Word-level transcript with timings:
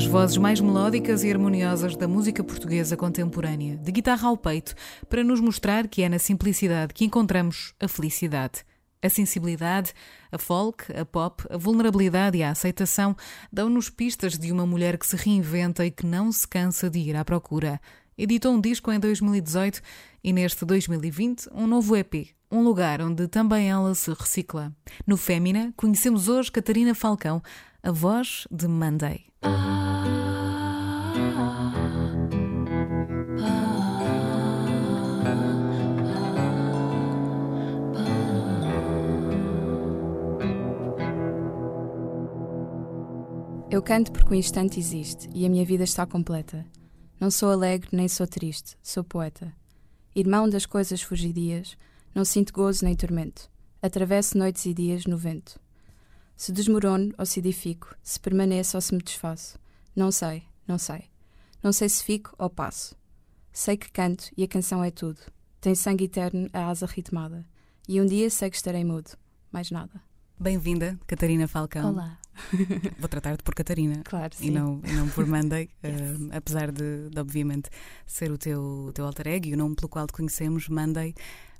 das 0.00 0.08
vozes 0.08 0.38
mais 0.38 0.58
melódicas 0.62 1.22
e 1.22 1.30
harmoniosas 1.30 1.94
da 1.94 2.08
música 2.08 2.42
portuguesa 2.42 2.96
contemporânea, 2.96 3.76
de 3.76 3.92
guitarra 3.92 4.28
ao 4.28 4.36
peito, 4.36 4.74
para 5.10 5.22
nos 5.22 5.40
mostrar 5.40 5.86
que 5.86 6.00
é 6.00 6.08
na 6.08 6.18
simplicidade 6.18 6.94
que 6.94 7.04
encontramos 7.04 7.74
a 7.78 7.86
felicidade. 7.86 8.64
A 9.02 9.10
sensibilidade, 9.10 9.92
a 10.32 10.38
folk, 10.38 10.90
a 10.98 11.04
pop, 11.04 11.44
a 11.50 11.58
vulnerabilidade 11.58 12.38
e 12.38 12.42
a 12.42 12.48
aceitação 12.48 13.14
dão-nos 13.52 13.90
pistas 13.90 14.38
de 14.38 14.50
uma 14.50 14.64
mulher 14.64 14.96
que 14.96 15.06
se 15.06 15.16
reinventa 15.16 15.84
e 15.84 15.90
que 15.90 16.06
não 16.06 16.32
se 16.32 16.48
cansa 16.48 16.88
de 16.88 16.98
ir 16.98 17.14
à 17.14 17.22
procura. 17.22 17.78
Editou 18.16 18.54
um 18.54 18.60
disco 18.60 18.90
em 18.90 18.98
2018 18.98 19.82
e 20.24 20.32
neste 20.32 20.64
2020 20.64 21.50
um 21.52 21.66
novo 21.66 21.94
EP, 21.94 22.28
um 22.50 22.62
lugar 22.62 23.02
onde 23.02 23.28
também 23.28 23.68
ela 23.68 23.94
se 23.94 24.10
recicla. 24.14 24.74
No 25.06 25.18
Fémina, 25.18 25.74
conhecemos 25.76 26.26
hoje 26.26 26.50
Catarina 26.50 26.94
Falcão, 26.94 27.42
a 27.82 27.92
voz 27.92 28.48
de 28.50 28.66
Monday. 28.66 29.29
Eu 43.80 43.84
canto 43.84 44.12
porque 44.12 44.34
o 44.34 44.34
instante 44.34 44.78
existe 44.78 45.26
e 45.32 45.46
a 45.46 45.48
minha 45.48 45.64
vida 45.64 45.84
está 45.84 46.04
completa. 46.04 46.66
Não 47.18 47.30
sou 47.30 47.50
alegre 47.50 47.88
nem 47.92 48.08
sou 48.08 48.26
triste, 48.26 48.76
sou 48.82 49.02
poeta. 49.02 49.56
Irmão 50.14 50.46
das 50.46 50.66
coisas 50.66 51.00
fugidias, 51.00 51.78
não 52.14 52.22
sinto 52.22 52.52
gozo 52.52 52.84
nem 52.84 52.94
tormento. 52.94 53.50
Atravesso 53.80 54.36
noites 54.36 54.66
e 54.66 54.74
dias 54.74 55.06
no 55.06 55.16
vento. 55.16 55.58
Se 56.36 56.52
desmorono 56.52 57.14
ou 57.16 57.24
se 57.24 57.40
edifico, 57.40 57.96
se 58.02 58.20
permaneço 58.20 58.76
ou 58.76 58.82
se 58.82 58.94
me 58.94 59.02
desfaço. 59.02 59.58
Não 59.96 60.12
sei, 60.12 60.42
não 60.68 60.76
sei. 60.76 61.04
Não 61.62 61.72
sei 61.72 61.88
se 61.88 62.04
fico 62.04 62.34
ou 62.36 62.50
passo. 62.50 62.94
Sei 63.50 63.78
que 63.78 63.90
canto 63.90 64.30
e 64.36 64.44
a 64.44 64.48
canção 64.48 64.84
é 64.84 64.90
tudo. 64.90 65.20
Tem 65.58 65.74
sangue 65.74 66.04
eterno 66.04 66.50
a 66.52 66.68
asa 66.68 66.84
ritmada. 66.84 67.46
E 67.88 67.98
um 67.98 68.04
dia 68.04 68.28
sei 68.28 68.50
que 68.50 68.56
estarei 68.56 68.84
mudo. 68.84 69.12
Mais 69.50 69.70
nada. 69.70 70.02
Bem-vinda, 70.42 70.98
Catarina 71.06 71.46
Falcão. 71.46 71.90
Olá. 71.90 72.18
Vou 72.98 73.10
tratar-te 73.10 73.42
por 73.42 73.54
Catarina. 73.54 74.00
Claro, 74.06 74.34
sim. 74.34 74.46
E 74.46 74.50
não, 74.50 74.80
não 74.96 75.06
por 75.10 75.26
Monday, 75.26 75.68
yes. 75.84 76.00
uh, 76.18 76.30
apesar 76.32 76.72
de, 76.72 77.10
de, 77.10 77.20
obviamente, 77.20 77.68
ser 78.06 78.32
o 78.32 78.38
teu, 78.38 78.86
o 78.88 78.90
teu 78.90 79.04
alter 79.04 79.28
ego 79.28 79.48
e 79.48 79.52
o 79.52 79.56
nome 79.58 79.76
pelo 79.76 79.90
qual 79.90 80.06
te 80.06 80.14
conhecemos, 80.14 80.66
Monday. 80.66 81.14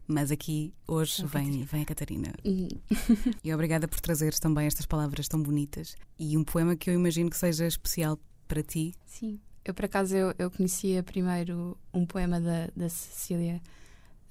Mas 0.08 0.30
aqui 0.30 0.72
hoje 0.88 1.26
vem, 1.26 1.62
vem 1.64 1.82
a 1.82 1.84
Catarina. 1.84 2.32
E 3.44 3.52
obrigada 3.52 3.86
por 3.86 4.00
trazeres 4.00 4.40
também 4.40 4.66
estas 4.66 4.86
palavras 4.86 5.28
tão 5.28 5.42
bonitas. 5.42 5.94
E 6.18 6.34
um 6.38 6.42
poema 6.42 6.74
que 6.74 6.88
eu 6.88 6.94
imagino 6.94 7.28
que 7.28 7.36
seja 7.36 7.66
especial 7.66 8.18
para 8.48 8.62
ti. 8.62 8.94
Sim. 9.04 9.38
Eu, 9.62 9.74
por 9.74 9.84
acaso, 9.84 10.16
eu, 10.16 10.34
eu 10.38 10.50
conhecia 10.50 11.02
primeiro 11.02 11.76
um 11.92 12.06
poema 12.06 12.40
da, 12.40 12.70
da 12.74 12.88
Cecília, 12.88 13.60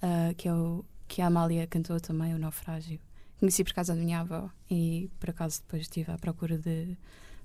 uh, 0.01 0.33
que, 0.33 0.47
é 0.47 0.53
o, 0.55 0.83
que 1.07 1.21
a 1.21 1.27
Amália 1.27 1.67
cantou 1.67 1.99
também, 1.99 2.33
O 2.33 2.39
Naufrágio. 2.39 2.99
Conheci 3.39 3.63
por 3.63 3.73
causa 3.73 3.95
da 3.95 4.01
minha 4.01 4.19
avó 4.19 4.50
e, 4.69 5.09
por 5.19 5.29
acaso, 5.29 5.61
depois 5.61 5.83
estive 5.83 6.11
à 6.11 6.17
procura 6.17 6.57
de. 6.57 6.97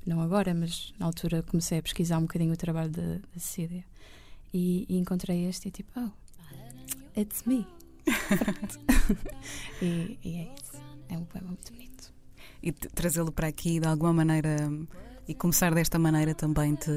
Não 0.04 0.20
agora, 0.20 0.52
mas 0.52 0.92
na 0.98 1.06
altura 1.06 1.42
comecei 1.42 1.78
a 1.78 1.82
pesquisar 1.82 2.18
um 2.18 2.22
bocadinho 2.22 2.52
o 2.52 2.56
trabalho 2.56 2.90
da 2.90 3.20
Cecília. 3.38 3.84
E, 4.52 4.84
e 4.88 4.98
encontrei 4.98 5.46
este 5.46 5.68
e 5.68 5.70
tipo, 5.70 5.90
oh, 5.96 6.10
it's 7.18 7.44
me. 7.44 7.66
e, 9.80 10.18
e, 10.22 10.36
é 10.36 10.54
isso. 10.54 10.82
É 11.08 11.16
um 11.16 11.24
poema 11.24 11.48
muito 11.48 11.72
bonito. 11.72 12.12
E 12.62 12.72
trazê-lo 12.72 13.32
para 13.32 13.48
aqui 13.48 13.80
de 13.80 13.86
alguma 13.86 14.12
maneira 14.12 14.56
e 15.26 15.34
começar 15.34 15.74
desta 15.74 15.98
maneira 15.98 16.34
também 16.34 16.74
te 16.74 16.90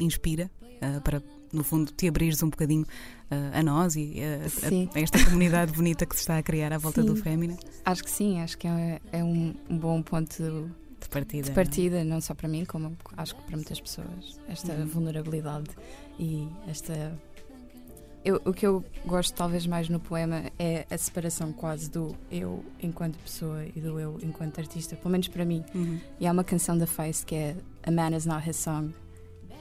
inspira 0.00 0.50
uh, 0.64 1.00
para, 1.02 1.22
no 1.52 1.64
fundo, 1.64 1.92
te 1.92 2.08
abrires 2.08 2.42
um 2.42 2.50
bocadinho 2.50 2.84
uh, 2.84 3.58
a 3.58 3.62
nós 3.62 3.96
e 3.96 4.16
a, 4.20 4.96
a, 4.96 5.00
esta 5.00 5.22
comunidade 5.24 5.72
bonita 5.72 6.06
que 6.06 6.14
se 6.14 6.20
está 6.20 6.38
a 6.38 6.42
criar 6.42 6.72
à 6.72 6.78
volta 6.78 7.02
sim. 7.02 7.08
do 7.08 7.16
Fémina? 7.16 7.56
Acho 7.84 8.04
que 8.04 8.10
sim, 8.10 8.40
acho 8.40 8.58
que 8.58 8.66
é, 8.66 9.00
é 9.12 9.24
um, 9.24 9.54
um, 9.68 9.78
bom 9.78 10.02
ponto 10.02 10.42
de 11.00 11.08
partida, 11.08 11.48
de 11.48 11.54
partida 11.54 12.04
não? 12.04 12.14
não? 12.16 12.20
só 12.20 12.34
para 12.34 12.48
mim, 12.48 12.64
como 12.64 12.96
acho 13.16 13.34
que 13.36 13.42
para 13.42 13.56
muitas 13.56 13.80
pessoas. 13.80 14.38
Esta 14.48 14.72
uhum. 14.72 14.86
vulnerabilidade 14.86 15.70
e 16.18 16.48
esta 16.68 17.16
eu, 18.24 18.40
o 18.44 18.52
que 18.52 18.66
eu 18.66 18.84
gosto 19.06 19.32
talvez 19.34 19.66
mais 19.66 19.88
no 19.88 20.00
poema 20.00 20.44
é 20.58 20.86
a 20.90 20.98
separação 20.98 21.52
quase 21.52 21.88
do 21.88 22.14
eu 22.30 22.64
enquanto 22.82 23.16
pessoa 23.18 23.64
e 23.64 23.80
do 23.80 23.98
eu 23.98 24.18
enquanto 24.22 24.58
artista, 24.58 24.96
pelo 24.96 25.10
menos 25.10 25.28
para 25.28 25.44
mim. 25.44 25.64
Uhum. 25.74 25.98
E 26.20 26.26
há 26.26 26.32
uma 26.32 26.44
canção 26.44 26.76
da 26.76 26.86
Face 26.86 27.24
que 27.24 27.34
é 27.34 27.56
A 27.82 27.90
Man 27.90 28.16
Is 28.16 28.26
Not 28.26 28.48
His 28.48 28.56
Song. 28.56 28.92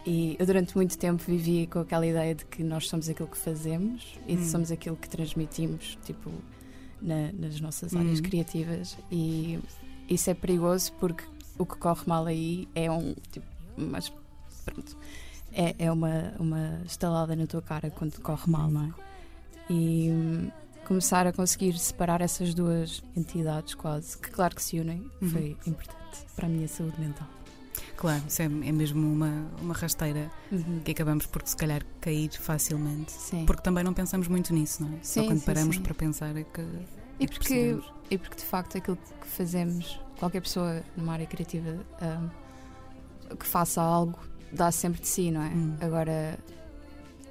E 0.07 0.37
eu 0.39 0.45
durante 0.45 0.73
muito 0.73 0.97
tempo 0.97 1.21
vivi 1.21 1.67
com 1.67 1.79
aquela 1.79 2.07
ideia 2.07 2.33
de 2.33 2.45
que 2.45 2.63
nós 2.63 2.87
somos 2.87 3.09
aquilo 3.09 3.27
que 3.27 3.37
fazemos 3.37 4.17
e 4.25 4.35
uhum. 4.35 4.43
somos 4.45 4.71
aquilo 4.71 4.95
que 4.95 5.09
transmitimos, 5.09 5.97
tipo, 6.05 6.31
na, 7.01 7.33
nas 7.33 7.59
nossas 7.59 7.93
áreas 7.93 8.19
uhum. 8.19 8.23
criativas. 8.23 8.97
E 9.11 9.59
isso 10.09 10.29
é 10.29 10.33
perigoso 10.33 10.93
porque 10.93 11.25
o 11.57 11.65
que 11.65 11.75
corre 11.75 12.03
mal 12.05 12.25
aí 12.25 12.69
é 12.73 12.89
um 12.89 13.13
tipo, 13.31 13.45
mas 13.75 14.11
pronto 14.63 14.95
é, 15.51 15.75
é 15.77 15.91
uma, 15.91 16.33
uma 16.39 16.81
estalada 16.85 17.35
na 17.35 17.47
tua 17.47 17.61
cara 17.61 17.89
quando 17.89 18.19
corre 18.21 18.49
mal, 18.49 18.69
não 18.69 18.83
é? 18.85 18.93
E 19.69 20.09
hum, 20.11 20.51
começar 20.85 21.27
a 21.27 21.33
conseguir 21.33 21.77
separar 21.77 22.21
essas 22.21 22.53
duas 22.53 23.03
entidades 23.15 23.73
quase, 23.73 24.17
que 24.17 24.29
claro 24.29 24.55
que 24.55 24.63
se 24.63 24.79
unem, 24.79 25.09
uhum. 25.21 25.29
foi 25.29 25.57
importante 25.65 26.25
para 26.35 26.45
a 26.45 26.49
minha 26.49 26.67
saúde 26.67 26.99
mental. 26.99 27.27
Claro, 27.97 28.23
isso 28.27 28.41
é, 28.41 28.45
é 28.45 28.71
mesmo 28.71 29.11
uma, 29.11 29.47
uma 29.59 29.73
rasteira 29.73 30.31
uhum. 30.51 30.81
que 30.85 30.91
acabamos 30.91 31.25
por 31.25 31.41
se 31.43 31.57
calhar 31.57 31.81
cair 31.99 32.31
facilmente. 32.31 33.11
Sim. 33.11 33.45
Porque 33.45 33.63
também 33.63 33.83
não 33.83 33.93
pensamos 33.93 34.27
muito 34.27 34.53
nisso, 34.53 34.83
não 34.83 34.89
é? 34.89 34.99
Sim, 35.01 35.21
Só 35.21 35.25
quando 35.27 35.39
sim, 35.39 35.45
paramos 35.45 35.77
para 35.79 35.93
pensar 35.93 36.35
é 36.37 36.43
que. 36.43 36.61
E 37.19 37.25
é 37.25 37.27
porque, 37.27 37.79
e 38.11 38.17
porque 38.17 38.35
de 38.35 38.43
facto 38.43 38.77
aquilo 38.77 38.97
que 39.19 39.27
fazemos, 39.27 39.99
qualquer 40.19 40.41
pessoa 40.41 40.83
numa 40.95 41.13
área 41.13 41.25
criativa 41.25 41.75
um, 43.31 43.35
que 43.35 43.45
faça 43.45 43.81
algo 43.81 44.19
dá 44.51 44.71
sempre 44.71 45.01
de 45.01 45.07
si, 45.07 45.31
não 45.31 45.41
é? 45.41 45.49
Hum. 45.49 45.77
Agora 45.81 46.37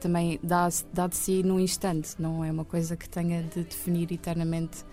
também 0.00 0.38
dá, 0.43 0.69
dá 0.93 1.06
de 1.06 1.16
si 1.16 1.43
num 1.43 1.59
instante, 1.59 2.15
não 2.19 2.44
é 2.44 2.50
uma 2.50 2.65
coisa 2.65 2.97
que 2.97 3.09
tenha 3.09 3.43
de 3.43 3.65
definir 3.65 4.12
eternamente 4.12 4.84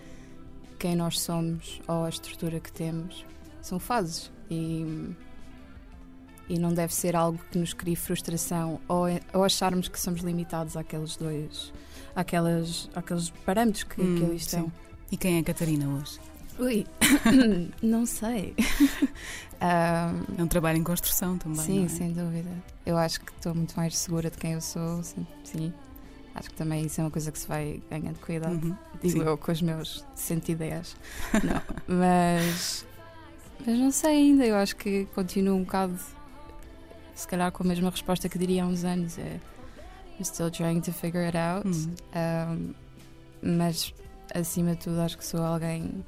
quem 0.78 0.96
nós 0.96 1.20
somos 1.20 1.80
ou 1.86 2.04
a 2.04 2.08
estrutura 2.08 2.60
que 2.60 2.72
temos. 2.72 3.24
São 3.60 3.78
fases 3.78 4.30
e, 4.50 5.14
e 6.48 6.58
não 6.58 6.72
deve 6.72 6.94
ser 6.94 7.16
algo 7.16 7.38
que 7.50 7.58
nos 7.58 7.72
crie 7.72 7.96
frustração 7.96 8.80
ou, 8.88 9.06
ou 9.32 9.44
acharmos 9.44 9.88
que 9.88 9.98
somos 10.00 10.20
limitados 10.20 10.76
àqueles 10.76 11.16
dois, 11.16 11.72
àquelas, 12.14 12.88
àqueles 12.94 13.30
parâmetros 13.30 13.84
que, 13.84 14.00
hum, 14.00 14.16
que 14.18 14.24
ali 14.24 14.36
estão. 14.36 14.64
Sim. 14.64 14.72
E 15.12 15.16
quem 15.16 15.36
é 15.36 15.40
a 15.40 15.44
Catarina 15.44 15.88
hoje? 15.88 16.18
Ui, 16.58 16.86
não 17.82 18.06
sei. 18.06 18.54
um, 19.60 20.40
é 20.40 20.42
um 20.42 20.46
trabalho 20.46 20.78
em 20.78 20.84
construção 20.84 21.36
também. 21.36 21.60
Sim, 21.60 21.84
é? 21.84 21.88
sem 21.88 22.12
dúvida. 22.12 22.50
Eu 22.86 22.96
acho 22.96 23.20
que 23.20 23.32
estou 23.32 23.54
muito 23.54 23.74
mais 23.74 23.96
segura 23.96 24.30
de 24.30 24.38
quem 24.38 24.52
eu 24.52 24.60
sou. 24.60 25.02
Sim, 25.02 25.26
sim. 25.42 25.72
Acho 26.34 26.50
que 26.50 26.56
também 26.56 26.84
isso 26.84 27.00
é 27.00 27.04
uma 27.04 27.10
coisa 27.10 27.30
que 27.30 27.38
se 27.38 27.46
vai 27.46 27.80
ganhando 27.88 28.18
cuidado. 28.18 28.54
Uhum, 28.54 28.76
digo 29.00 29.20
sim. 29.20 29.22
eu 29.22 29.38
com 29.38 29.52
os 29.52 29.62
meus 29.62 30.04
110. 30.16 30.96
não, 31.44 31.62
mas, 31.86 32.84
mas 33.64 33.78
não 33.78 33.90
sei 33.92 34.10
ainda. 34.10 34.44
Eu 34.44 34.56
acho 34.56 34.74
que 34.74 35.06
continuo 35.14 35.56
um 35.56 35.62
bocado, 35.62 35.96
se 37.14 37.26
calhar, 37.26 37.50
com 37.52 37.62
a 37.62 37.66
mesma 37.66 37.90
resposta 37.90 38.28
que 38.28 38.38
diria 38.38 38.64
há 38.64 38.66
uns 38.66 38.84
anos. 38.84 39.18
É, 39.18 39.40
I'm 40.18 40.24
still 40.24 40.50
trying 40.50 40.80
to 40.82 40.92
figure 40.92 41.24
it 41.24 41.36
out. 41.36 41.66
Uhum. 41.66 41.94
Um, 42.14 42.74
mas 43.58 43.94
acima 44.34 44.72
de 44.72 44.84
tudo, 44.84 45.00
acho 45.00 45.18
que 45.18 45.24
sou 45.24 45.42
alguém 45.42 46.04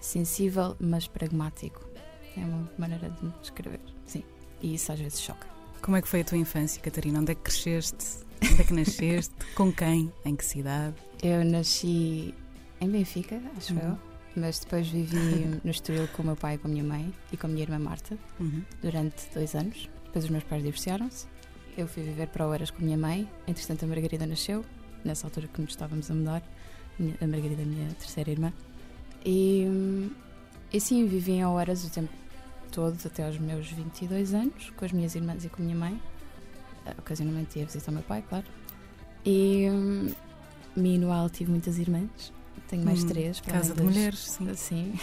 sensível, 0.00 0.76
mas 0.78 1.06
pragmático. 1.06 1.84
É 2.36 2.40
uma 2.40 2.70
maneira 2.78 3.10
de 3.10 3.24
me 3.24 3.32
descrever. 3.40 3.80
Sim. 4.06 4.22
E 4.62 4.74
isso 4.74 4.92
às 4.92 4.98
vezes 4.98 5.20
choca. 5.20 5.46
Como 5.82 5.96
é 5.96 6.02
que 6.02 6.08
foi 6.08 6.20
a 6.20 6.24
tua 6.24 6.38
infância, 6.38 6.80
Catarina? 6.80 7.20
Onde 7.20 7.32
é 7.32 7.34
que 7.34 7.42
cresceste? 7.42 8.24
Onde 8.42 8.60
é 8.60 8.64
que 8.64 8.74
nasceste? 8.74 9.34
com 9.54 9.72
quem? 9.72 10.12
Em 10.24 10.36
que 10.36 10.44
cidade? 10.44 10.94
Eu 11.22 11.44
nasci 11.44 12.34
em 12.80 12.88
Benfica, 12.88 13.40
acho 13.56 13.74
uhum. 13.74 13.80
eu. 13.80 14.15
Mas 14.36 14.58
depois 14.58 14.86
vivi 14.88 15.58
no 15.64 15.70
Estoril 15.70 16.06
com 16.08 16.22
o 16.22 16.26
meu 16.26 16.36
pai 16.36 16.56
e 16.56 16.58
com 16.58 16.68
a 16.68 16.70
minha 16.70 16.84
mãe 16.84 17.12
e 17.32 17.36
com 17.38 17.46
a 17.46 17.50
minha 17.50 17.62
irmã 17.62 17.78
Marta 17.78 18.18
uhum. 18.38 18.62
durante 18.82 19.28
dois 19.32 19.54
anos. 19.54 19.88
Depois 20.04 20.26
os 20.26 20.30
meus 20.30 20.44
pais 20.44 20.62
divorciaram-se. 20.62 21.26
Eu 21.76 21.88
fui 21.88 22.02
viver 22.02 22.28
para 22.28 22.46
Oeiras 22.46 22.70
com 22.70 22.82
a 22.82 22.84
minha 22.84 22.98
mãe. 22.98 23.28
Entretanto, 23.46 23.84
a 23.84 23.88
Margarida 23.88 24.26
nasceu, 24.26 24.64
nessa 25.02 25.26
altura 25.26 25.48
que 25.48 25.60
nos 25.60 25.70
estávamos 25.70 26.10
a 26.10 26.14
mudar. 26.14 26.42
A 27.20 27.26
Margarida, 27.26 27.62
a 27.62 27.66
minha 27.66 27.88
terceira 27.94 28.30
irmã. 28.30 28.52
E, 29.24 29.66
e 30.72 30.80
sim, 30.80 31.06
vivi 31.06 31.32
em 31.32 31.44
Oeiras 31.46 31.84
o 31.84 31.90
tempo 31.90 32.12
todo, 32.70 32.98
até 33.04 33.26
aos 33.26 33.38
meus 33.38 33.70
22 33.70 34.34
anos, 34.34 34.70
com 34.76 34.84
as 34.84 34.92
minhas 34.92 35.14
irmãs 35.14 35.44
e 35.44 35.48
com 35.48 35.62
a 35.62 35.64
minha 35.64 35.76
mãe. 35.76 35.94
Uh, 36.86 36.98
ocasionalmente 36.98 37.58
ia 37.58 37.64
visitar 37.64 37.90
o 37.90 37.94
meu 37.94 38.02
pai, 38.02 38.22
claro. 38.28 38.46
E 39.24 39.66
Minual 40.76 41.30
tive 41.30 41.50
muitas 41.50 41.78
irmãs. 41.78 42.35
Tenho 42.68 42.84
mais 42.84 43.04
Hum, 43.04 43.08
três. 43.08 43.40
Casa 43.40 43.74
de 43.74 43.82
das- 43.82 43.86
mulheres, 43.94 44.18
sim. 44.18 44.52
Sim. 44.54 44.94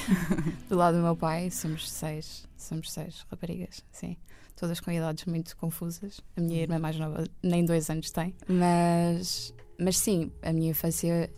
do 0.70 0.76
lado 0.76 0.98
do 0.98 1.04
meu 1.04 1.16
pai, 1.16 1.50
somos 1.52 1.90
seis. 1.90 2.46
Somos 2.58 2.92
seis 2.92 3.26
raparigas, 3.30 3.84
sim. 3.92 4.18
Todas 4.56 4.80
com 4.80 4.92
idades 4.92 5.26
muito 5.26 5.56
confusas. 5.58 6.22
A 6.38 6.42
minha 6.42 6.62
irmã 6.62 6.78
mais 6.80 6.98
nova 6.98 7.24
nem 7.42 7.66
dois 7.66 7.90
anos 7.90 8.12
tem. 8.12 8.36
Mas, 8.48 9.54
mas 9.80 9.98
sim, 9.98 10.32
a 10.42 10.54
minha 10.54 10.72
infância, 10.72 11.30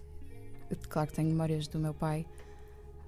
claro 0.89 1.07
que 1.09 1.15
tenho 1.15 1.29
memórias 1.29 1.67
do 1.67 1.79
meu 1.79 1.93
pai, 1.93 2.25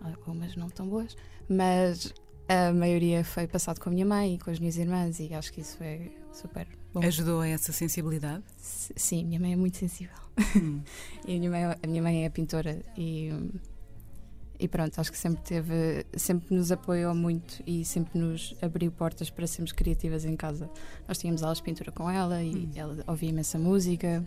algumas 0.01 0.55
não 0.55 0.69
tão 0.69 0.87
boas, 0.87 1.15
mas 1.49 2.13
a 2.47 2.71
maioria 2.71 3.23
foi 3.23 3.47
passado 3.47 3.79
com 3.79 3.89
a 3.89 3.91
minha 3.91 4.05
mãe 4.05 4.35
e 4.35 4.39
com 4.39 4.49
as 4.49 4.59
minhas 4.59 4.77
irmãs 4.77 5.19
e 5.19 5.33
acho 5.33 5.51
que 5.51 5.61
isso 5.61 5.77
é 5.81 6.09
super 6.31 6.67
bom. 6.93 7.01
Ajudou 7.03 7.41
a 7.41 7.47
essa 7.47 7.71
sensibilidade? 7.71 8.43
Sim, 8.57 9.25
minha 9.25 9.39
mãe 9.39 9.53
é 9.53 9.55
muito 9.55 9.77
sensível. 9.77 10.15
Hum. 10.55 10.81
E 11.27 11.35
a 11.35 11.39
minha 11.39 11.51
mãe, 11.51 11.63
a 11.83 11.87
minha 11.87 12.01
mãe 12.01 12.25
é 12.25 12.29
pintora 12.29 12.81
e, 12.97 13.29
e 14.59 14.67
pronto, 14.67 14.97
acho 14.99 15.11
que 15.11 15.17
sempre 15.17 15.41
teve, 15.43 16.05
sempre 16.15 16.55
nos 16.55 16.71
apoiou 16.71 17.13
muito 17.13 17.61
e 17.67 17.83
sempre 17.83 18.17
nos 18.17 18.55
abriu 18.61 18.89
portas 18.91 19.29
para 19.29 19.45
sermos 19.45 19.71
criativas 19.73 20.23
em 20.23 20.35
casa. 20.37 20.69
Nós 21.07 21.17
tínhamos 21.17 21.43
aulas 21.43 21.57
de 21.57 21.63
pintura 21.65 21.91
com 21.91 22.09
ela 22.09 22.41
e 22.41 22.55
Hum. 22.55 22.71
ela 22.75 23.03
ouvia 23.07 23.29
imensa 23.29 23.59
música. 23.59 24.25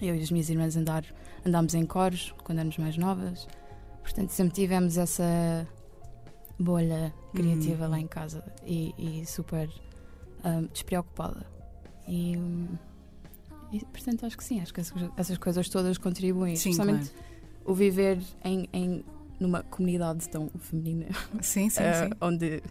Eu 0.00 0.14
e 0.14 0.22
as 0.22 0.30
minhas 0.30 0.48
irmãs 0.50 0.76
andar, 0.76 1.04
andámos 1.44 1.74
em 1.74 1.84
coros 1.86 2.32
quando 2.44 2.58
éramos 2.58 2.78
mais 2.78 2.96
novas. 2.96 3.46
Portanto, 4.02 4.30
sempre 4.30 4.54
tivemos 4.54 4.96
essa 4.98 5.66
bolha 6.58 7.12
criativa 7.34 7.86
Hum. 7.86 7.90
lá 7.90 7.98
em 7.98 8.06
casa 8.06 8.44
e, 8.64 8.94
e 8.98 9.26
super 9.26 9.68
hum, 10.44 10.68
despreocupada. 10.72 11.46
E, 12.06 12.36
e, 13.72 13.80
portanto, 13.86 14.24
acho 14.26 14.36
que 14.36 14.44
sim, 14.44 14.60
acho 14.60 14.72
que 14.72 14.80
essas, 15.16 15.38
coisas 15.38 15.68
todas 15.68 15.98
contribuem, 15.98 16.54
Sim, 16.56 16.70
especialmente 16.70 17.10
claro. 17.10 17.24
o 17.64 17.74
viver 17.74 18.18
em, 18.44 18.68
em 18.72 19.04
numa 19.40 19.62
comunidade 19.62 20.28
tão 20.28 20.48
feminina, 20.60 21.06
Sim, 21.40 21.68
sim, 21.68 21.82
eh, 21.82 22.04
sim. 22.04 22.10
onde 22.20 22.62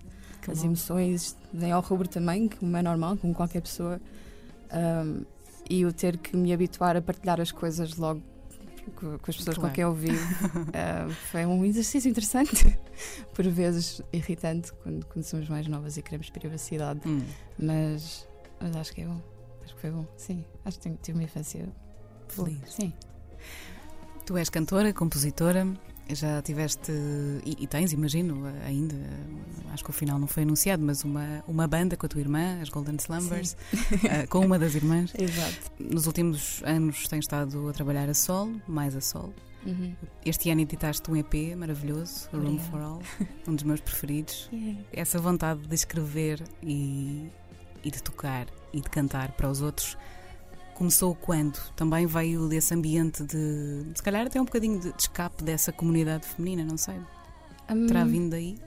Que 0.41 0.51
as 0.51 0.59
bom. 0.59 0.65
emoções 0.67 1.37
vêm 1.53 1.71
ao 1.71 1.81
rubro 1.81 2.07
também, 2.07 2.47
como 2.47 2.75
é 2.77 2.81
normal, 2.81 3.17
como 3.17 3.33
qualquer 3.33 3.61
pessoa, 3.61 3.99
um, 5.05 5.25
e 5.69 5.85
o 5.85 5.91
ter 5.93 6.17
que 6.17 6.35
me 6.37 6.53
habituar 6.53 6.95
a 6.95 7.01
partilhar 7.01 7.39
as 7.41 7.51
coisas 7.51 7.95
logo 7.97 8.21
co- 8.95 9.17
com, 9.19 9.31
as 9.31 9.37
pessoas 9.37 9.57
Claro. 9.57 9.69
com 9.69 9.75
quem 9.75 9.83
eu 9.83 9.93
vivo 9.93 10.17
uh, 10.47 11.09
foi 11.31 11.45
um 11.45 11.63
exercício 11.65 12.09
interessante, 12.09 12.77
por 13.33 13.45
vezes 13.47 14.01
irritante 14.11 14.71
quando, 14.83 15.05
quando 15.07 15.23
somos 15.25 15.47
mais 15.49 15.67
novas 15.67 15.97
e 15.97 16.01
queremos 16.01 16.29
privacidade, 16.29 17.01
Hum. 17.05 17.23
mas, 17.57 18.27
mas 18.63 18.75
acho 18.77 18.93
que 18.93 19.01
é 19.01 19.05
bom. 19.05 19.21
Acho 19.63 19.75
que 19.75 19.81
foi 19.81 19.91
bom, 19.91 20.05
sim. 20.17 20.45
Acho 20.63 20.79
que 20.79 20.89
tive 21.01 21.17
uma 21.17 21.23
infância. 21.23 21.67
Feliz. 22.29 22.59
Sim. 22.67 22.93
Tu 24.25 24.37
és 24.37 24.49
cantora, 24.49 24.93
compositora, 24.93 25.67
já 26.09 26.41
tiveste, 26.41 26.91
e, 27.45 27.57
e 27.59 27.67
tens, 27.67 27.91
imagino, 27.91 28.45
ainda, 28.65 28.95
acho 29.73 29.83
que 29.83 29.89
o 29.89 29.93
final 29.93 30.17
não 30.17 30.27
foi 30.27 30.43
anunciado, 30.43 30.81
mas 30.81 31.03
uma, 31.03 31.43
uma 31.45 31.67
banda 31.67 31.97
com 31.97 32.05
a 32.05 32.09
tua 32.09 32.21
irmã, 32.21 32.61
as 32.61 32.69
Golden 32.69 32.95
Slumbers, 32.95 33.57
eh, 34.05 34.25
com 34.27 34.39
uma 34.39 34.57
das 34.57 34.75
irmãs. 34.75 35.13
Exato. 35.19 35.71
Nos 35.77 36.07
últimos 36.07 36.63
anos 36.63 37.05
tens 37.09 37.25
estado 37.25 37.67
a 37.67 37.73
trabalhar 37.73 38.09
a 38.09 38.13
solo, 38.13 38.61
mais 38.65 38.95
a 38.95 39.01
solo. 39.01 39.33
Uhum. 39.65 39.95
Este 40.25 40.49
ano 40.49 40.61
editaste 40.61 41.09
um 41.09 41.15
EP 41.15 41.55
maravilhoso, 41.55 42.27
A 42.33 42.37
Room 42.37 42.55
Obrigada. 42.55 42.69
for 42.69 42.81
All, 42.81 43.01
um 43.47 43.55
dos 43.55 43.63
meus 43.63 43.81
preferidos. 43.81 44.49
Yeah. 44.53 44.81
Essa 44.93 45.19
vontade 45.19 45.67
de 45.67 45.75
escrever 45.75 46.41
e, 46.61 47.29
e 47.83 47.91
de 47.91 48.01
tocar 48.01 48.47
e 48.71 48.79
de 48.81 48.89
cantar 48.89 49.31
para 49.33 49.49
os 49.49 49.61
outros 49.61 49.97
começou 50.75 51.13
quando? 51.15 51.57
Também 51.75 52.05
veio 52.07 52.47
desse 52.47 52.73
ambiente 52.73 53.23
de, 53.23 53.85
se 53.95 54.01
calhar 54.01 54.25
até 54.25 54.41
um 54.41 54.45
bocadinho 54.45 54.79
de, 54.79 54.91
de 54.91 55.01
escape 55.01 55.43
dessa 55.43 55.71
comunidade 55.71 56.25
feminina, 56.25 56.63
não 56.63 56.77
sei. 56.77 56.99
Terá 57.87 58.03
Hum, 58.03 58.07
vindo 58.07 58.31
daí? 58.31 58.57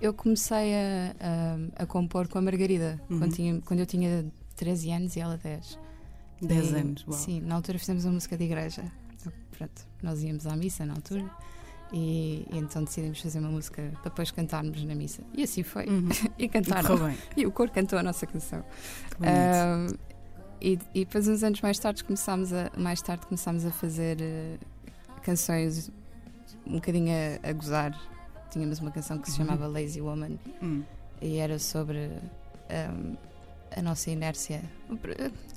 Eu 0.00 0.14
comecei 0.14 0.74
a, 0.74 1.14
a, 1.78 1.82
a 1.82 1.86
compor 1.86 2.28
com 2.28 2.38
a 2.38 2.42
Margarida 2.42 3.00
Uhum. 3.10 3.18
quando, 3.18 3.34
tinha, 3.34 3.60
quando 3.62 3.80
eu 3.80 3.86
tinha 3.86 4.24
13 4.56 4.90
anos 4.92 5.16
e 5.16 5.20
ela 5.20 5.36
10. 5.36 5.78
10 6.40 6.70
E, 6.70 6.74
anos, 6.76 7.04
uau. 7.08 7.18
Sim, 7.18 7.40
na 7.40 7.56
altura 7.56 7.78
fizemos 7.78 8.04
uma 8.04 8.12
música 8.14 8.36
de 8.36 8.44
igreja. 8.44 8.84
Pronto, 9.50 9.82
nós 10.02 10.22
íamos 10.22 10.46
à 10.46 10.54
missa 10.54 10.86
na 10.86 10.94
altura 10.94 11.28
e, 11.92 12.46
e 12.52 12.58
então 12.58 12.84
decidimos 12.84 13.20
fazer 13.20 13.38
uma 13.38 13.48
música 13.50 13.82
para 14.02 14.10
depois 14.10 14.30
cantarmos 14.30 14.82
na 14.84 14.94
missa. 14.94 15.22
E 15.34 15.42
assim 15.42 15.62
foi. 15.62 15.86
Uhum. 15.86 16.08
E 16.38 16.44
E 16.44 16.48
cantaram. 16.48 16.96
bem. 16.98 17.16
E 17.36 17.46
o 17.46 17.50
coro 17.52 17.70
cantou 17.70 17.98
a 17.98 18.02
nossa 18.02 18.26
canção. 18.26 18.64
Ahm, 19.22 19.86
e, 20.60 20.78
e 20.94 21.04
depois 21.04 21.28
uns 21.28 21.42
anos 21.42 21.60
mais 21.60 21.78
tarde 21.78 22.02
começámos 22.04 22.52
a, 22.52 22.70
mais 22.76 23.00
tarde 23.00 23.26
começámos 23.26 23.64
a 23.64 23.70
fazer 23.70 24.18
eh, 24.20 24.58
canções 25.22 25.90
um 26.66 26.74
bocadinho 26.74 27.12
a, 27.44 27.48
a 27.48 27.52
gozar. 27.52 27.98
Tínhamos 28.50 28.78
uma 28.80 28.90
canção 28.90 29.18
que 29.18 29.30
se 29.30 29.40
Uhum. 29.40 29.46
chamava 29.46 29.66
Lazy 29.66 30.00
Woman 30.00 30.38
Hum. 30.62 30.82
e 31.22 31.36
era 31.36 31.58
sobre 31.58 32.10
ahm, 32.70 33.14
a 33.76 33.82
nossa 33.82 34.10
inércia. 34.10 34.62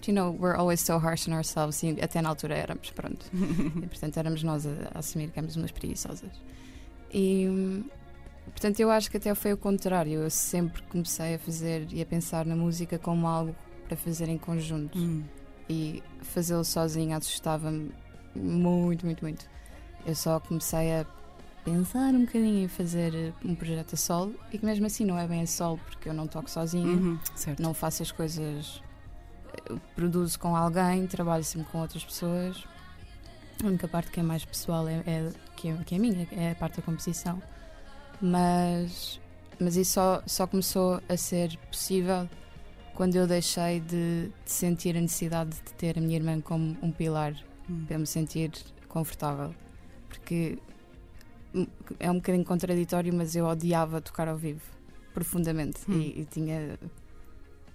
You 0.05 0.13
know, 0.13 0.31
we're 0.31 0.55
always 0.55 0.81
so 0.81 0.97
harsh 0.97 1.27
on 1.27 1.33
ourselves 1.33 1.83
e 1.83 1.99
até 2.01 2.21
na 2.21 2.29
altura 2.29 2.55
éramos, 2.55 2.91
pronto. 2.91 3.25
E, 3.83 3.87
portanto, 3.87 4.17
éramos 4.17 4.43
nós 4.43 4.65
a, 4.65 4.69
a 4.93 4.99
assumir 4.99 5.29
que 5.29 5.39
éramos 5.39 5.55
umas 5.55 5.71
preguiçosas. 5.71 6.31
E, 7.13 7.83
portanto, 8.51 8.79
eu 8.79 8.89
acho 8.89 9.11
que 9.11 9.17
até 9.17 9.33
foi 9.35 9.53
o 9.53 9.57
contrário. 9.57 10.13
Eu 10.13 10.29
sempre 10.29 10.81
comecei 10.83 11.35
a 11.35 11.39
fazer 11.39 11.87
e 11.91 12.01
a 12.01 12.05
pensar 12.05 12.45
na 12.45 12.55
música 12.55 12.97
como 12.97 13.27
algo 13.27 13.55
para 13.87 13.97
fazer 13.97 14.29
em 14.29 14.37
conjunto. 14.37 14.97
Hum. 14.97 15.23
E 15.69 16.01
fazê-lo 16.21 16.65
sozinho 16.65 17.15
assustava-me 17.15 17.91
muito, 18.35 19.05
muito, 19.05 19.21
muito. 19.21 19.45
Eu 20.05 20.15
só 20.15 20.39
comecei 20.39 20.91
a 20.93 21.05
pensar 21.63 22.13
um 22.13 22.21
bocadinho 22.25 22.63
em 22.65 22.67
fazer 22.67 23.13
eh, 23.13 23.33
um 23.45 23.53
projeto 23.55 23.93
a 23.93 23.97
solo 23.97 24.35
e 24.51 24.57
que 24.57 24.65
mesmo 24.65 24.85
assim 24.85 25.05
não 25.05 25.17
é 25.17 25.27
bem 25.27 25.41
a 25.41 25.47
solo 25.47 25.79
porque 25.89 26.09
eu 26.09 26.13
não 26.13 26.27
toco 26.27 26.49
sozinha 26.49 26.85
Uhum. 26.87 27.19
Não 27.59 27.73
faço 27.73 28.01
as 28.03 28.11
coisas. 28.11 28.81
eu 29.69 29.79
Produzo 29.95 30.39
com 30.39 30.55
alguém, 30.55 31.05
trabalho 31.07 31.43
sempre 31.43 31.67
com 31.71 31.79
outras 31.81 32.03
pessoas. 32.03 32.63
A 33.63 33.67
única 33.67 33.87
parte 33.87 34.09
que 34.11 34.19
é 34.19 34.23
mais 34.23 34.43
pessoal 34.43 34.87
é, 34.87 35.03
é- 35.05 35.31
que, 35.55 35.69
é 35.69 35.77
que 35.85 35.95
é 35.95 35.97
minha, 35.99 36.27
é 36.31 36.51
a 36.51 36.55
parte 36.55 36.77
da 36.77 36.81
composição. 36.81 37.41
Mas, 38.19 39.19
mas 39.59 39.75
isso 39.75 39.93
só, 39.93 40.21
só 40.25 40.47
começou 40.47 41.01
a 41.07 41.17
ser 41.17 41.57
possível 41.69 42.29
quando 42.93 43.15
eu 43.15 43.25
deixei 43.27 43.79
de, 43.79 44.31
de 44.45 44.51
sentir 44.51 44.95
a 44.97 45.01
necessidade 45.01 45.51
de 45.51 45.73
ter 45.73 45.97
a 45.97 46.01
minha 46.01 46.15
irmã 46.17 46.39
como 46.41 46.75
um 46.81 46.91
pilar 46.91 47.33
Hum. 47.69 47.85
para 47.87 47.97
me 47.99 48.07
sentir 48.07 48.51
confortável. 48.89 49.53
Porque 50.09 50.57
é 51.99 52.09
um 52.09 52.15
bocadinho 52.15 52.45
contraditório, 52.45 53.13
mas 53.13 53.35
eu 53.35 53.45
odiava 53.45 54.01
tocar 54.01 54.27
ao 54.27 54.37
vivo 54.37 54.61
profundamente 55.13 55.79
Hum. 55.89 55.93
e, 55.99 56.21
e 56.21 56.25
tinha 56.25 56.79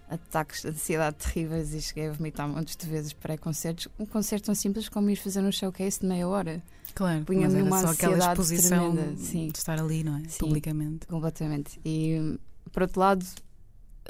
ataques 0.08 0.62
de 0.62 0.68
ansiedade 0.68 1.16
terríveis 1.16 1.74
e 1.74 1.82
cheguei 1.82 2.08
a 2.08 2.12
vomitar 2.12 2.48
montes 2.48 2.76
de 2.76 2.86
vezes 2.86 3.12
pré-concertos. 3.12 3.88
Um 3.98 4.06
concerto 4.06 4.46
tão 4.46 4.54
simples 4.54 4.88
como 4.88 5.10
ir 5.10 5.16
fazer 5.16 5.40
um 5.42 5.50
showcase 5.50 6.00
de 6.00 6.06
meia 6.06 6.28
hora, 6.28 6.62
Claro, 6.94 7.24
punha-me 7.24 7.54
numa 7.62 7.80
só 7.82 7.88
aquela 7.90 8.14
ansiedade 8.14 8.40
exposição 8.40 8.94
tremenda, 8.94 9.16
sim. 9.18 9.48
de 9.48 9.58
estar 9.58 9.78
ali, 9.78 10.02
não 10.04 10.16
é? 10.16 10.22
Sim. 10.28 10.38
Publicamente. 10.38 11.06
completamente. 11.06 11.78
E 11.84 12.38
por 12.72 12.82
outro 12.82 13.00
lado, 13.00 13.26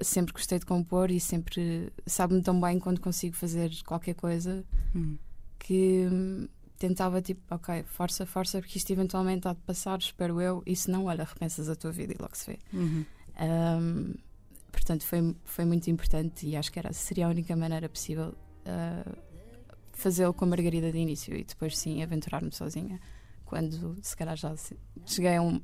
sempre 0.02 0.32
gostei 0.32 0.58
de 0.58 0.66
compor 0.66 1.10
e 1.10 1.18
sempre 1.18 1.90
sabe-me 2.06 2.42
tão 2.42 2.60
bem 2.60 2.78
quando 2.78 3.00
consigo 3.00 3.34
fazer 3.34 3.72
qualquer 3.84 4.14
coisa 4.14 4.64
Hum. 4.94 5.16
que 5.58 6.06
hum, 6.12 6.46
tentava 6.78 7.20
tipo, 7.22 7.40
ok, 7.54 7.82
força, 7.84 8.26
força, 8.26 8.60
porque 8.60 8.78
isto 8.78 8.90
eventualmente 8.92 9.46
há 9.48 9.52
de 9.52 9.60
passar, 9.60 9.98
espero 9.98 10.40
eu, 10.40 10.62
e 10.66 10.74
se 10.76 10.90
não, 10.90 11.06
olha, 11.06 11.24
repensas 11.24 11.68
a 11.68 11.74
tua 11.76 11.90
vida 11.92 12.12
e 12.12 12.16
logo 12.20 12.36
se 12.36 12.50
vê. 12.52 12.58
Uhum. 12.72 13.04
Hum, 13.40 14.14
portanto, 14.72 15.04
foi, 15.04 15.34
foi 15.44 15.64
muito 15.64 15.88
importante 15.90 16.46
e 16.46 16.56
acho 16.56 16.70
que 16.72 16.78
era, 16.78 16.92
seria 16.92 17.26
a 17.26 17.30
única 17.30 17.54
maneira 17.56 17.88
possível 17.88 18.34
uh, 18.66 19.16
fazê-lo 19.92 20.32
com 20.34 20.44
a 20.44 20.48
Margarida 20.48 20.90
de 20.92 20.98
início 20.98 21.34
e 21.36 21.44
depois 21.44 21.76
sim 21.78 22.02
aventurar-me 22.02 22.52
sozinha. 22.52 23.00
Quando 23.44 23.96
se 24.02 24.16
calhar 24.16 24.36
já 24.36 24.56
se- 24.56 24.76
cheguei 25.04 25.36
a 25.36 25.42
um, 25.42 25.60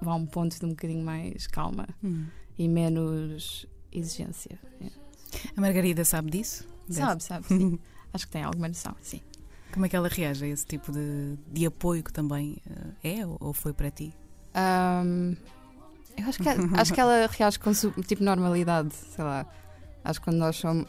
a 0.00 0.14
um 0.14 0.24
ponto 0.26 0.58
de 0.58 0.64
um 0.64 0.70
bocadinho 0.70 1.04
mais 1.04 1.46
calma 1.46 1.86
Hum. 2.02 2.26
e 2.58 2.68
menos 2.68 3.66
exigência. 3.92 4.58
É. 4.80 4.86
A 5.56 5.60
Margarida 5.60 6.04
sabe 6.04 6.30
disso? 6.30 6.66
Sabe, 6.88 7.22
sabe, 7.22 7.46
sim. 7.46 7.78
acho 8.12 8.26
que 8.26 8.32
tem 8.32 8.42
alguma 8.44 8.68
noção, 8.68 8.94
sim. 9.02 9.20
Como 9.74 9.86
é 9.86 9.88
que 9.88 9.96
ela 9.96 10.06
reage 10.06 10.44
a 10.44 10.48
esse 10.48 10.64
tipo 10.64 10.92
de, 10.92 11.36
de 11.52 11.66
apoio 11.66 12.04
que 12.04 12.12
também 12.12 12.58
eh, 13.02 13.18
é 13.18 13.26
ou 13.26 13.52
foi 13.52 13.72
para 13.72 13.90
ti? 13.90 14.14
Ahm, 14.54 15.34
eu 16.16 16.28
acho 16.28 16.40
que, 16.40 16.48
acho 16.48 16.94
que 16.94 17.00
ela 17.00 17.26
reage 17.26 17.58
com 17.58 17.72
tipo 18.06 18.22
normalidade, 18.22 18.94
sei 18.94 19.24
lá. 19.24 19.44
Acho 20.04 20.20
que 20.20 20.26
quando 20.26 20.36
nós 20.36 20.54
somos. 20.54 20.86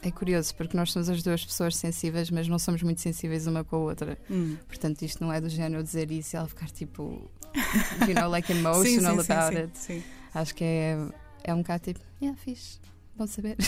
É 0.00 0.10
curioso, 0.10 0.54
porque 0.54 0.74
nós 0.74 0.90
somos 0.90 1.10
as 1.10 1.22
duas 1.22 1.44
pessoas 1.44 1.76
sensíveis, 1.76 2.30
mas 2.30 2.48
não 2.48 2.58
somos 2.58 2.82
muito 2.82 3.02
sensíveis 3.02 3.46
uma 3.46 3.62
com 3.62 3.76
a 3.76 3.78
outra. 3.80 4.18
Hum. 4.30 4.56
Portanto, 4.66 5.02
isto 5.02 5.22
não 5.22 5.30
é 5.30 5.38
do 5.38 5.50
género 5.50 5.82
dizer 5.82 6.10
isso 6.10 6.34
e 6.34 6.38
ela 6.38 6.48
ficar 6.48 6.70
tipo. 6.70 7.30
you 8.08 8.14
know, 8.14 8.30
like 8.30 8.50
emotional 8.50 9.16
sim, 9.16 9.22
sim, 9.22 9.32
about 9.32 9.54
sim, 9.54 9.62
it. 9.62 9.78
sim. 9.78 10.02
Acho 10.34 10.54
que 10.54 10.64
é, 10.64 10.98
é 11.44 11.52
um 11.52 11.58
bocado 11.58 11.84
tipo, 11.84 12.00
yeah, 12.22 12.38
fixe, 12.42 12.80
bom 13.16 13.26
saber. 13.26 13.56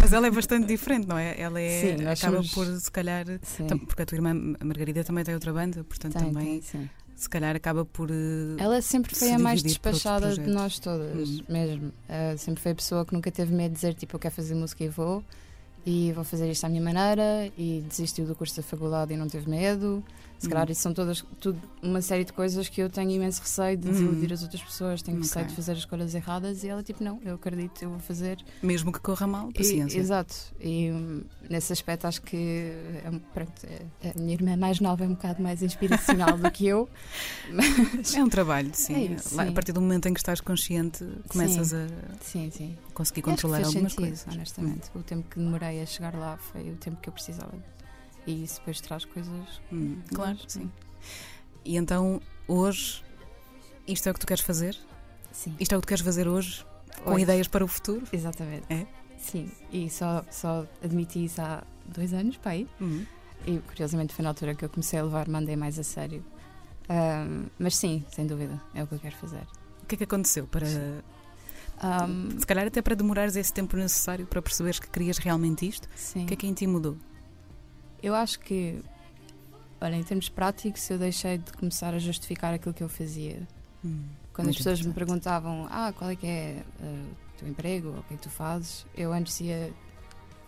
Mas 0.00 0.12
ela 0.12 0.26
é 0.26 0.30
bastante 0.30 0.66
diferente, 0.66 1.06
não 1.08 1.18
é? 1.18 1.38
Ela 1.40 1.60
é, 1.60 1.80
Sim, 1.96 2.06
acaba 2.06 2.42
somos- 2.42 2.52
por, 2.54 2.66
se 2.80 2.90
calhar. 2.90 3.24
Tam- 3.66 3.78
Porque 3.78 4.02
a 4.02 4.06
tua 4.06 4.16
irmã 4.16 4.30
a 4.60 4.64
Margarida 4.64 5.02
também 5.04 5.24
tem 5.24 5.34
outra 5.34 5.52
banda, 5.52 5.82
portanto 5.84 6.12
Tem, 6.14 6.22
também, 6.32 6.46
tem, 6.46 6.62
sim. 6.62 6.90
se 7.16 7.28
calhar, 7.28 7.56
acaba 7.56 7.84
por. 7.84 8.10
eh, 8.10 8.14
Ela 8.58 8.80
sempre 8.80 9.14
foi 9.16 9.28
se 9.28 9.34
a 9.34 9.38
mais 9.38 9.62
despachada 9.62 10.34
de 10.34 10.46
nós 10.48 10.78
todas, 10.78 11.28
Hum. 11.28 11.42
mesmo. 11.48 11.86
Uh, 11.88 12.38
sempre 12.38 12.62
foi 12.62 12.72
a 12.72 12.74
pessoa 12.74 13.04
que 13.04 13.12
nunca 13.12 13.30
teve 13.32 13.52
medo 13.54 13.70
de 13.70 13.74
dizer 13.76 13.94
tipo, 13.94 14.14
eu 14.16 14.20
quero 14.20 14.34
fazer 14.34 14.54
música 14.54 14.84
e 14.84 14.88
vou, 14.88 15.24
e 15.84 16.12
vou 16.12 16.22
fazer 16.24 16.48
isto 16.50 16.64
à 16.64 16.68
minha 16.68 16.82
maneira, 16.82 17.50
e 17.58 17.84
desistiu 17.88 18.26
do 18.26 18.34
curso 18.36 18.56
da 18.56 18.62
faculdade 18.62 19.12
e 19.12 19.16
não 19.16 19.26
teve 19.28 19.50
medo. 19.50 20.04
Se 20.38 20.46
Hum. 20.46 20.50
calhar 20.50 20.70
isso 20.70 20.82
são 20.82 20.94
todas 20.94 21.24
tudo, 21.40 21.60
uma 21.82 22.00
série 22.00 22.24
de 22.24 22.32
coisas 22.32 22.68
que 22.68 22.80
eu 22.80 22.88
tenho 22.88 23.10
imenso 23.10 23.40
receio 23.42 23.76
de 23.76 23.88
Hum. 23.88 23.90
desiludir 23.90 24.32
as 24.32 24.42
outras 24.42 24.62
pessoas, 24.62 25.02
tenho 25.02 25.18
receio 25.18 25.44
Ok. 25.44 25.50
de 25.50 25.56
fazer 25.56 25.72
as 25.72 25.78
escolhas 25.78 26.14
erradas, 26.14 26.62
e 26.62 26.68
ela 26.68 26.80
tipo, 26.82 27.02
não, 27.02 27.20
eu 27.24 27.34
acredito, 27.34 27.82
eu 27.82 27.90
vou 27.90 27.98
fazer. 27.98 28.38
Mesmo 28.62 28.92
que 28.92 29.00
corra 29.00 29.26
mal, 29.26 29.48
E- 29.50 29.52
paciência. 29.54 29.98
exato. 29.98 30.34
E 30.60 30.92
hum, 30.92 31.24
nesse 31.50 31.72
aspecto 31.72 32.06
acho 32.06 32.22
que 32.22 32.36
é 32.36 33.10
pronto, 33.34 33.52
é- 33.66 34.10
a 34.10 34.18
minha 34.18 34.32
irmã 34.34 34.56
mais 34.56 34.78
nova 34.78 35.04
é 35.04 35.08
um 35.08 35.14
bocado 35.14 35.42
mais 35.42 35.60
inspiracional 35.60 36.38
do 36.38 36.48
que 36.52 36.66
eu. 36.68 36.88
Mas 37.50 38.14
É 38.14 38.22
um 38.22 38.28
trabalho, 38.28 38.70
sim. 38.74 38.94
É 38.94 39.00
isso, 39.14 39.30
sim. 39.30 39.40
A 39.40 39.50
partir 39.52 39.72
do 39.72 39.80
momento 39.80 40.06
em 40.08 40.14
que 40.14 40.20
estás 40.20 40.40
consciente, 40.40 41.04
começas 41.28 41.72
a 41.74 41.86
sim, 42.20 42.48
sim. 42.52 42.76
conseguir 42.94 43.20
E 43.20 43.22
controlar 43.24 43.64
algumas 43.64 43.92
sentido, 43.92 43.96
coisas. 44.08 44.26
honestamente. 44.32 44.88
O 44.94 45.02
tempo 45.02 45.28
que 45.28 45.38
demorei 45.40 45.82
a 45.82 45.86
chegar 45.86 46.14
lá 46.14 46.36
foi 46.36 46.70
o 46.70 46.76
tempo 46.76 47.00
que 47.00 47.08
eu 47.08 47.12
precisava. 47.12 47.52
E 48.28 48.44
isso 48.44 48.58
depois 48.58 48.78
traz 48.80 49.04
coisas. 49.06 49.60
Hum, 49.72 49.96
claro, 50.14 50.38
sim. 50.46 50.70
E 51.64 51.76
então, 51.76 52.20
hoje, 52.46 53.02
isto 53.86 54.06
é 54.06 54.10
o 54.10 54.14
que 54.14 54.20
tu 54.20 54.26
queres 54.26 54.42
fazer? 54.42 54.76
Sim. 55.32 55.56
Isto 55.58 55.74
é 55.74 55.78
o 55.78 55.80
que 55.80 55.86
tu 55.86 55.88
queres 55.88 56.04
fazer 56.04 56.28
hoje? 56.28 56.64
Com 57.04 57.12
Hoje. 57.12 57.22
ideias 57.22 57.48
para 57.48 57.64
o 57.64 57.68
futuro? 57.68 58.02
Exatamente. 58.12 58.64
É? 58.68 58.86
Sim. 59.16 59.50
E 59.72 59.88
só, 59.88 60.24
só 60.30 60.66
admiti 60.84 61.24
isso 61.24 61.40
há 61.40 61.62
dois 61.86 62.12
anos, 62.12 62.36
pai. 62.36 62.66
Hum. 62.80 63.04
E 63.46 63.58
curiosamente 63.60 64.12
foi 64.12 64.22
na 64.22 64.28
altura 64.30 64.54
que 64.54 64.64
eu 64.64 64.68
comecei 64.68 64.98
a 64.98 65.02
levar 65.04 65.26
Mandei 65.28 65.56
mais 65.56 65.78
a 65.78 65.82
sério. 65.82 66.22
Ahm, 66.88 67.46
mas 67.58 67.76
sim, 67.76 68.04
sem 68.12 68.26
dúvida, 68.26 68.60
é 68.74 68.82
o 68.82 68.86
que 68.86 68.94
eu 68.94 68.98
quero 68.98 69.16
fazer. 69.16 69.46
O 69.82 69.86
que 69.86 69.94
é 69.94 69.98
que 69.98 70.04
aconteceu 70.04 70.46
para. 70.46 70.66
Ahm, 71.80 72.38
Se 72.38 72.46
calhar 72.46 72.66
até 72.66 72.82
para 72.82 72.94
demorares 72.96 73.36
esse 73.36 73.52
tempo 73.52 73.76
necessário 73.76 74.26
para 74.26 74.42
perceberes 74.42 74.78
que 74.78 74.88
querias 74.90 75.16
realmente 75.18 75.66
isto? 75.66 75.88
sim. 75.94 76.24
O 76.24 76.26
que 76.26 76.34
é 76.34 76.36
que 76.36 76.46
em 76.46 76.52
ti 76.52 76.66
mudou? 76.66 76.96
Eu 78.02 78.14
acho 78.14 78.38
que, 78.40 78.80
olha, 79.80 79.96
em 79.96 80.02
termos 80.02 80.28
práticos, 80.28 80.88
eu 80.90 80.98
deixei 80.98 81.38
de 81.38 81.52
começar 81.52 81.94
a 81.94 81.98
justificar 81.98 82.54
aquilo 82.54 82.74
que 82.74 82.82
eu 82.82 82.88
fazia. 82.88 83.40
Hum, 83.84 84.04
Quando 84.32 84.48
as 84.50 84.56
pessoas 84.56 84.80
me 84.82 84.92
perguntavam, 84.92 85.66
ah, 85.70 85.92
qual 85.96 86.10
é 86.10 86.16
que 86.16 86.26
é 86.26 86.62
eh, 86.80 87.04
o 87.34 87.38
teu 87.38 87.48
emprego, 87.48 87.88
o 87.90 88.02
que 88.04 88.14
é 88.14 88.16
que 88.16 88.22
tu 88.22 88.30
fazes, 88.30 88.86
eu 88.96 89.12
antes 89.12 89.40
ia, 89.40 89.72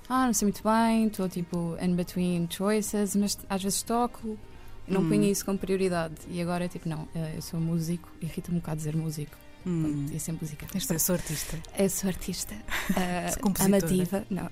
ah, 0.08 0.26
não 0.26 0.32
sei 0.32 0.46
muito 0.46 0.62
bem, 0.62 1.06
estou 1.08 1.28
tipo 1.28 1.76
in 1.82 1.94
between 1.96 2.46
choices, 2.50 3.16
mas 3.16 3.36
às 3.48 3.62
vezes 3.62 3.82
toco, 3.82 4.38
não 4.86 5.02
Hum. 5.02 5.08
ponho 5.08 5.24
isso 5.24 5.44
como 5.44 5.58
prioridade. 5.58 6.14
E 6.28 6.40
agora 6.40 6.64
é 6.64 6.68
tipo, 6.68 6.88
não, 6.88 7.08
eh, 7.14 7.34
eu 7.36 7.42
sou 7.42 7.58
músico, 7.60 8.08
irrita-me 8.20 8.58
um 8.58 8.60
bocado 8.60 8.76
dizer 8.78 8.96
músico, 8.96 9.36
Hum. 9.66 10.06
ia 10.10 10.18
ser 10.18 10.32
música. 10.32 10.66
É 10.74 10.98
sou 10.98 11.14
artista. 11.14 11.58
Eu 11.78 11.90
sou 11.90 12.08
artista, 12.08 12.54
compositora. 13.42 13.76
amativa, 13.84 14.26
não. 14.30 14.48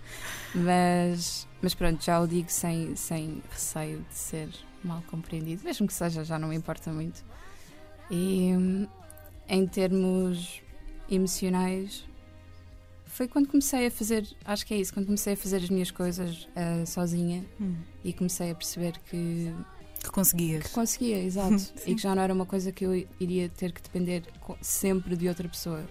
mas, 0.54 1.48
mas 1.60 1.74
pronto, 1.74 2.04
já 2.04 2.20
o 2.20 2.26
digo 2.26 2.50
sem, 2.50 2.94
sem 2.96 3.42
receio 3.50 4.04
de 4.08 4.14
ser 4.14 4.48
mal 4.84 5.02
compreendido, 5.08 5.62
mesmo 5.64 5.86
que 5.86 5.94
seja, 5.94 6.24
já 6.24 6.38
não 6.38 6.48
me 6.48 6.56
importa 6.56 6.92
muito. 6.92 7.24
E 8.10 8.52
hum, 8.56 8.86
em 9.48 9.66
termos 9.66 10.60
emocionais, 11.10 12.04
foi 13.06 13.28
quando 13.28 13.46
comecei 13.48 13.86
a 13.86 13.90
fazer, 13.90 14.26
acho 14.44 14.66
que 14.66 14.74
é 14.74 14.76
isso, 14.78 14.92
quando 14.92 15.06
comecei 15.06 15.34
a 15.34 15.36
fazer 15.36 15.56
as 15.58 15.68
minhas 15.70 15.90
coisas 15.90 16.48
eh, 16.56 16.84
sozinha 16.86 17.44
Hum. 17.60 17.76
e 18.02 18.12
comecei 18.12 18.50
a 18.50 18.54
perceber 18.54 18.98
que 19.10 19.52
Que 20.02 20.10
conseguias. 20.10 20.64
que 20.64 20.70
conseguia, 20.70 21.22
exato. 21.22 21.72
E 21.86 21.94
que 21.94 22.02
já 22.02 22.14
não 22.14 22.22
era 22.22 22.34
uma 22.34 22.46
coisa 22.46 22.72
que 22.72 22.84
eu 22.84 23.06
iria 23.20 23.48
ter 23.48 23.72
que 23.72 23.80
depender 23.82 24.24
sempre 24.60 25.16
de 25.16 25.28
outra 25.28 25.48
pessoa. 25.48 25.84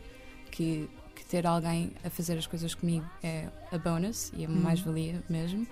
Que, 0.52 0.90
que 1.16 1.24
ter 1.26 1.48
alguém 1.48 1.94
a 2.04 2.10
fazer 2.10 2.38
as 2.38 2.46
coisas 2.46 2.76
comigo 2.76 3.06
é 3.24 3.48
a 3.72 3.78
bonus 3.78 4.32
e 4.36 4.44
é 4.44 4.48
uma 4.48 4.58
Uhum. 4.58 4.64
mais-valia 4.64 5.24
mesmo, 5.30 5.66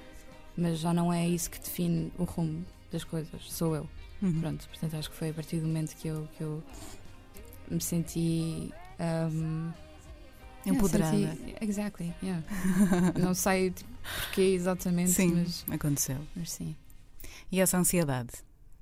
mas 0.55 0.79
já 0.79 0.93
não 0.93 1.12
é 1.12 1.27
isso 1.27 1.50
que 1.51 1.60
define 1.60 2.13
o 2.17 2.24
rumo 2.24 2.65
das 2.91 3.03
coisas, 3.03 3.41
sou 3.51 3.75
eu. 3.75 3.89
Uhum. 4.22 4.39
Pronto, 4.39 4.67
portanto 4.69 4.96
acho 4.96 5.10
que 5.12 5.15
foi 5.17 5.29
a 5.29 5.34
partir 5.34 5.60
do 5.60 5.67
momento 5.67 5.96
que 5.98 6.08
eu, 6.08 6.27
que 6.38 6.41
eu 6.43 6.63
me 7.69 7.81
senti. 7.81 8.72
um, 9.31 9.72
Empoderada. 10.65 11.15
yeah, 11.15 11.36
senti- 11.38 11.55
exactly, 11.62 12.13
yeah. 12.24 12.43
não 13.19 13.34
sei 13.34 13.72
tipo, 13.72 13.89
porquê 14.25 14.41
exatamente, 14.41 15.12
Sim, 15.12 15.34
mas, 15.36 15.65
aconteceu. 15.69 16.17
mas 16.36 16.51
sim. 16.51 16.75
E 17.51 17.59
essa 17.59 17.77
ansiedade? 17.77 18.31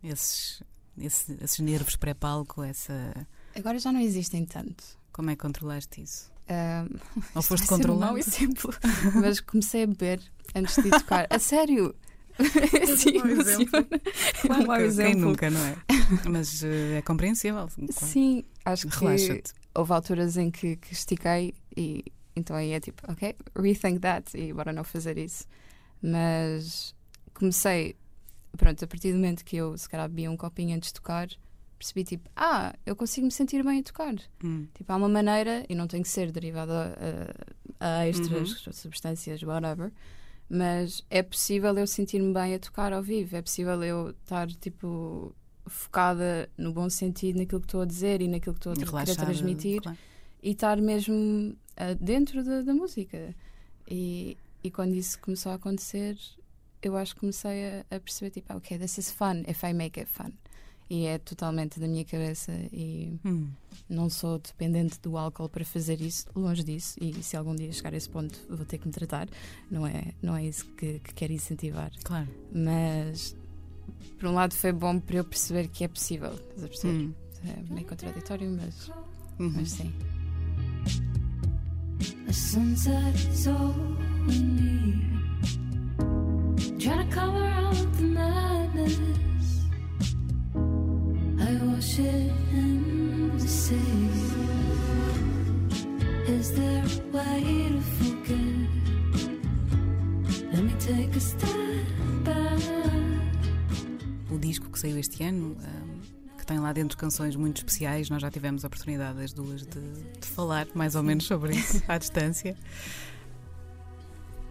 Esses, 0.03 0.61
esse- 0.97 1.37
esses 1.41 1.59
nervos 1.59 1.95
pré-palco, 1.95 2.61
essa. 2.63 2.93
Agora 3.55 3.79
já 3.79 3.91
não 3.91 3.99
existem 3.99 4.45
tanto. 4.45 4.83
Como 5.11 5.29
é 5.29 5.35
que 5.35 5.41
controlaste 5.41 6.01
isso? 6.01 6.31
Um, 6.49 6.97
Ou 7.35 7.41
foste 7.41 7.65
ser 7.67 7.73
um 7.73 7.77
controlando? 7.77 8.17
exemplo, 8.19 8.73
mas 9.15 9.39
comecei 9.41 9.83
a 9.83 9.87
beber 9.87 10.21
antes 10.55 10.75
de 10.81 10.89
tocar. 10.89 11.27
A 11.29 11.39
sério! 11.39 11.93
Sim, 12.97 13.17
mau 13.17 13.27
exemplo. 13.27 13.79
É 14.47 14.53
um 14.53 14.67
mau 14.67 14.77
Quem 14.77 14.85
exemplo. 14.85 15.19
nunca, 15.21 15.49
não 15.49 15.59
é? 15.65 15.75
Mas 16.29 16.63
eh, 16.63 16.97
é 16.99 17.01
compreensível. 17.01 17.67
claro. 17.67 17.93
Sim, 18.13 18.43
acho 18.63 18.87
que 18.87 18.99
Relaxa-te. 18.99 19.51
houve 19.73 19.91
alturas 19.91 20.37
em 20.37 20.51
que, 20.51 20.75
que 20.77 20.93
estiquei 20.93 21.53
e 21.75 22.05
então 22.35 22.55
aí 22.55 22.71
é 22.73 22.79
tipo, 22.79 23.01
ok, 23.11 23.35
rethink 23.55 23.99
that 23.99 24.37
e 24.37 24.53
bora 24.53 24.71
não 24.71 24.83
fazer 24.83 25.17
isso. 25.17 25.45
Mas 26.01 26.93
comecei, 27.33 27.95
pronto, 28.55 28.83
a 28.83 28.87
partir 28.87 29.11
do 29.11 29.15
momento 29.15 29.43
que 29.43 29.55
eu 29.57 29.77
se 29.77 29.89
calhar 29.89 30.07
bebia 30.07 30.29
um 30.31 30.37
copinho 30.37 30.75
antes 30.75 30.89
de 30.89 30.93
tocar, 30.95 31.27
percebi 31.77 32.03
tipo, 32.03 32.29
ah, 32.35 32.73
eu 32.85 32.95
consigo 32.95 33.25
me 33.25 33.31
sentir 33.31 33.63
bem 33.63 33.79
a 33.79 33.83
tocar. 33.83 34.15
Hum. 34.43 34.67
Tipo, 34.73 34.91
há 34.93 34.95
uma 34.95 35.09
maneira, 35.09 35.65
e 35.69 35.75
não 35.75 35.87
tem 35.87 36.01
que 36.01 36.09
ser 36.09 36.31
derivada 36.31 36.97
a, 37.79 37.99
a 37.99 38.07
extras, 38.07 38.65
Uhum. 38.65 38.73
substâncias, 38.73 39.43
whatever, 39.43 39.91
mas 40.49 41.03
é 41.09 41.21
possível 41.21 41.77
eu 41.77 41.85
sentir-me 41.85 42.33
bem 42.33 42.55
a 42.55 42.59
tocar 42.59 42.93
ao 42.93 43.03
vivo, 43.03 43.35
é 43.35 43.41
possível 43.41 43.83
eu 43.83 44.09
estar, 44.11 44.47
tipo, 44.53 45.35
focada 45.65 46.49
no 46.57 46.71
bom 46.71 46.89
sentido 46.89 47.37
naquilo 47.39 47.59
que 47.61 47.67
estou 47.67 47.81
a 47.81 47.85
dizer 47.85 48.21
e 48.21 48.27
naquilo 48.27 48.53
que 48.55 48.59
estou 48.59 48.71
a 48.71 48.75
querer 48.75 48.89
Relaxada, 48.89 49.25
transmitir 49.25 49.81
claro. 49.81 49.97
e 50.41 50.51
estar 50.51 50.77
mesmo 50.81 51.55
ah, 51.75 51.93
dentro 51.93 52.43
da, 52.43 52.61
da 52.61 52.73
música. 52.73 53.35
E, 53.89 54.37
e 54.63 54.71
quando 54.71 54.93
isso 54.95 55.19
começou 55.19 55.51
a 55.51 55.55
acontecer, 55.55 56.17
eu 56.81 56.95
acho 56.97 57.13
que 57.15 57.21
comecei 57.21 57.67
a, 57.67 57.95
a 57.95 57.99
perceber, 57.99 58.31
tipo, 58.31 58.53
ah, 58.53 58.57
ok, 58.57 58.77
this 58.77 58.97
is 58.97 59.11
fun 59.11 59.41
if 59.47 59.63
I 59.63 59.73
make 59.73 59.99
it 59.99 60.09
fun. 60.11 60.31
E 60.89 61.05
é 61.05 61.17
totalmente 61.17 61.79
da 61.81 61.87
minha 61.87 62.05
cabeça 62.05 62.51
e 62.71 63.19
Hum. 63.25 63.49
não 63.89 64.09
sou 64.09 64.39
dependente 64.39 64.97
do 65.01 65.17
álcool 65.17 65.49
para 65.49 65.65
fazer 65.65 65.99
isso, 65.99 66.25
longe 66.33 66.63
disso. 66.63 66.95
E 67.01 67.21
se 67.21 67.35
algum 67.35 67.53
dia 67.53 67.71
chegar 67.73 67.93
a 67.93 67.97
esse 67.97 68.09
ponto, 68.09 68.39
vou 68.49 68.65
ter 68.65 68.77
que 68.77 68.87
me 68.87 68.93
tratar. 68.93 69.27
Não 69.69 69.85
é, 69.85 70.13
não 70.21 70.33
é 70.35 70.45
isso 70.45 70.65
que, 70.77 70.99
que 70.99 71.13
quero 71.13 71.33
incentivar. 71.33 71.91
Claro. 72.05 72.29
Mas, 72.53 73.35
por 74.17 74.29
um 74.29 74.33
lado, 74.33 74.53
foi 74.53 74.71
bom 74.71 74.97
para 74.97 75.17
eu 75.17 75.25
perceber 75.25 75.67
que 75.67 75.83
é 75.83 75.89
possível. 75.89 76.31
Estás 76.33 76.63
a 76.63 76.67
perceber? 76.69 76.93
Hum. 76.93 77.13
É 77.45 77.73
meio 77.73 77.85
contraditório, 77.85 78.49
mas, 78.49 78.87
Uhum. 79.39 79.51
mas 79.55 79.71
sim. 79.71 79.93
The 82.25 82.33
sunset 82.33 83.29
is 83.29 83.47
all 83.47 83.73
we 84.27 84.39
need. 84.39 85.26
O 104.29 104.37
disco 104.39 104.69
que 104.69 104.79
saiu 104.79 104.97
este 104.97 105.23
ano, 105.23 105.57
hum, 105.59 105.99
que 106.37 106.45
tem 106.45 106.59
lá 106.59 106.73
dentro 106.73 106.97
canções 106.97 107.35
muito 107.35 107.57
especiais, 107.57 108.09
nós 108.09 108.21
já 108.21 108.29
tivemos 108.29 108.63
a 108.63 108.67
oportunidade 108.67 109.21
as 109.23 109.33
duas 109.33 109.61
de, 109.61 109.79
de 110.19 110.27
falar 110.27 110.67
mais 110.73 110.95
ou 110.95 111.03
menos 111.03 111.25
sobre 111.25 111.55
isso 111.55 111.83
à 111.87 111.97
distância. 111.97 112.55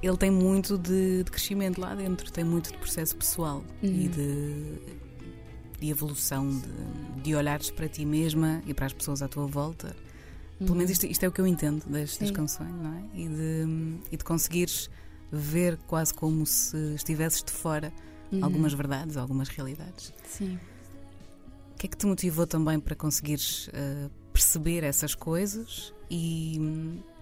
Ele 0.02 0.16
tem 0.16 0.30
muito 0.30 0.76
de, 0.78 1.24
de 1.24 1.30
crescimento 1.30 1.80
lá 1.80 1.94
dentro, 1.94 2.30
tem 2.30 2.44
muito 2.44 2.70
de 2.70 2.78
processo 2.78 3.16
pessoal 3.16 3.64
e 3.82 3.86
Uhum. 3.88 4.08
de, 4.08 4.78
de 5.80 5.88
evolução, 5.90 6.48
de, 6.48 7.22
de 7.22 7.34
olhares 7.34 7.70
para 7.70 7.88
ti 7.88 8.04
mesma 8.04 8.62
e 8.66 8.74
para 8.74 8.86
as 8.86 8.92
pessoas 8.92 9.22
à 9.22 9.28
tua 9.28 9.46
volta. 9.46 9.96
Pelo 10.58 10.74
menos 10.74 10.90
isto, 10.90 11.04
isto 11.06 11.22
é 11.22 11.28
o 11.28 11.32
que 11.32 11.40
eu 11.40 11.46
entendo 11.46 11.84
Sim. 12.28 12.32
canções, 12.32 12.74
não 12.74 12.92
é? 12.94 13.02
E 13.14 13.28
de, 13.28 13.98
e 14.12 14.16
de 14.16 14.24
conseguires 14.24 14.88
ver 15.30 15.76
quase 15.86 16.14
como 16.14 16.46
se 16.46 16.76
estivesses 16.94 17.42
de 17.42 17.50
fora 17.52 17.92
Uhum. 18.32 18.42
algumas 18.44 18.72
verdades, 18.74 19.16
algumas 19.16 19.48
realidades. 19.48 20.12
Sim. 20.24 20.58
O 21.74 21.78
que 21.78 21.86
é 21.86 21.88
que 21.88 21.96
te 21.96 22.06
motivou 22.06 22.44
também 22.46 22.80
para 22.80 22.94
conseguires 22.96 23.68
uh, 23.68 24.10
perceber 24.32 24.82
essas 24.82 25.14
coisas 25.14 25.92
e, 26.10 26.58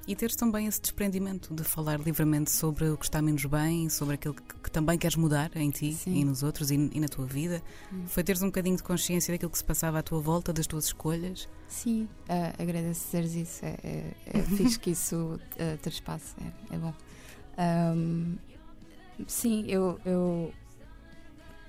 e 0.06 0.14
teres 0.14 0.36
também 0.36 0.66
esse 0.66 0.80
desprendimento 0.80 1.54
de 1.54 1.64
falar 1.64 1.98
livremente 2.00 2.50
sobre 2.50 2.88
o 2.90 2.96
que 2.96 3.04
está 3.04 3.22
menos 3.22 3.44
bem, 3.44 3.88
sobre 3.88 4.14
aquilo 4.14 4.34
que, 4.34 4.42
que 4.42 4.70
também 4.70 4.98
queres 4.98 5.16
mudar 5.16 5.50
em 5.56 5.70
ti 5.70 5.92
Sim. 5.94 6.16
e 6.16 6.24
nos 6.24 6.42
outros 6.42 6.70
e, 6.70 6.74
e 6.74 7.00
na 7.00 7.08
tua 7.08 7.26
vida? 7.26 7.62
Hum. 7.92 8.04
Foi 8.06 8.22
teres 8.22 8.42
um 8.42 8.46
bocadinho 8.46 8.76
de 8.76 8.82
consciência 8.82 9.32
daquilo 9.32 9.50
que 9.50 9.58
se 9.58 9.64
passava 9.64 9.98
à 9.98 10.02
tua 10.02 10.20
volta, 10.20 10.52
das 10.52 10.66
tuas 10.66 10.86
escolhas? 10.86 11.48
Sim, 11.68 12.08
uh, 12.28 12.62
agradeço 12.62 13.04
dizeres 13.06 13.34
isso. 13.34 13.64
É, 13.64 13.76
é, 13.82 14.14
é 14.26 14.42
fixe 14.56 14.78
que 14.78 14.90
isso 14.90 15.16
uh, 15.16 15.78
ter 15.78 15.90
espaço, 15.90 16.34
é, 16.40 16.74
é 16.74 16.78
bom. 16.78 16.94
Um, 17.96 18.36
sim, 19.26 19.64
eu, 19.68 19.98
eu 20.04 20.52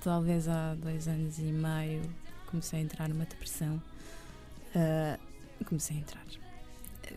talvez 0.01 0.47
há 0.47 0.75
dois 0.75 1.07
anos 1.07 1.39
e 1.39 1.51
meio 1.51 2.01
comecei 2.47 2.79
a 2.79 2.81
entrar 2.81 3.09
numa 3.09 3.25
depressão. 3.25 3.81
Uh, 4.75 5.65
comecei 5.65 5.97
a 5.97 5.99
entrar. 5.99 6.44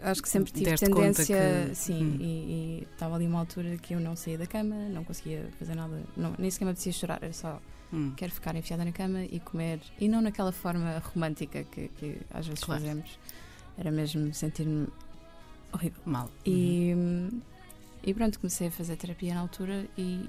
Acho 0.02 0.22
que 0.22 0.28
sempre 0.28 0.52
tive 0.52 0.74
tendência, 0.76 1.66
que- 1.68 1.74
sim, 1.74 2.02
Hum. 2.04 2.16
e 2.20 2.86
estava 2.92 3.14
ali 3.16 3.26
uma 3.26 3.40
altura 3.40 3.76
que 3.78 3.94
eu 3.94 4.00
não 4.00 4.14
saía 4.16 4.38
da 4.38 4.46
cama, 4.46 4.74
não 4.88 5.04
conseguia 5.04 5.48
fazer 5.58 5.74
nada, 5.74 6.02
não, 6.16 6.34
nem 6.38 6.50
sequer 6.50 6.64
me 6.66 6.70
apetecia 6.72 6.92
chorar, 6.92 7.18
era 7.22 7.32
só 7.32 7.60
Hum. 7.92 8.12
quero 8.16 8.32
ficar 8.32 8.54
enfiada 8.54 8.84
na 8.84 8.92
cama 8.92 9.24
e 9.24 9.40
comer, 9.40 9.80
e 9.98 10.08
não 10.08 10.20
naquela 10.20 10.52
forma 10.52 10.98
romântica 11.12 11.64
que, 11.64 11.88
que 11.88 12.18
às 12.30 12.46
vezes 12.46 12.62
Claro. 12.62 12.80
fazemos, 12.82 13.18
era 13.76 13.90
mesmo 13.90 14.32
sentir-me 14.34 14.88
horrível. 15.72 16.00
Mal. 16.04 16.30
E, 16.44 16.94
e 18.02 18.14
pronto, 18.14 18.38
comecei 18.38 18.68
a 18.68 18.70
fazer 18.70 18.96
terapia 18.96 19.34
na 19.34 19.40
altura 19.40 19.86
e, 19.96 20.28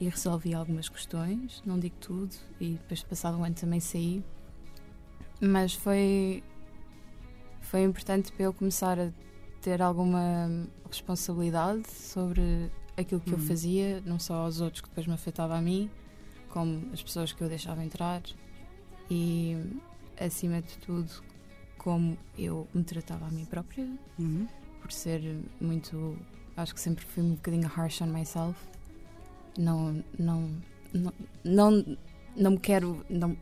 e 0.00 0.08
resolvi 0.08 0.54
algumas 0.54 0.88
questões, 0.88 1.62
não 1.64 1.78
digo 1.78 1.96
tudo, 2.00 2.34
e 2.60 2.72
depois 2.72 3.02
passado 3.02 3.38
um 3.38 3.44
ano 3.44 3.54
também 3.54 3.80
saí. 3.80 4.22
Mas 5.40 5.74
foi, 5.74 6.42
foi 7.62 7.82
importante 7.82 8.30
para 8.32 8.44
eu 8.44 8.52
começar 8.52 8.98
a 8.98 9.10
ter 9.60 9.80
alguma 9.80 10.48
responsabilidade 10.88 11.90
sobre 11.90 12.70
aquilo 12.96 13.20
que 13.20 13.32
eu 13.32 13.38
Uhum. 13.38 13.46
fazia, 13.46 14.00
não 14.04 14.18
só 14.18 14.34
aos 14.34 14.60
outros 14.60 14.80
que 14.82 14.88
depois 14.88 15.06
me 15.06 15.14
afetava 15.14 15.56
a 15.56 15.60
mim, 15.62 15.90
como 16.50 16.90
as 16.92 17.02
pessoas 17.02 17.32
que 17.32 17.42
eu 17.42 17.48
deixava 17.48 17.82
entrar 17.84 18.22
e 19.10 19.56
acima 20.20 20.60
de 20.60 20.76
tudo 20.78 21.10
como 21.78 22.16
eu 22.38 22.66
me 22.74 22.84
tratava 22.84 23.26
a 23.26 23.30
mim 23.30 23.44
própria 23.44 23.88
Uhum. 24.18 24.46
por 24.80 24.92
ser 24.92 25.20
muito. 25.60 26.16
Acho 26.56 26.74
que 26.74 26.80
sempre 26.80 27.04
fui 27.04 27.22
um 27.22 27.30
bocadinho 27.34 27.66
harsh 27.74 28.02
on 28.02 28.06
myself. 28.08 28.58
Não. 29.58 30.04
Não. 30.18 30.50
Não, 30.92 31.12
não, 31.42 31.96
não 32.36 32.50
me 32.52 32.58
quero. 32.58 33.04
Não, 33.08 33.34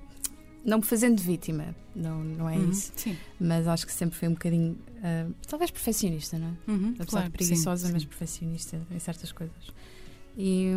não 0.64 0.78
me 0.78 0.84
fazendo 0.84 1.20
vítima. 1.20 1.74
Não, 1.94 2.22
não 2.22 2.48
é 2.48 2.56
Uhum. 2.56 2.70
isso. 2.70 2.92
Sim. 2.96 3.16
Mas 3.40 3.66
acho 3.66 3.86
que 3.86 3.92
sempre 3.92 4.16
fui 4.18 4.28
um 4.28 4.32
bocadinho. 4.32 4.78
ah, 5.02 5.26
talvez 5.48 5.70
perfeccionista, 5.70 6.38
não 6.38 6.48
é? 6.48 6.70
Uhum. 6.70 6.88
Apesar 6.94 7.06
Claro, 7.06 7.26
de 7.26 7.32
preguiçosa, 7.32 7.86
sim, 7.86 7.92
mas 7.92 8.02
sim. 8.02 8.08
perfeccionista 8.08 8.80
em 8.90 8.98
certas 8.98 9.32
coisas. 9.32 9.72
E, 10.36 10.68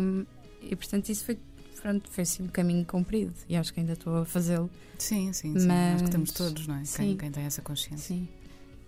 e 0.62 0.74
portanto, 0.76 1.08
isso 1.08 1.24
foi. 1.24 1.38
Pronto, 1.80 2.10
foi 2.10 2.22
assim 2.22 2.44
um 2.44 2.48
caminho 2.48 2.82
comprido 2.86 3.34
e 3.46 3.54
acho 3.56 3.74
que 3.74 3.78
ainda 3.80 3.92
estou 3.92 4.16
a 4.16 4.24
fazê-lo. 4.24 4.70
Sim, 4.98 5.32
sim, 5.34 5.58
sim. 5.58 5.68
Acho 5.70 6.04
que 6.04 6.10
temos 6.10 6.30
Mas- 6.30 6.38
todos, 6.38 6.66
não 6.66 6.76
é? 6.76 6.78
Quem, 6.78 6.86
sim. 6.86 7.16
quem 7.18 7.30
tem 7.30 7.44
essa 7.44 7.60
consciência. 7.60 7.98
Sim. 8.16 8.26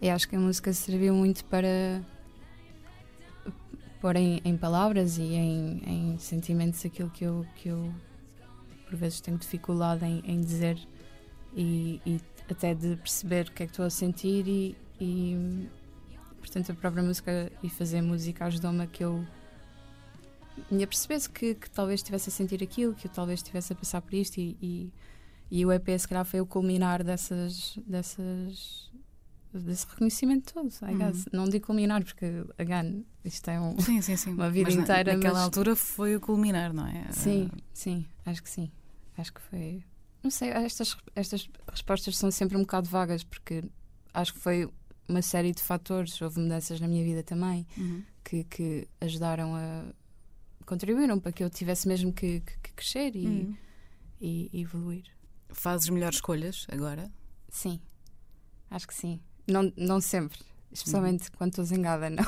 E 0.00 0.08
acho 0.08 0.26
que 0.26 0.34
a 0.34 0.38
música 0.38 0.72
serviu 0.72 1.14
muito 1.14 1.44
para 1.44 2.02
pôr 4.00 4.16
em, 4.16 4.40
em 4.44 4.56
palavras 4.56 5.18
e 5.18 5.22
em, 5.22 5.82
em 5.86 6.18
sentimentos 6.18 6.84
aquilo 6.84 7.10
que 7.10 7.24
eu, 7.24 7.44
que 7.56 7.68
eu 7.68 7.92
por 8.86 8.96
vezes 8.96 9.20
tenho 9.20 9.36
dificuldade 9.36 10.04
em, 10.04 10.22
em 10.24 10.40
dizer 10.40 10.78
e, 11.54 12.00
e 12.06 12.20
até 12.48 12.74
de 12.74 12.96
perceber 12.96 13.48
o 13.48 13.52
que 13.52 13.64
é 13.64 13.66
que 13.66 13.72
estou 13.72 13.84
a 13.84 13.90
sentir 13.90 14.46
e, 14.46 14.76
e, 15.00 15.68
portanto 16.38 16.70
a 16.70 16.74
própria 16.74 17.02
música 17.02 17.50
e 17.62 17.68
fazer 17.68 18.00
música 18.00 18.46
ajudou-me 18.46 18.82
a 18.82 18.86
que 18.86 19.04
eu 19.04 19.24
me 20.70 20.84
apercebesse 20.84 21.28
que, 21.28 21.54
que 21.54 21.68
talvez 21.70 22.00
estivesse 22.00 22.30
a 22.30 22.32
sentir 22.32 22.62
aquilo, 22.62 22.94
que 22.94 23.06
eu 23.06 23.10
talvez 23.10 23.40
estivesse 23.40 23.72
a 23.72 23.76
passar 23.76 24.00
por 24.00 24.14
isto 24.14 24.38
e, 24.38 24.56
e, 24.62 24.92
e 25.50 25.66
o 25.66 25.72
EP 25.72 25.88
se 25.98 26.08
calhar 26.08 26.24
foi 26.24 26.40
o 26.40 26.46
culminar 26.46 27.02
dessas, 27.02 27.78
dessas 27.86 28.90
desse 29.52 29.86
reconhecimento 29.86 30.52
todo, 30.52 30.70
I 30.82 30.92
Uhum. 30.92 30.98
guess. 30.98 31.24
Não 31.32 31.44
digo 31.48 31.66
culminar 31.66 32.04
porque, 32.04 32.26
again, 32.58 33.04
isto 33.24 33.48
é 33.50 33.60
um... 33.60 33.78
Sim, 33.80 34.00
sim, 34.02 34.16
sim. 34.16 34.32
Uma 34.32 34.50
vida 34.50 34.66
Mas 34.68 34.76
na- 34.76 34.82
inteira, 34.82 35.14
Naquela 35.14 35.34
mas- 35.34 35.42
altura 35.44 35.74
foi 35.76 36.14
o 36.16 36.20
culminar, 36.20 36.72
não 36.72 36.86
é? 36.86 37.10
Sim, 37.12 37.50
sim, 37.72 38.06
acho 38.24 38.42
que 38.42 38.50
sim. 38.50 38.70
Acho 39.16 39.32
que 39.32 39.40
foi. 39.40 39.82
Não 40.22 40.30
sei, 40.30 40.50
estas, 40.50 40.96
estas 41.14 41.48
respostas 41.68 42.16
são 42.18 42.30
sempre 42.30 42.56
um 42.56 42.60
bocado 42.60 42.88
vagas 42.88 43.22
porque 43.24 43.64
acho 44.12 44.34
que 44.34 44.40
foi 44.40 44.68
uma 45.08 45.22
série 45.22 45.52
de 45.52 45.62
fatores, 45.62 46.20
houve 46.20 46.40
mudanças 46.40 46.80
na 46.80 46.88
minha 46.88 47.02
vida 47.04 47.22
também 47.22 47.66
Uhum. 47.78 48.02
que, 48.24 48.44
que 48.44 48.88
ajudaram 49.00 49.54
a. 49.54 49.84
contribuíram 50.66 51.18
para 51.20 51.30
que 51.32 51.44
eu 51.44 51.48
tivesse 51.48 51.86
mesmo 51.86 52.12
que, 52.12 52.40
que- 52.40 52.58
que 52.58 52.72
crescer 52.72 53.14
e, 53.14 53.26
Uhum. 53.26 53.56
e- 54.20 54.50
e 54.52 54.60
evoluir. 54.62 55.04
Fazes 55.50 55.88
melhores 55.88 56.16
escolhas 56.16 56.66
agora? 56.68 57.10
Sim, 57.48 57.80
acho 58.68 58.86
que 58.88 58.94
sim. 58.94 59.20
Não, 59.46 59.72
não 59.76 60.00
sempre, 60.00 60.40
especialmente 60.72 61.30
quando 61.32 61.50
estou 61.50 61.64
zangada, 61.64 62.10
não. 62.10 62.24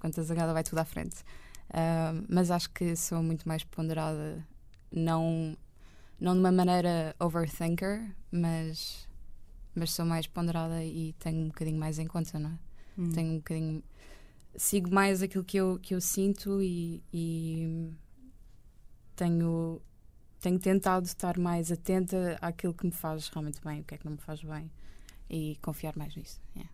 quando 0.00 0.12
estou 0.12 0.24
zangada 0.24 0.52
vai 0.52 0.64
tudo 0.64 0.78
à 0.78 0.84
frente. 0.84 1.24
Ah, 1.70 2.14
mas 2.28 2.50
acho 2.50 2.70
que 2.70 2.96
sou 2.96 3.22
muito 3.22 3.46
mais 3.46 3.62
ponderada, 3.64 4.44
não, 4.90 5.56
não 6.18 6.34
de 6.34 6.40
uma 6.40 6.52
maneira 6.52 7.14
overthinker, 7.20 8.10
mas, 8.30 9.06
mas 9.74 9.92
sou 9.92 10.04
mais 10.04 10.26
ponderada 10.26 10.82
e 10.82 11.12
tenho 11.18 11.44
um 11.44 11.48
bocadinho 11.48 11.78
mais 11.78 11.98
em 11.98 12.06
conta, 12.06 12.38
não 12.38 12.50
é? 12.50 12.58
Uhum. 12.96 13.12
Tenho 13.12 13.32
um 13.32 13.36
bocadinho. 13.36 13.82
Sigo 14.56 14.92
mais 14.92 15.22
aquilo 15.22 15.44
que 15.44 15.56
eu, 15.58 15.78
que 15.80 15.94
eu 15.94 16.00
sinto 16.00 16.60
e, 16.62 17.02
e 17.12 17.92
tenho, 19.14 19.80
tenho 20.40 20.58
tentado 20.58 21.06
estar 21.06 21.38
mais 21.38 21.70
atenta 21.70 22.36
àquilo 22.40 22.74
que 22.74 22.86
me 22.86 22.92
faz 22.92 23.28
realmente 23.28 23.60
bem, 23.62 23.80
o 23.80 23.84
que 23.84 23.94
é 23.94 23.98
que 23.98 24.04
não 24.04 24.12
me 24.12 24.18
faz 24.18 24.42
bem 24.42 24.68
e 25.30 25.56
confiar 25.62 25.96
mais 25.96 26.14
nisso. 26.16 26.40
yeah. 26.56 26.70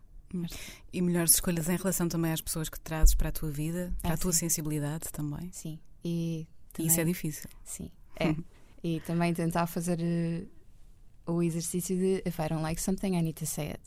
E 0.91 1.01
melhores 1.01 1.35
escolhas 1.35 1.69
em 1.69 1.77
relação 1.77 2.09
também 2.09 2.31
às 2.31 2.41
pessoas 2.41 2.67
que 2.67 2.79
trazes 2.79 3.15
para 3.15 3.29
a 3.29 3.31
tua 3.31 3.49
vida, 3.51 3.93
para 4.01 4.11
Ah, 4.11 4.13
a 4.15 4.17
tua 4.17 4.33
sim. 4.33 4.39
sensibilidade 4.39 5.05
também. 5.11 5.49
Sim. 5.53 5.79
E 6.03 6.45
E 6.77 6.81
isso 6.87 6.95
é 6.95 6.97
também- 6.97 7.13
difícil. 7.13 7.49
Sim, 7.63 7.89
é. 8.19 8.35
e 8.83 8.99
também 9.01 9.33
tentar 9.33 9.65
fazer 9.67 9.99
eh, 10.01 10.45
o 11.25 11.41
exercício 11.41 11.95
de 11.97 12.21
if 12.27 12.37
I 12.39 12.49
don't 12.49 12.61
like 12.63 12.81
something, 12.81 13.15
I 13.15 13.21
need 13.21 13.33
to 13.39 13.45
say 13.45 13.69
it. 13.71 13.81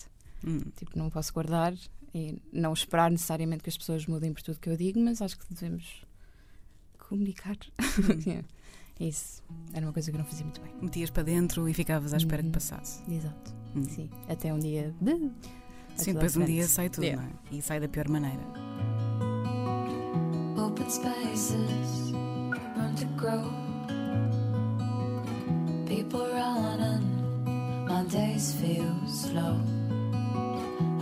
Hum. 0.47 0.61
Tipo, 0.77 0.97
não 0.99 1.11
posso 1.11 1.33
guardar 1.35 1.75
e 2.15 2.41
não 2.53 2.73
esperar 2.73 3.11
necessariamente 3.11 3.63
que 3.63 3.69
as 3.71 3.77
pessoas 3.77 4.07
mudem 4.07 4.33
por 4.33 4.43
tudo 4.43 4.59
que 4.59 4.71
eu 4.71 4.77
digo, 4.77 4.99
mas 5.01 5.21
acho 5.21 5.39
que 5.39 5.53
devemos 5.53 6.03
comunicar. 6.99 7.57
Yeah. 8.27 8.47
Isso 9.01 9.43
era 9.73 9.87
uma 9.87 9.93
coisa 9.93 10.11
que 10.11 10.17
eu 10.17 10.19
não 10.19 10.27
fazia 10.27 10.45
muito 10.45 10.61
bem. 10.61 10.73
Metias 10.83 11.11
para 11.11 11.23
dentro 11.23 11.69
e 11.69 11.75
ficavas 11.75 12.13
à 12.13 12.17
espera 12.17 12.43
que 12.43 12.49
Uhum. 12.49 12.53
passasse. 12.53 13.01
Exato. 13.11 13.55
Hum. 13.77 13.83
Sim. 13.85 14.11
Até 14.29 14.53
um 14.53 14.59
dia. 14.59 14.95
de- 15.01 15.31
Sim, 15.97 16.13
depois 16.15 16.37
um 16.37 16.45
dia 16.45 16.67
sai 16.67 16.89
tudo, 16.89 17.05
Yeah. 17.05 17.23
não 17.23 17.29
é? 17.29 17.57
E 17.57 17.63
sai 17.63 17.81
da 17.81 17.89
pior 17.89 18.09
maneira. 18.09 18.41
Open 20.57 20.89
spaces, 20.91 22.13
room 22.77 22.95
to 22.97 23.07
grow. 23.17 23.51
People 25.87 26.21
running, 26.33 27.05
my 27.89 28.05
days 28.11 28.53
feel 28.55 28.95
slow. 29.07 29.57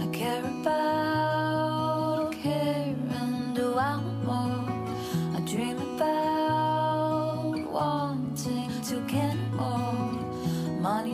I 0.00 0.06
care 0.12 0.44
about 0.44 1.55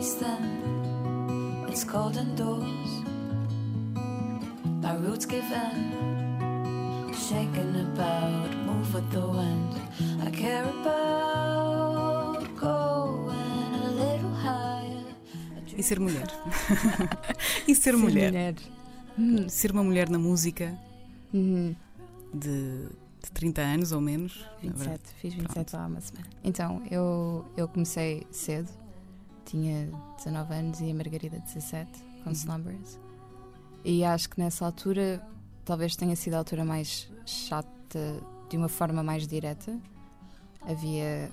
Thin, 0.03 1.65
it's 1.69 1.83
cold 1.85 2.17
indoors. 2.17 2.91
My 4.81 4.95
roots 4.97 5.25
give 5.25 5.45
in 5.49 7.13
shaking 7.13 7.73
about, 7.87 8.53
move 8.65 8.93
with 8.93 9.09
the 9.11 9.21
wind. 9.25 9.73
I 10.21 10.29
care 10.29 10.65
about 10.65 12.43
going 12.59 13.75
a 13.85 13.91
little 13.91 14.33
higher. 14.35 15.05
E 15.77 15.81
ser 15.81 15.99
mulher. 16.01 16.27
e 17.67 17.73
ser, 17.73 17.95
mulher. 17.97 18.55
Hum. 19.17 19.47
Ser 19.47 19.71
uma 19.71 19.83
mulher 19.83 20.09
na 20.09 20.19
música 20.19 20.77
Uhum. 21.33 21.73
de, 22.33 22.87
de 23.23 23.31
30 23.33 23.61
anos 23.61 23.91
ou 23.93 24.01
menos. 24.01 24.45
na 24.61 24.69
27, 24.73 24.77
verdade. 24.79 25.01
fiz 25.21 25.33
27 25.33 25.75
há 25.77 25.87
uma 25.87 26.01
semana. 26.01 26.27
Então, 26.43 26.83
eu, 26.91 27.45
eu 27.57 27.67
comecei 27.69 28.27
cedo, 28.31 28.69
tinha 29.45 29.89
19 30.17 30.53
anos 30.53 30.79
e 30.81 30.91
a 30.91 30.93
Margarida 30.93 31.39
17, 31.39 31.91
com 32.23 32.29
Uhum. 32.29 32.31
Slumbers. 32.35 32.99
E 33.85 34.03
acho 34.03 34.29
que 34.29 34.39
nessa 34.39 34.65
altura 34.65 35.25
talvez 35.65 35.95
tenha 35.95 36.15
sido 36.15 36.35
a 36.35 36.37
altura 36.39 36.63
mais 36.65 37.09
chata, 37.25 37.69
de 38.49 38.57
uma 38.57 38.69
forma 38.69 39.03
mais 39.03 39.27
direta. 39.27 39.77
Havia 40.61 41.29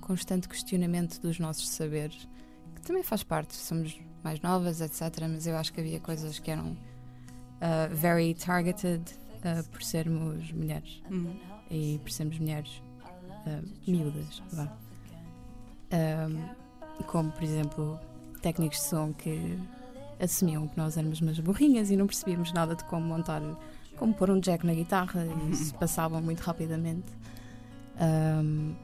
constante 0.00 0.48
questionamento 0.48 1.20
dos 1.20 1.38
nossos 1.38 1.68
saberes, 1.70 2.28
que 2.74 2.82
também 2.82 3.02
faz 3.02 3.22
parte, 3.22 3.54
somos 3.56 3.98
mais 4.22 4.40
novas, 4.40 4.80
etc. 4.80 5.02
Mas 5.22 5.46
eu 5.46 5.56
acho 5.56 5.72
que 5.72 5.80
havia 5.80 6.00
coisas 6.00 6.38
que 6.38 6.50
eram 6.50 6.72
uh, 6.72 7.94
very 7.94 8.34
targeted 8.34 9.02
uh, 9.36 9.66
por 9.70 9.82
sermos 9.82 10.52
mulheres 10.52 11.02
Uhum. 11.10 11.34
e 11.70 11.98
por 12.02 12.10
sermos 12.10 12.38
mulheres 12.38 12.82
uh, 13.46 13.90
miúdas, 13.90 14.42
vá. 14.52 14.70
Um, 15.92 16.59
como, 17.04 17.30
por 17.32 17.42
exemplo, 17.42 17.98
técnicos 18.42 18.78
de 18.78 18.84
som 18.84 19.12
que 19.12 19.58
assumiam 20.20 20.66
que 20.68 20.76
nós 20.76 20.96
éramos 20.96 21.20
umas 21.20 21.38
burrinhas 21.40 21.90
e 21.90 21.96
não 21.96 22.06
percebíamos 22.06 22.52
nada 22.52 22.74
de 22.76 22.84
como 22.84 23.06
montar, 23.06 23.40
como 23.96 24.12
pôr 24.14 24.30
um 24.30 24.38
jack 24.40 24.66
na 24.66 24.74
guitarra 24.74 25.26
e 25.50 25.54
se 25.56 25.72
passavam 25.74 26.20
muito 26.20 26.40
rapidamente. 26.40 27.12
Um, 28.00 28.74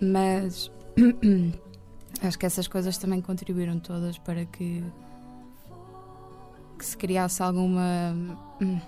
mas 0.00 0.70
acho 2.22 2.38
que 2.38 2.46
essas 2.46 2.66
coisas 2.68 2.96
também 2.98 3.20
contribuíram 3.20 3.78
todas 3.78 4.18
para 4.18 4.44
que, 4.44 4.82
que 6.78 6.84
se 6.84 6.96
criasse 6.96 7.42
alguma 7.42 8.14
hum, 8.60 8.78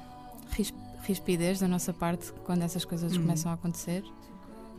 ris- 0.53 0.73
rispidez 1.05 1.61
da 1.61 1.69
nossa 1.69 1.93
parte 1.93 2.33
quando 2.45 2.63
essas 2.63 2.85
coisas 2.85 3.13
Uhum. 3.15 3.23
começam 3.23 3.51
a 3.51 3.55
acontecer. 3.55 4.05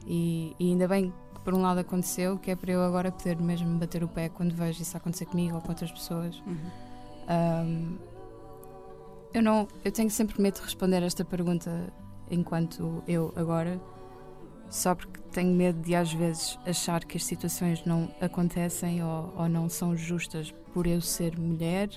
E, 0.05 0.53
e 0.59 0.71
ainda 0.71 0.87
bem 0.87 1.13
por 1.43 1.53
um 1.53 1.62
lado 1.62 1.79
aconteceu, 1.79 2.38
que 2.38 2.51
é 2.51 2.56
para 2.56 2.71
eu 2.71 2.82
agora 2.84 3.12
poder 3.12 3.38
mesmo 3.38 3.77
bater 3.77 4.03
o 4.03 4.08
pé 4.08 4.29
quando 4.29 4.53
vejo 4.53 4.82
isso 4.82 4.95
acontecer 4.95 5.25
comigo 5.25 5.56
ou 5.56 5.62
com 5.62 5.69
outras 5.69 5.91
pessoas. 5.91 6.41
Uhum. 6.47 6.58
Um, 7.29 7.97
eu 9.34 9.41
não, 9.41 9.67
eu 9.84 9.91
tenho 9.91 10.10
sempre 10.10 10.41
medo 10.41 10.56
de 10.56 10.62
responder 10.62 11.01
esta 11.03 11.25
pergunta 11.25 11.91
enquanto 12.29 13.03
eu 13.08 13.34
agora, 13.36 13.82
só 14.69 14.95
porque 14.95 15.19
tenho 15.32 15.53
medo 15.53 15.79
de 15.82 15.95
às 15.95 16.13
vezes 16.13 16.58
achar 16.65 17.03
que 17.03 17.17
as 17.17 17.25
situações 17.25 17.84
não 17.86 18.10
acontecem 18.21 19.03
ou, 19.03 19.34
ou 19.38 19.49
não 19.49 19.67
são 19.69 19.95
justas 19.95 20.51
por 20.73 20.88
eu 20.88 21.01
ser 21.01 21.38
mulher 21.38 21.89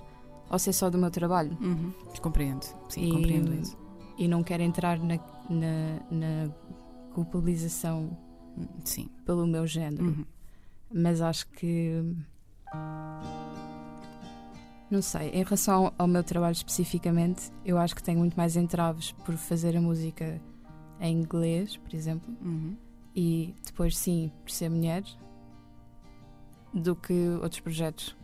ou 0.50 0.58
ser 0.58 0.72
só 0.72 0.88
do 0.90 0.98
meu 0.98 1.10
trabalho. 1.10 1.56
Uhum. 1.60 1.92
Compreendo. 2.20 2.64
Sim, 2.88 3.04
E- 3.08 3.12
compreendo 3.12 3.54
isso. 3.54 3.76
E 4.18 4.26
não 4.26 4.42
quero 4.42 4.62
entrar 4.62 4.98
na, 4.98 5.18
na, 5.50 6.00
na 6.10 6.50
culpabilização 7.14 8.16
Sim. 8.84 9.08
pelo 9.24 9.46
meu 9.46 9.66
género. 9.66 10.04
Uhum. 10.06 10.24
mas 10.92 11.20
acho 11.20 11.46
que. 11.48 12.02
Não 14.88 15.02
sei, 15.02 15.30
em 15.30 15.42
relação 15.42 15.92
ao, 15.98 16.06
meu 16.06 16.22
trabalho 16.22 16.52
especificamente, 16.52 17.50
eu 17.64 17.76
acho 17.76 17.94
que 17.94 18.02
tenho 18.02 18.20
muito 18.20 18.36
mais 18.36 18.54
entraves 18.56 19.10
por 19.12 19.34
fazer 19.36 19.76
a 19.76 19.80
música 19.80 20.40
em 21.00 21.18
inglês, 21.20 21.76
por 21.76 21.92
exemplo, 21.94 22.32
Uhum. 22.40 22.76
e 23.14 23.52
depois 23.66 23.96
sim 23.98 24.30
por 24.44 24.50
ser 24.50 24.68
mulher, 24.68 25.02
do 26.72 26.94
que 26.94 27.12
outros 27.42 27.58
projetos 27.60 28.16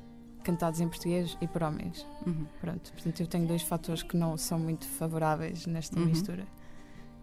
cantados 0.45 0.81
em 0.81 0.89
português 0.89 1.37
e 1.41 1.49
por 1.49 1.65
homens. 1.65 2.07
Uhum. 2.27 2.47
Pronto, 2.61 2.93
portanto 2.93 3.21
eu 3.21 3.27
tenho 3.27 3.47
dois 3.49 3.63
fatores 3.63 4.03
que 4.05 4.17
não 4.17 4.37
são 4.37 4.59
muito 4.59 4.87
favoráveis 4.87 5.67
nesta 5.67 5.99
Uhum. 5.99 6.07
mistura. 6.07 6.47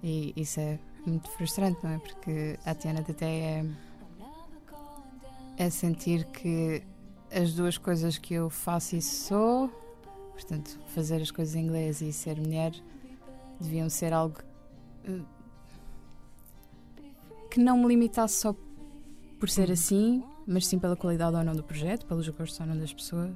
E 0.04 0.34
isso 0.36 0.60
é 0.60 0.80
muito 1.06 1.30
frustrante, 1.32 1.80
não 1.84 1.92
é? 1.92 1.98
Porque 2.00 2.58
a 2.66 2.76
Tiana 2.76 3.00
até 3.02 3.26
é, 3.26 3.66
é 5.58 5.70
sentir 5.70 6.26
que 6.26 6.84
as 7.32 7.54
duas 7.54 7.78
coisas 7.78 8.18
que 8.18 8.34
eu 8.34 8.50
faço 8.50 8.96
e 8.96 9.02
sou, 9.02 9.70
portanto, 10.34 10.80
fazer 10.88 11.22
as 11.22 11.32
coisas 11.32 11.56
em 11.56 11.66
inglês 11.66 12.02
e 12.02 12.12
ser 12.12 12.40
mulher, 12.40 12.74
deviam 13.60 13.90
ser 13.90 14.14
algo 14.14 14.38
eh, 15.06 15.22
que 17.52 17.60
não 17.60 17.78
me 17.78 17.88
limitasse 17.88 18.42
só 18.42 18.56
por 19.40 19.50
ser 19.50 19.72
assim, 19.72 20.24
mas 20.46 20.66
sim 20.68 20.80
pela 20.80 20.96
qualidade 20.96 21.36
ou 21.36 21.44
não 21.44 21.56
do 21.56 21.64
projeto, 21.64 22.06
pelos 22.06 22.28
gostos 22.30 22.60
ou 22.60 22.66
não 22.66 22.78
das 22.78 22.94
pessoas. 22.94 23.36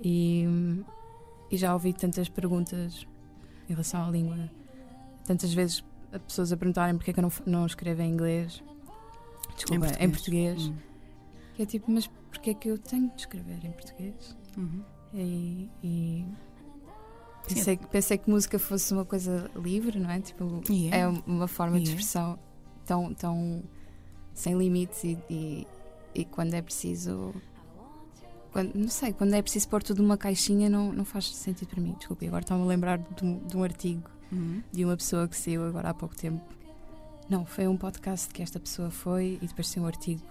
E, 0.00 0.44
e 1.50 1.56
já 1.56 1.72
ouvi 1.72 1.92
tantas 1.92 2.28
perguntas 2.28 3.06
em 3.68 3.72
relação 3.72 4.04
à 4.04 4.10
língua, 4.10 4.50
tantas 5.24 5.52
vezes 5.54 5.84
pessoas 6.20 6.52
a 6.52 6.56
perguntarem 6.56 6.96
porque 6.96 7.10
é 7.10 7.14
que 7.14 7.20
eu 7.20 7.22
não, 7.22 7.32
não 7.46 7.66
escrevo 7.66 8.02
em 8.02 8.10
inglês, 8.10 8.62
desculpa, 9.54 9.86
em 9.98 10.10
português, 10.10 10.66
Uhum. 10.66 10.76
que 11.54 11.62
é 11.62 11.66
tipo, 11.66 11.90
mas 11.90 12.06
porque 12.30 12.50
é 12.50 12.54
que 12.54 12.68
eu 12.68 12.78
tenho 12.78 13.08
de 13.10 13.20
escrever 13.20 13.64
em 13.64 13.72
português? 13.72 14.36
Uhum. 14.56 14.82
E, 15.14 15.68
e 15.82 16.24
pensei, 17.46 17.76
que- 17.76 17.86
pensei 17.86 18.18
que 18.18 18.30
música 18.30 18.58
fosse 18.58 18.92
uma 18.92 19.04
coisa 19.04 19.50
livre, 19.56 19.98
não 19.98 20.10
é? 20.10 20.20
Tipo, 20.20 20.62
E 20.70 20.88
é 20.92 21.06
uma 21.26 21.46
forma 21.48 21.78
de 21.78 21.84
E 21.86 21.88
é. 21.88 21.90
expressão 21.90 22.38
tão, 22.86 23.12
tão 23.14 23.62
sem 24.34 24.56
limites 24.56 25.04
e, 25.04 25.18
e, 25.28 25.66
e 26.14 26.24
quando 26.24 26.54
é 26.54 26.62
preciso. 26.62 27.34
Quando, 28.52 28.74
não 28.74 28.88
sei, 28.88 29.12
quando 29.14 29.34
é 29.34 29.40
preciso 29.42 29.68
pôr 29.68 29.82
tudo 29.82 30.02
numa 30.02 30.16
caixinha 30.16 30.68
não, 30.68 30.92
não 30.92 31.04
faz 31.04 31.34
sentido 31.34 31.68
para 31.68 31.80
mim. 31.80 31.94
Desculpe, 31.98 32.26
agora 32.26 32.42
estava 32.42 32.62
a 32.62 32.66
lembrar 32.66 32.98
de 32.98 33.24
um, 33.24 33.38
de 33.46 33.56
um 33.56 33.62
artigo 33.64 34.08
Uhum. 34.32 34.62
de 34.72 34.84
uma 34.84 34.96
pessoa 34.96 35.28
que 35.28 35.36
saiu 35.36 35.64
agora 35.64 35.90
há 35.90 35.94
pouco 35.94 36.16
tempo. 36.16 36.42
Não, 37.28 37.44
foi 37.46 37.68
um 37.68 37.76
podcast 37.76 38.28
que 38.32 38.42
esta 38.42 38.58
pessoa 38.58 38.90
foi 38.90 39.38
e 39.40 39.46
depois 39.46 39.68
saiu 39.68 39.84
um 39.84 39.86
artigo. 39.86 40.22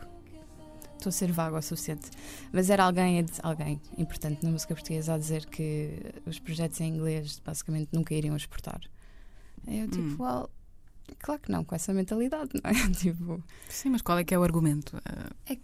Estou 0.97 1.09
a 1.09 1.13
ser 1.13 1.31
vago 1.31 1.57
o 1.57 1.61
suficiente. 1.61 2.09
Mas 2.51 2.69
era 2.69 2.83
alguém, 2.83 3.25
alguém 3.41 3.81
importante 3.97 4.43
na 4.43 4.51
música 4.51 4.73
portuguesa 4.75 5.13
a 5.15 5.17
dizer 5.17 5.45
que 5.47 5.93
os 6.25 6.37
projetos 6.39 6.79
em 6.81 6.89
inglês 6.95 7.39
basicamente 7.43 7.89
nunca 7.91 8.13
iriam 8.13 8.35
exportar. 8.35 8.81
Eu 9.67 9.87
tipo, 9.87 10.03
Hum. 10.03 10.15
well, 10.19 10.49
claro 11.19 11.41
que 11.41 11.51
não, 11.51 11.63
com 11.63 11.73
essa 11.75 11.93
mentalidade, 11.93 12.49
não 12.63 12.69
é? 12.69 12.91
tipo, 12.91 13.43
Sim, 13.69 13.89
mas 13.89 14.01
qual 14.01 14.17
é 14.19 14.23
que 14.23 14.33
é 14.33 14.37
o 14.39 14.43
argumento? 14.43 15.01
Ah, 15.05 15.55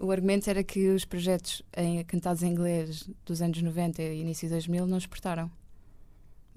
o 0.00 0.10
argumento 0.10 0.48
era 0.50 0.62
que 0.64 0.88
os 0.90 1.04
projetos 1.04 1.62
em, 1.76 2.04
cantados 2.04 2.42
em 2.42 2.50
inglês 2.50 3.08
dos 3.24 3.40
anos 3.40 3.60
90 3.62 4.02
e 4.02 4.20
início 4.20 4.46
de 4.48 4.54
2000 4.54 4.86
não 4.86 4.98
exportaram. 4.98 5.50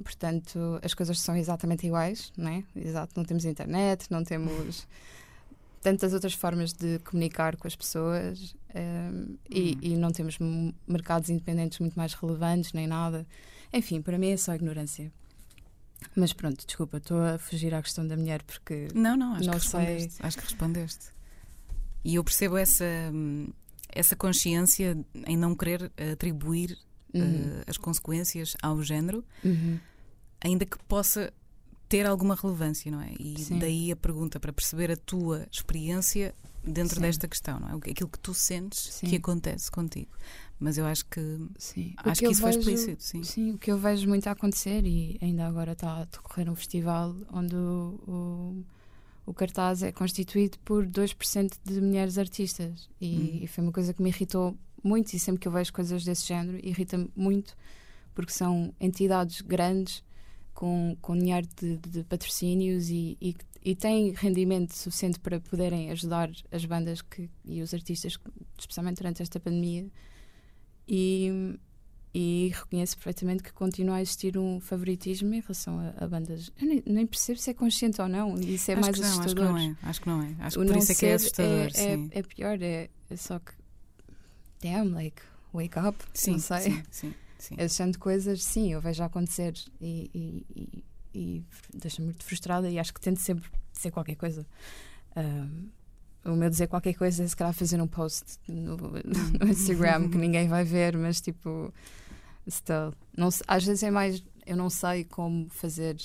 Portanto, 0.03 0.79
as 0.83 0.93
coisas 0.93 1.19
são 1.19 1.35
exatamente 1.35 1.85
iguais, 1.87 2.31
não 2.37 2.49
é? 2.51 2.63
Exato, 2.75 3.13
não 3.17 3.23
temos 3.25 3.45
internet, 3.45 4.05
não 4.11 4.23
temos 4.23 4.87
tantas 5.81 6.13
outras 6.13 6.33
formas 6.33 6.73
de 6.73 6.99
comunicar 6.99 7.55
com 7.57 7.67
as 7.67 7.75
pessoas 7.75 8.55
ehm, 8.75 9.35
e, 9.49 9.71
Hum. 9.75 9.79
e 9.81 9.97
não 9.97 10.11
temos 10.11 10.37
mercados 10.87 11.29
independentes 11.29 11.79
muito 11.79 11.95
mais 11.95 12.13
relevantes 12.13 12.73
nem 12.73 12.85
nada. 12.87 13.25
Enfim, 13.73 14.01
para 14.01 14.17
mim 14.17 14.29
é 14.31 14.37
só 14.37 14.53
ignorância. 14.53 15.11
Mas 16.15 16.31
pronto, 16.31 16.63
desculpa, 16.65 16.97
estou 16.97 17.19
a 17.19 17.37
fugir 17.39 17.73
à 17.73 17.81
questão 17.81 18.05
da 18.07 18.15
mulher 18.15 18.43
porque 18.43 18.87
Não, 18.93 19.17
não, 19.17 19.33
acho 19.33 19.45
Não 19.49 19.53
que 19.59 19.67
sei. 19.67 19.79
respondeste. 19.79 20.25
Acho 20.25 20.37
que 20.37 20.43
respondeste. 20.43 21.05
E 22.05 22.15
eu 22.15 22.23
percebo 22.23 22.55
essa, 22.55 22.85
hum, 23.11 23.47
essa 23.89 24.15
consciência 24.15 24.95
em 25.25 25.35
não 25.35 25.55
querer 25.55 25.91
atribuir 26.13 26.77
Uhum, 27.21 27.59
eh, 27.59 27.63
as 27.67 27.77
consequências 27.77 28.55
ao 28.61 28.81
género, 28.83 29.23
uhum, 29.43 29.79
ainda 30.41 30.65
que 30.65 30.77
possa 30.85 31.33
ter 31.89 32.05
alguma 32.05 32.35
relevância, 32.35 32.91
não 32.91 33.01
é? 33.01 33.13
E 33.19 33.39
Sim. 33.39 33.59
daí 33.59 33.91
a 33.91 33.95
pergunta 33.95 34.39
para 34.39 34.51
perceber 34.51 34.91
a 34.91 34.97
tua 34.97 35.47
experiência 35.51 36.35
dentro 36.63 36.95
Sim. 36.95 37.01
desta 37.01 37.27
questão, 37.29 37.59
não 37.61 37.77
é? 37.77 37.79
Que- 37.79 37.91
Aquilo 37.91 38.09
que 38.09 38.19
tu 38.19 38.33
sentes 38.33 38.79
Sim. 38.93 39.07
que 39.07 39.15
acontece 39.15 39.71
contigo. 39.71 40.09
Mas 40.59 40.77
eu 40.77 40.85
acho 40.85 41.05
que 41.05 41.21
sim. 41.57 41.93
Acho 41.97 42.19
que, 42.19 42.27
eu 42.27 42.31
isso 42.31 42.41
foi 42.41 42.51
vejo- 42.51 42.59
explícito, 42.59 43.03
sim. 43.03 43.23
Sim, 43.23 43.51
o 43.51 43.57
que 43.57 43.71
eu 43.71 43.77
vejo 43.77 44.07
muito 44.07 44.27
a 44.27 44.31
acontecer, 44.31 44.83
e 44.85 45.17
ainda 45.21 45.47
agora 45.47 45.71
está 45.73 46.01
a 46.01 46.05
decorrer 46.05 46.49
um 46.49 46.55
festival 46.55 47.15
onde 47.31 47.55
o, 47.55 47.99
o, 48.07 48.65
o 49.27 49.33
cartaz 49.33 49.81
é 49.83 49.91
constituído 49.91 50.57
por 50.65 50.85
2% 50.85 51.57
de 51.63 51.79
mulheres 51.79 52.17
artistas. 52.17 52.89
E, 52.99 53.15
Uhum. 53.15 53.39
e 53.43 53.47
foi 53.47 53.63
uma 53.63 53.71
coisa 53.71 53.93
que 53.93 54.01
me 54.01 54.09
irritou 54.09 54.57
muito, 54.83 55.13
e 55.13 55.19
sempre 55.19 55.41
que 55.41 55.47
eu 55.47 55.51
vejo 55.51 55.73
coisas 55.73 56.03
desse 56.03 56.25
género, 56.25 56.57
irrita-me 56.65 57.09
muito, 57.15 57.55
porque 58.13 58.31
são 58.31 58.73
entidades 58.79 59.41
grandes 59.41 60.03
com, 60.53 60.97
com 61.01 61.15
dinheiro 61.15 61.47
de, 61.55 61.77
de 61.77 62.03
patrocínios 62.03 62.89
e, 62.89 63.17
e, 63.21 63.35
e 63.63 63.75
têm 63.75 64.11
rendimento 64.13 64.73
suficiente 64.73 65.19
para 65.19 65.39
poderem 65.39 65.91
ajudar 65.91 66.31
as 66.51 66.65
bandas 66.65 67.01
que, 67.01 67.29
e 67.45 67.61
os 67.61 67.73
artistas, 67.73 68.17
especialmente 68.57 68.97
durante 68.97 69.21
esta 69.21 69.39
pandemia. 69.39 69.85
E, 70.87 71.59
e 72.13 72.51
reconheço 72.51 72.95
perfeitamente 72.97 73.43
que 73.43 73.53
continua 73.53 73.97
a 73.97 74.01
existir 74.01 74.35
um 74.39 74.59
favoritismo 74.59 75.31
em 75.35 75.39
relação 75.39 75.79
a, 75.79 76.03
a 76.03 76.07
bandas. 76.07 76.51
Eu 76.59 76.67
nem, 76.67 76.83
nem 76.87 77.05
percebo 77.05 77.37
se 77.39 77.51
é 77.51 77.53
consciente 77.53 78.01
ou 78.01 78.07
não, 78.07 78.35
e 78.35 78.55
isso 78.55 78.71
é 78.71 78.73
acho 78.73 78.81
mais 78.81 78.95
que 78.95 79.01
não, 79.01 79.07
acho 79.09 79.19
que 79.19 79.25
assustador. 79.25 79.51
não 79.51 79.57
é. 79.59 79.75
Acho 79.83 80.01
que 80.01 80.07
não 80.07 80.21
é. 80.23 80.35
Acho 80.39 80.59
O 80.59 80.65
que 80.65 80.71
por 80.71 80.77
isso 80.79 80.91
é 80.91 80.95
que 80.95 81.05
é 81.05 81.09
ser 81.09 81.13
assustador, 81.13 81.67
é, 81.67 81.69
sim. 81.69 82.09
é, 82.11 82.19
é 82.19 82.23
pior, 82.23 82.59
é, 82.59 82.89
é 83.11 83.15
só 83.15 83.37
que. 83.37 83.51
Damn, 84.61 84.93
like, 84.93 85.21
wake 85.53 85.77
up. 85.79 85.97
sim, 86.13 86.31
não 86.33 86.39
sei. 86.39 86.61
sim, 86.61 86.83
sim, 86.91 87.13
sim. 87.39 87.55
Esse 87.57 87.77
género 87.77 87.93
de 87.93 87.99
coisas, 87.99 88.43
sim, 88.43 88.73
eu 88.73 88.81
vejo 88.81 89.03
acontecer 89.03 89.53
e, 89.79 90.09
e, 90.13 90.45
e, 90.55 90.83
e 91.13 91.45
deixa-me 91.73 92.07
muito 92.07 92.23
frustrada 92.23 92.69
e 92.69 92.79
acho 92.79 92.93
que 92.93 93.01
tento 93.01 93.19
sempre 93.19 93.49
dizer 93.73 93.91
qualquer 93.91 94.15
coisa. 94.15 94.45
Um, 95.15 95.69
o 96.25 96.35
meu 96.35 96.49
dizer 96.49 96.67
qualquer 96.67 96.93
coisa 96.93 97.23
é 97.23 97.27
se 97.27 97.35
calhar 97.35 97.53
fazer 97.53 97.81
um 97.81 97.87
post 97.87 98.37
no, 98.47 98.75
no 98.77 99.47
Instagram 99.49 100.09
que 100.09 100.17
ninguém 100.19 100.47
vai 100.47 100.63
ver, 100.63 100.97
mas 100.97 101.21
tipo, 101.21 101.73
still, 102.49 102.93
não, 103.15 103.29
às 103.47 103.63
vezes 103.63 103.83
é 103.83 103.91
mais, 103.91 104.21
eu 104.45 104.57
não 104.57 104.69
sei 104.69 105.05
como 105.05 105.47
fazer 105.49 105.95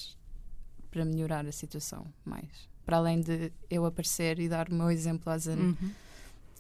para 0.90 1.04
melhorar 1.04 1.46
a 1.46 1.52
situação 1.52 2.06
mais. 2.24 2.70
Para 2.84 2.98
além 2.98 3.20
de 3.20 3.52
eu 3.70 3.84
aparecer 3.86 4.38
e 4.38 4.48
dar 4.48 4.68
o 4.68 4.74
meu 4.74 4.90
exemplo 4.90 5.32
às 5.32 5.46
Uhum. 5.46 5.90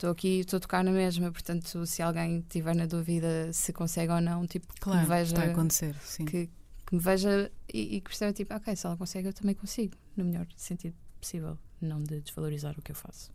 Estou 0.02 0.10
aqui, 0.10 0.40
estou 0.40 0.56
a 0.56 0.60
tocar 0.60 0.82
na 0.82 0.90
mesma, 0.90 1.30
portanto, 1.30 1.86
se 1.86 2.02
alguém 2.02 2.44
tiver 2.48 2.74
na 2.74 2.86
dúvida 2.86 3.52
se 3.52 3.72
consegue 3.72 4.12
ou 4.12 4.20
não, 4.20 4.44
tipo, 4.46 4.66
Claro, 4.80 5.00
que 5.06 5.10
me 5.10 5.16
veja, 5.16 5.32
está 5.34 5.46
a 5.46 5.52
acontecer, 5.52 5.94
sim. 6.02 6.24
que, 6.24 6.50
que 6.86 6.94
me 6.94 7.00
veja 7.00 7.50
e, 7.72 7.96
e 7.96 8.00
que 8.00 8.08
perceba, 8.10 8.32
tipo, 8.32 8.52
ok, 8.52 8.74
se 8.74 8.84
ela 8.84 8.96
consegue, 8.96 9.28
eu 9.28 9.32
também 9.32 9.54
consigo, 9.54 9.94
no 10.16 10.24
melhor 10.24 10.46
sentido 10.56 10.96
possível, 11.20 11.56
não 11.80 12.02
de 12.02 12.20
desvalorizar 12.20 12.76
o 12.76 12.82
que 12.82 12.90
eu 12.90 12.96
faço. 12.96 13.30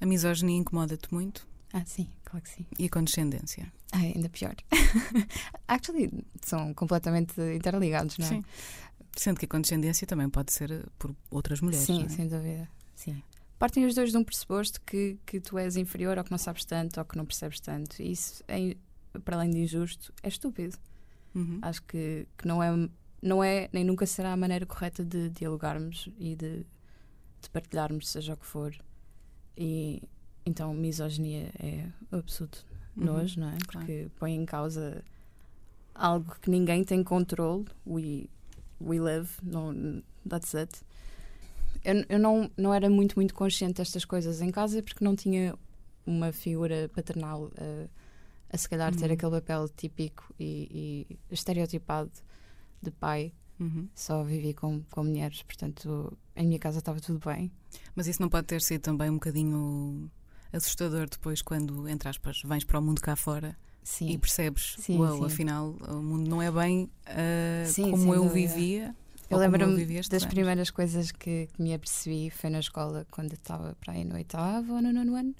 A 0.00 0.04
misoginia 0.06 0.56
incomoda-te 0.58 1.12
muito 1.12 1.46
Ah, 1.72 1.84
sim, 1.86 2.10
claro 2.24 2.44
que 2.44 2.50
sim. 2.50 2.66
e 2.78 2.84
a 2.84 2.90
condescendência. 2.90 3.72
Ah, 3.92 3.98
ainda 3.98 4.28
pior. 4.28 4.54
Actually, 5.66 6.10
são 6.42 6.74
completamente 6.74 7.40
interligados, 7.54 8.18
não 8.18 8.26
é? 8.26 8.28
Sim. 8.28 8.44
Sendo 9.16 9.38
que 9.38 9.44
a 9.46 9.48
condescendência 9.48 10.06
também 10.06 10.28
pode 10.28 10.52
ser 10.52 10.86
por 10.98 11.14
outras 11.30 11.60
mulheres. 11.60 11.86
Sim, 11.86 12.04
é? 12.04 12.08
sem 12.08 12.28
dúvida. 12.28 12.68
Sim. 12.94 13.22
Partem 13.62 13.86
os 13.86 13.94
dois 13.94 14.10
de 14.10 14.16
um 14.18 14.24
pressuposto 14.24 14.80
que, 14.80 15.16
que 15.24 15.38
tu 15.40 15.56
és 15.56 15.76
inferior 15.76 16.18
ou 16.18 16.24
que 16.24 16.32
não 16.32 16.36
sabes 16.36 16.64
tanto 16.64 16.98
ou 16.98 17.04
que 17.04 17.16
não 17.16 17.24
percebes 17.24 17.60
tanto. 17.60 18.02
E 18.02 18.10
isso, 18.10 18.42
é, 18.48 18.76
para 19.24 19.36
além 19.36 19.50
de 19.50 19.58
injusto, 19.58 20.12
é 20.20 20.26
estúpido. 20.26 20.76
Uhum. 21.32 21.60
Acho 21.62 21.80
que, 21.84 22.26
que 22.36 22.48
não, 22.48 22.60
é, 22.60 22.88
não 23.22 23.44
é, 23.44 23.68
nem 23.72 23.84
nunca 23.84 24.04
será 24.04 24.32
a 24.32 24.36
maneira 24.36 24.66
correta 24.66 25.04
de 25.04 25.28
dialogarmos 25.28 26.08
e 26.18 26.34
de, 26.34 26.66
de 27.40 27.50
partilharmos, 27.52 28.08
seja 28.08 28.34
o 28.34 28.36
que 28.36 28.44
for. 28.44 28.74
E 29.56 30.02
então, 30.44 30.74
misoginia 30.74 31.52
é 31.56 31.86
absoluto 32.10 32.66
Uhum, 32.96 33.04
nojo, 33.04 33.38
não 33.38 33.48
é? 33.48 33.58
claro. 33.64 33.86
Porque 33.86 34.10
põe 34.18 34.34
em 34.34 34.44
causa 34.44 35.04
algo 35.94 36.34
que 36.42 36.50
ninguém 36.50 36.82
tem 36.82 37.04
controle. 37.04 37.66
We, 37.86 38.28
we 38.80 38.98
live, 38.98 39.30
no, 39.40 40.02
that's 40.28 40.52
it. 40.52 40.80
Eu, 41.84 42.04
eu 42.08 42.18
não, 42.18 42.50
não 42.56 42.72
era 42.72 42.88
muito, 42.88 43.16
muito 43.16 43.34
consciente 43.34 43.74
destas 43.74 44.04
coisas 44.04 44.40
em 44.40 44.50
casa 44.50 44.82
porque 44.82 45.04
não 45.04 45.16
tinha 45.16 45.54
uma 46.06 46.32
figura 46.32 46.90
paternal 46.94 47.50
a, 47.56 47.88
a 48.54 48.58
se 48.58 48.68
calhar 48.68 48.94
ter 48.94 49.06
Uhum. 49.06 49.12
aquele 49.12 49.30
papel 49.32 49.68
típico 49.68 50.32
e, 50.38 51.06
e 51.10 51.18
estereotipado 51.34 52.10
de 52.80 52.90
pai. 52.90 53.32
Uhum. 53.60 53.88
Só 53.94 54.22
vivi 54.24 54.54
com, 54.54 54.82
com 54.90 55.04
mulheres, 55.04 55.42
portanto, 55.42 56.16
em 56.34 56.46
minha 56.46 56.58
casa 56.58 56.78
estava 56.80 57.00
tudo 57.00 57.20
bem. 57.24 57.50
Mas 57.94 58.06
isso 58.08 58.20
não 58.20 58.28
pode 58.28 58.46
ter 58.46 58.60
sido 58.60 58.80
também 58.80 59.08
um 59.10 59.14
bocadinho 59.14 60.10
assustador 60.52 61.08
depois 61.08 61.42
quando, 61.42 61.88
entre 61.88 62.08
aspas, 62.08 62.42
vens 62.44 62.64
para 62.64 62.78
o 62.78 62.82
mundo 62.82 63.00
cá 63.00 63.14
fora 63.16 63.56
Sim. 63.82 64.10
e 64.10 64.18
percebes, 64.18 64.74
Sim, 64.78 64.98
uau, 64.98 65.18
sim. 65.18 65.24
afinal 65.26 65.76
o 65.88 66.02
mundo 66.02 66.28
não 66.28 66.42
é 66.42 66.50
bem 66.50 66.90
ah, 67.06 67.64
Sim, 67.66 67.90
como 67.90 68.12
eu 68.14 68.22
dúvida. 68.24 68.52
vivia. 68.54 68.96
Eu 69.32 69.38
lembro-me 69.38 69.84
das 69.86 70.22
anos. 70.22 70.24
primeiras 70.26 70.70
coisas 70.70 71.10
que, 71.12 71.48
que 71.52 71.62
me 71.62 71.72
apercebi 71.74 72.30
foi 72.30 72.50
na 72.50 72.60
escola, 72.60 73.06
quando 73.10 73.32
estava 73.32 73.74
para 73.80 73.94
aí 73.94 74.04
no 74.04 74.14
oitavo 74.14 74.74
ou 74.74 74.82
no 74.82 74.92
nono 74.92 75.14
ano. 75.16 75.34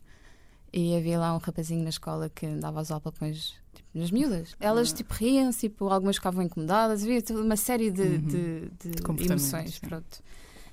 E 0.73 0.97
havia 0.97 1.19
lá 1.19 1.35
um 1.35 1.39
rapazinho 1.39 1.83
na 1.83 1.91
escola 1.91 2.31
que 2.31 2.47
andava 2.47 2.79
a 2.79 2.83
usar 2.83 2.99
papões 3.01 3.55
tipo, 3.75 3.89
nas 3.95 4.11
miúdas. 4.11 4.57
Elas 4.59 4.91
Ah. 4.93 4.97
tipo 4.97 5.13
riam-se, 5.15 5.69
tipo, 5.69 5.87
algumas 5.89 6.17
ficavam 6.17 6.43
incomodadas, 6.43 7.03
havia 7.03 7.23
uma 7.31 7.57
série 7.57 7.91
de, 7.91 8.03
Uhum. 8.03 8.21
de, 8.21 8.71
de 8.81 8.91
De 8.91 9.25
emoções 9.31 9.75
sim. 9.75 9.81
pronto, 9.87 10.23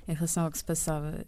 em 0.08 0.14
relação 0.14 0.46
ao 0.46 0.52
que 0.52 0.58
se 0.58 0.64
passava. 0.64 1.26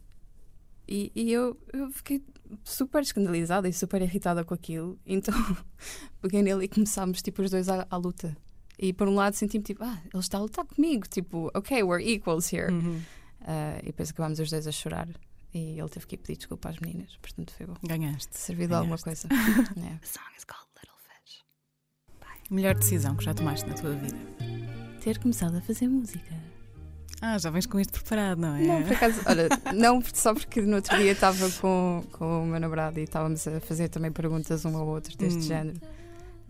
E, 0.88 1.12
e 1.14 1.32
eu, 1.32 1.58
eu 1.74 1.92
fiquei 1.92 2.24
super 2.64 3.02
escandalizada 3.02 3.68
e 3.68 3.74
super 3.74 4.02
irritada 4.02 4.44
com 4.46 4.54
aquilo. 4.54 4.98
Então 5.06 5.34
peguei 6.22 6.42
nele 6.42 6.66
e 6.66 6.68
começámos 6.70 7.22
tipo, 7.22 7.42
os 7.42 7.52
dois 7.52 7.68
à, 7.68 7.86
à 7.90 7.98
luta. 7.98 8.36
E 8.82 8.92
por 8.94 9.08
um 9.08 9.14
lado 9.16 9.36
senti-me 9.36 9.64
tipo, 9.64 9.84
ah, 9.84 10.02
ele 10.12 10.20
está 10.20 10.38
a 10.40 10.42
lutar 10.42 10.66
comigo. 10.66 11.08
Tipo, 11.08 11.52
ok, 11.54 11.84
we're 11.84 12.04
equals 12.04 12.52
here. 12.52 12.74
Uhum. 12.74 13.00
Ah, 13.42 13.78
e 13.84 13.86
depois 13.88 14.10
acabámos 14.10 14.40
os 14.40 14.50
dois 14.50 14.66
a 14.68 14.72
chorar. 14.72 15.08
E 15.54 15.80
ele 15.80 15.90
teve 15.90 16.08
que 16.08 16.16
ir 16.16 16.18
pedir 16.18 16.38
desculpa 16.38 16.70
às 16.70 16.80
meninas. 16.80 17.16
Portanto, 17.22 17.54
foi 17.56 17.66
bom. 17.68 17.76
Ganhaste. 17.84 18.36
Serviu 18.38 18.68
de 18.68 18.74
alguma 18.74 18.98
coisa. 18.98 19.28
É. 19.32 19.98
The 20.00 20.08
song 20.08 20.26
is 20.38 20.44
called 20.46 20.68
Little 20.82 20.98
Fish. 20.98 21.44
Melhor 22.50 22.74
decisão 22.76 23.16
que 23.16 23.24
já 23.24 23.34
tomaste 23.34 23.68
na 23.70 23.76
tua 23.76 23.92
vida. 23.94 24.18
Ter 25.04 25.20
começado 25.20 25.58
a 25.58 25.62
fazer 25.62 25.88
música. 25.88 26.34
Ah, 27.22 27.38
já 27.38 27.52
vens 27.52 27.68
com 27.68 27.80
isto 27.80 27.94
preparado, 27.94 28.40
não 28.40 28.56
é? 28.56 28.62
Não, 28.66 28.82
por 28.84 28.94
acaso, 28.94 29.22
olha, 29.30 29.48
não 29.76 30.02
só 30.12 30.34
porque 30.34 30.60
no 30.62 30.78
outro 30.78 30.98
dia 30.98 31.12
estava 31.12 31.52
com, 31.52 32.04
com 32.14 32.44
o 32.44 32.48
meu 32.48 32.60
namorado 32.60 33.00
e 33.00 33.04
estávamos 33.04 33.46
a 33.48 33.60
fazer 33.60 33.90
também 33.90 34.12
perguntas 34.12 34.66
um 34.66 34.76
ao 34.76 34.88
outro 34.88 35.16
deste 35.18 35.38
Hum. 35.38 35.42
género. 35.44 35.80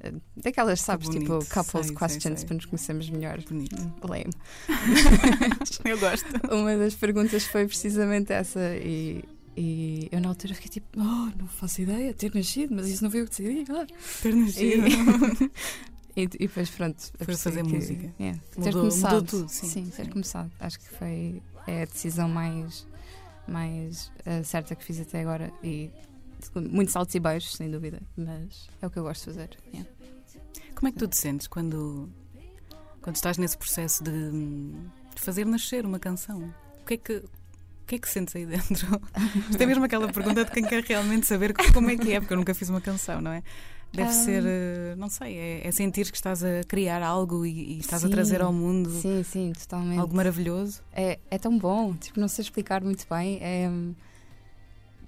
Eh, 0.04 0.14
Daquelas, 0.36 0.82
sabes, 0.82 1.08
bonito. 1.08 1.22
tipo 1.40 1.54
couples 1.54 1.88
Sei, 1.88 1.96
sei, 1.96 1.96
questions 1.96 2.40
sei. 2.40 2.48
para 2.48 2.56
nos 2.56 2.66
conhecermos 2.66 3.10
melhor. 3.10 3.40
Bonito. 3.48 3.76
Lame. 4.04 4.32
Eu 5.86 6.00
gosto. 6.00 6.26
Uma 6.54 6.76
das 6.78 6.96
perguntas 6.96 7.44
foi 7.46 7.68
precisamente 7.68 8.32
essa 8.34 8.60
e, 8.78 9.24
e 9.56 10.08
eu 10.12 10.20
na 10.22 10.30
altura 10.30 10.54
fiquei 10.56 10.70
tipo, 10.70 10.88
oh, 11.00 11.32
não 11.38 11.48
faço 11.48 11.82
ideia, 11.82 12.14
ter 12.14 12.34
nascido, 12.34 12.74
mas 12.76 12.88
isso 12.88 13.04
não 13.04 13.12
foi 13.12 13.22
o 13.22 13.28
que 13.28 13.30
decidi. 13.44 13.66
ah." 13.72 13.86
Ter 14.22 14.34
nascido. 14.36 14.88
E, 16.16 16.22
e 16.24 16.28
depois 16.28 16.70
pronto, 16.70 17.12
Foi 17.20 17.36
fazer 17.36 17.64
que- 17.64 17.74
música. 17.74 18.14
yeah, 18.20 18.40
ter 18.54 18.60
Mudou- 18.60 18.82
começado. 18.82 19.14
mudou 19.16 19.22
tudo, 19.42 19.50
sim. 19.50 19.86
ter 19.86 20.04
Sim. 20.06 20.10
começado. 20.12 20.52
Acho 20.60 20.80
que 20.80 20.90
foi 20.98 21.42
é 21.68 21.84
a 21.84 21.86
decisão 21.86 22.28
mais, 22.28 22.88
mais 23.48 24.12
eh, 24.26 24.42
certa 24.44 24.76
que 24.76 24.84
fiz 24.84 25.00
até 25.00 25.22
agora 25.22 25.52
e 25.64 25.90
muitos 26.56 26.96
altos 26.96 27.14
e 27.16 27.20
baixos, 27.20 27.54
sem 27.56 27.70
dúvida, 27.70 28.02
mas 28.18 28.70
é 28.82 28.88
o 28.88 28.90
que 28.90 28.98
eu 28.98 29.04
gosto 29.04 29.22
de 29.22 29.26
fazer. 29.38 29.58
yeah. 29.74 29.90
Como 30.76 30.88
é 30.88 30.92
que 30.92 30.98
tu 31.00 31.08
te 31.08 31.18
sentes 31.18 31.48
quando, 31.48 32.10
quando 33.02 33.16
estás 33.16 33.38
nesse 33.38 33.58
processo 33.58 34.04
de, 34.04 34.12
de 35.14 35.22
fazer 35.22 35.46
nascer 35.46 35.86
uma 35.86 36.00
canção? 36.00 36.54
O 36.82 36.86
que 36.86 36.94
é 36.96 36.98
que. 36.98 37.14
O 37.18 37.86
que 37.92 37.96
é 37.96 38.00
que 38.00 38.08
sentes 38.10 38.36
aí 38.36 38.46
dentro? 38.48 39.02
Isto 39.50 39.62
é 39.62 39.66
mesmo 39.66 39.84
aquela 39.84 40.12
pergunta 40.12 40.46
de 40.46 40.52
quem 40.52 40.64
quer 40.64 40.82
realmente 40.84 41.28
saber 41.28 41.54
como 41.74 41.90
é 41.90 41.98
que 41.98 42.14
é, 42.14 42.20
porque 42.22 42.34
eu 42.34 42.38
nunca 42.38 42.54
fiz 42.54 42.70
uma 42.70 42.80
canção, 42.82 43.20
não 43.22 43.32
é? 43.32 43.44
Deve 43.94 44.08
Ah. 44.10 44.14
ser, 44.14 44.44
eh, 44.46 44.96
não 44.98 45.10
sei, 45.10 45.36
é, 45.38 45.68
é 45.68 45.72
sentir 45.72 46.10
que 46.10 46.16
estás 46.16 46.42
a 46.42 46.64
criar 46.66 47.04
algo 47.04 47.46
e, 47.46 47.74
e 47.74 47.80
estás 47.80 48.06
a 48.06 48.08
Sim. 48.08 48.14
trazer 48.14 48.42
ao 48.42 48.54
mundo 48.54 48.90
Sim, 48.90 49.22
sim, 49.24 49.52
totalmente. 49.52 50.00
algo 50.00 50.16
maravilhoso. 50.16 50.82
É, 50.94 51.20
é 51.30 51.38
tão 51.38 51.58
bom, 51.58 51.94
tipo, 51.96 52.18
não 52.18 52.30
sei 52.30 52.44
explicar 52.44 52.82
muito 52.82 53.06
bem. 53.10 53.40
É, 53.42 53.70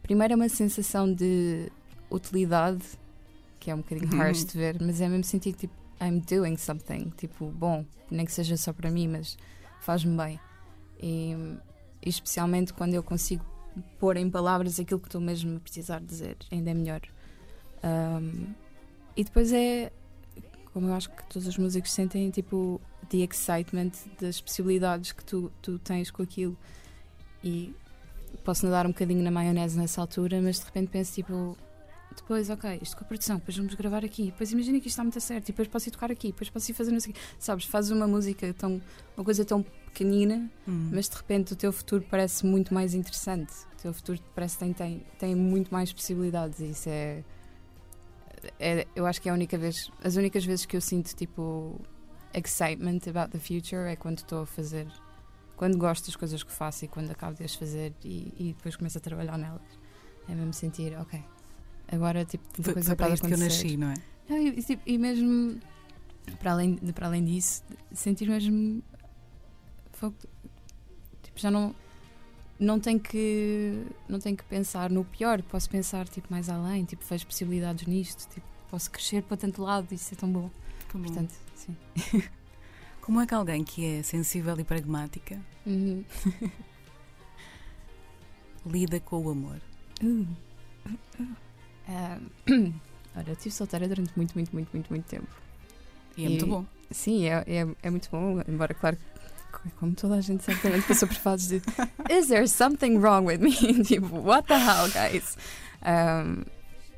primeiro 0.03 0.33
é 0.33 0.35
uma 0.35 0.49
sensação 0.49 1.11
de 1.11 1.71
utilidade, 2.11 2.83
que 3.59 3.71
é 3.71 3.75
um 3.75 3.77
bocadinho 3.79 4.11
Uhum. 4.13 4.19
harsh 4.19 4.45
de 4.45 4.57
ver, 4.57 4.77
mas 4.81 5.01
é 5.01 5.07
mesmo 5.09 5.23
sentir 5.23 5.53
que 5.53 5.59
tipo, 5.67 5.73
I'm 6.01 6.19
doing 6.19 6.57
something, 6.57 7.11
tipo, 7.17 7.47
bom, 7.47 7.85
nem 8.11 8.25
que 8.25 8.31
seja 8.31 8.57
só 8.57 8.71
para 8.73 8.91
mim, 8.91 9.07
mas 9.07 9.37
faz-me 9.81 10.15
bem. 10.15 10.39
E, 11.01 11.33
e 12.01 12.09
especialmente 12.09 12.73
quando 12.73 12.93
eu 12.93 13.01
consigo 13.01 13.43
pôr 13.99 14.17
em 14.17 14.29
palavras 14.29 14.79
aquilo 14.79 14.99
que 14.99 15.07
estou 15.07 15.21
mesmo 15.21 15.57
a 15.57 15.59
precisar 15.59 15.99
dizer, 16.01 16.37
ainda 16.51 16.71
é 16.71 16.73
melhor. 16.73 17.01
Um, 17.83 18.53
e 19.15 19.23
depois 19.23 19.51
é, 19.51 19.91
como 20.73 20.87
eu 20.87 20.93
acho 20.93 21.09
que 21.09 21.23
todos 21.29 21.47
os 21.47 21.57
músicos 21.57 21.91
sentem, 21.91 22.29
tipo, 22.29 22.79
the 23.09 23.17
excitement 23.19 23.91
das 24.19 24.41
possibilidades 24.41 25.11
que 25.11 25.23
tu, 25.23 25.51
tu 25.61 25.79
tens 25.79 26.11
com 26.11 26.21
aquilo. 26.23 26.57
E 27.43 27.73
posso 28.43 28.65
nadar 28.65 28.85
um 28.85 28.89
bocadinho 28.89 29.23
na 29.23 29.31
maionese 29.31 29.77
nessa 29.77 30.01
altura, 30.01 30.41
mas 30.41 30.59
de 30.59 30.65
repente 30.65 30.89
penso, 30.89 31.13
tipo, 31.13 31.57
depois, 32.15 32.49
ok, 32.49 32.79
isto 32.81 32.95
com 32.95 33.03
a 33.03 33.07
produção, 33.07 33.37
depois 33.37 33.57
vamos 33.57 33.73
gravar 33.73 34.05
aqui, 34.05 34.25
depois 34.25 34.51
imagina 34.51 34.79
que 34.79 34.87
isto 34.87 34.93
está 34.95 35.03
muito 35.03 35.17
a 35.17 35.21
certo, 35.21 35.45
e 35.45 35.51
depois 35.51 35.67
posso 35.67 35.89
ir 35.89 35.91
tocar 35.91 36.11
aqui, 36.11 36.27
depois 36.27 36.49
posso 36.49 36.69
ir 36.69 36.73
fazer 36.73 36.91
não 36.91 36.99
sei. 36.99 37.13
Sabes, 37.39 37.65
fazes 37.65 37.91
uma 37.91 38.07
música 38.07 38.53
tão, 38.53 38.81
uma 39.17 39.23
coisa 39.23 39.43
tão 39.43 39.63
pequenina, 39.63 40.49
Hum. 40.67 40.89
mas 40.91 41.07
de 41.09 41.15
repente 41.15 41.53
o 41.53 41.55
teu 41.55 41.71
futuro 41.71 42.05
parece 42.09 42.45
muito 42.45 42.73
mais 42.73 42.93
interessante. 42.93 43.51
O 43.77 43.81
teu 43.81 43.93
futuro 43.93 44.19
parece 44.35 44.57
que 44.57 44.63
tem, 44.65 44.73
tem, 44.73 45.05
tem 45.19 45.35
muito 45.35 45.71
mais 45.73 45.91
possibilidades 45.93 46.59
e 46.59 46.69
isso 46.71 46.89
é, 46.89 47.23
é. 48.59 48.87
Eu 48.95 49.05
acho 49.05 49.21
que 49.21 49.27
é 49.29 49.31
a 49.31 49.35
única 49.35 49.57
vez, 49.57 49.89
as 50.03 50.15
únicas 50.15 50.43
vezes 50.45 50.65
que 50.65 50.75
eu 50.77 50.81
sinto 50.81 51.13
tipo 51.15 51.79
excitement 52.33 52.99
about 53.07 53.31
the 53.31 53.39
future 53.39 53.87
é 53.89 53.95
quando 53.95 54.19
estou 54.19 54.41
a 54.41 54.45
fazer, 54.45 54.87
quando 55.55 55.77
gosto 55.77 56.05
das 56.05 56.15
coisas 56.15 56.43
que 56.43 56.51
faço 56.51 56.85
e 56.85 56.87
quando 56.87 57.11
acabo 57.11 57.37
de 57.37 57.43
as 57.43 57.55
fazer 57.55 57.93
e, 58.03 58.33
e 58.37 58.53
depois 58.57 58.75
começo 58.75 58.97
a 58.97 59.01
trabalhar 59.01 59.37
nelas. 59.37 59.61
É 60.27 60.33
mesmo 60.33 60.53
sentir, 60.53 60.97
ok, 60.99 61.21
agora 61.91 62.23
tipo, 62.25 62.43
tanta 62.49 62.63
Foi, 62.63 62.73
coisa 62.73 62.87
foi 62.89 62.95
para 62.95 63.05
pode 63.07 63.15
isto 63.15 63.27
que 63.27 63.33
eu 63.33 63.37
nasci, 63.37 63.77
não 63.77 63.89
é? 63.89 63.93
Não, 64.29 64.37
e, 64.37 64.47
e, 64.59 64.63
tipo, 64.63 64.81
e 64.85 64.97
mesmo 64.97 65.59
para 66.39 66.51
além, 66.53 66.75
de- 66.75 66.93
para 66.93 67.07
além 67.07 67.25
disso, 67.25 67.63
sentir 67.91 68.27
mesmo 68.29 68.81
tipo, 71.21 71.39
já 71.39 71.49
não 71.51 71.75
não 72.59 72.79
tenho 72.79 72.99
que 72.99 73.85
não 74.07 74.19
tenho 74.19 74.37
que 74.37 74.43
pensar 74.45 74.89
no 74.89 75.03
pior, 75.03 75.41
posso 75.43 75.69
pensar 75.69 76.07
tipo 76.07 76.27
mais 76.31 76.49
além, 76.49 76.85
tipo, 76.85 77.03
vejo 77.05 77.25
possibilidades 77.25 77.85
nisto, 77.87 78.27
tipo, 78.29 78.45
posso 78.69 78.89
crescer 78.89 79.23
para 79.23 79.35
tanto 79.37 79.61
lado 79.61 79.87
e 79.91 79.95
isso 79.95 80.13
é 80.13 80.17
tão 80.17 80.31
bom. 80.31 80.49
Que 80.89 80.97
bom. 80.97 81.03
Portanto, 81.03 81.33
sim. 81.55 81.75
Como 83.05 83.19
é 83.21 83.27
que 83.27 83.33
alguém 83.33 83.63
que 83.63 83.85
é 83.85 84.03
sensível 84.03 84.57
e 84.59 84.63
pragmática 84.63 85.37
Uhum. 85.65 86.03
lida 88.65 88.99
com 88.99 89.21
o 89.21 89.29
amor? 89.31 89.59
Uh. 90.01 90.27
Ah, 91.87 92.17
olha, 93.15 93.27
eu 93.27 93.33
estive 93.33 93.51
solteira 93.53 93.87
durante 93.87 94.11
muito, 94.15 94.33
muito, 94.35 94.51
muito, 94.53 94.69
muito, 94.73 94.89
muito 94.89 95.05
tempo. 95.05 95.27
E 96.17 96.25
é 96.25 96.29
muito 96.29 96.45
E- 96.45 96.49
bom. 96.49 96.65
Sim, 96.91 97.25
é, 97.25 97.43
é, 97.47 97.67
é 97.81 97.89
muito 97.89 98.07
bom, 98.11 98.39
embora, 98.47 98.73
claro, 98.73 98.97
co- 99.51 99.69
como 99.79 99.95
toda 99.95 100.15
a 100.15 100.21
gente 100.21 100.43
certamente 100.43 100.85
passou 100.87 101.07
por 101.07 101.17
fases 101.17 101.47
de 101.49 101.55
Is 102.11 102.27
there 102.27 102.47
something 102.47 102.97
wrong 102.99 103.25
with 103.25 103.39
me? 103.39 103.51
tipo, 103.83 104.15
what 104.21 104.47
the 104.47 104.53
hell, 104.55 104.87
guys? 104.91 105.35
Um, 105.81 106.43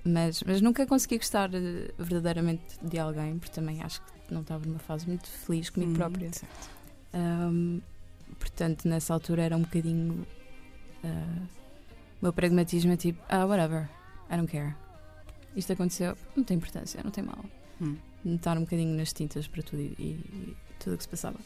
Mas, 0.07 0.43
mas 0.43 0.61
nunca 0.61 0.85
consegui 0.85 1.17
gostar 1.17 1.49
eh, 1.55 1.91
verdadeiramente 1.97 2.61
de 2.81 2.99
alguém, 2.99 3.39
porque 3.39 3.53
também 3.55 3.81
acho 3.81 4.01
que 4.01 4.11
não 4.33 4.41
estava 4.41 4.65
numa 4.65 4.79
fase 4.79 5.07
muito 5.07 5.27
feliz 5.29 5.69
comigo 5.69 5.91
Uhum, 5.91 5.97
própria. 5.97 6.31
certo. 6.33 6.69
Um, 7.13 7.81
portanto, 8.39 8.87
nessa 8.87 9.13
altura 9.13 9.43
era 9.43 9.55
um 9.57 9.61
bocadinho. 9.61 10.25
uh, 11.03 11.47
o 12.21 12.25
meu 12.25 12.33
pragmatismo 12.33 12.91
é 12.91 12.97
tipo, 12.97 13.21
ah, 13.29 13.45
whatever, 13.45 13.89
I 14.31 14.35
don't 14.37 14.51
care. 14.51 14.75
Isto 15.55 15.73
aconteceu, 15.73 16.17
não 16.35 16.43
tem 16.43 16.57
importância, 16.57 17.01
não 17.03 17.11
tem 17.11 17.23
mal. 17.23 17.43
Hum. 17.81 17.95
Estar 18.25 18.57
um 18.57 18.61
bocadinho 18.61 18.95
nas 18.97 19.13
tintas 19.13 19.47
para 19.47 19.61
tudo 19.61 19.81
e, 19.81 19.93
e 19.99 20.57
tudo 20.79 20.93
o 20.93 20.97
que 20.97 21.03
se 21.03 21.09
passava. 21.09 21.37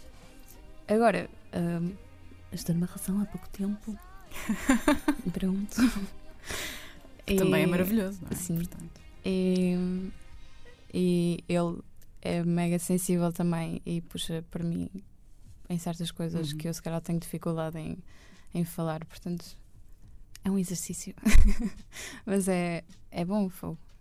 Agora, 0.87 1.29
um, 1.53 1.91
estou 2.53 2.73
numa 2.73 2.87
relação 2.87 3.19
há 3.21 3.25
pouco 3.25 3.47
tempo. 3.49 3.97
Pronto. 5.33 5.75
Também 7.37 7.61
é 7.61 7.63
E- 7.63 7.67
maravilhoso, 7.67 8.19
não 8.23 8.29
é? 8.31 8.35
sim. 8.35 8.59
E, 9.25 10.11
e 10.93 11.43
ele 11.49 11.77
é 12.21 12.43
mega 12.43 12.77
sensível 12.79 13.31
também 13.31 13.81
e 13.85 14.01
puxa 14.01 14.43
para 14.51 14.63
mim 14.63 14.89
em 15.69 15.77
certas 15.77 16.11
coisas 16.11 16.51
Uhum. 16.51 16.57
que 16.57 16.67
eu 16.67 16.73
se 16.73 16.81
calhar 16.81 16.99
tenho 17.01 17.19
dificuldade 17.19 17.77
em, 17.77 17.97
em 18.53 18.63
falar, 18.65 19.05
portanto 19.05 19.45
é 20.43 20.49
um 20.49 20.57
exercício. 20.57 21.13
Mas 22.25 22.47
é, 22.47 22.83
é 23.11 23.25
bom. 23.25 23.49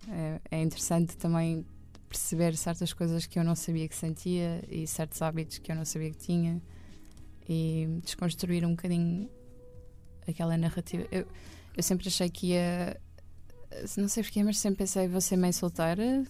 É, 0.07 0.41
é 0.51 0.61
interessante 0.61 1.15
também 1.17 1.65
perceber 2.07 2.55
certas 2.57 2.91
coisas 2.93 3.25
que 3.27 3.37
eu 3.37 3.43
não 3.43 3.55
sabia 3.55 3.87
que 3.87 3.95
sentia 3.95 4.63
e 4.67 4.87
certos 4.87 5.21
hábitos 5.21 5.59
que 5.59 5.71
eu 5.71 5.75
não 5.75 5.85
sabia 5.85 6.09
que 6.09 6.17
tinha 6.17 6.61
e 7.47 7.99
desconstruir 8.03 8.65
um 8.65 8.71
bocadinho 8.71 9.29
aquela 10.27 10.57
narrativa. 10.57 11.05
Eu, 11.11 11.27
eu 11.75 11.83
sempre 11.83 12.07
achei 12.07 12.29
que 12.29 12.47
ia. 12.47 12.99
Não 13.97 14.07
sei 14.07 14.23
porquê, 14.23 14.43
mas 14.43 14.57
sempre 14.57 14.79
pensei, 14.79 15.07
vou 15.07 15.21
ser 15.21 15.37
mãe 15.37 15.51
solteira. 15.51 16.23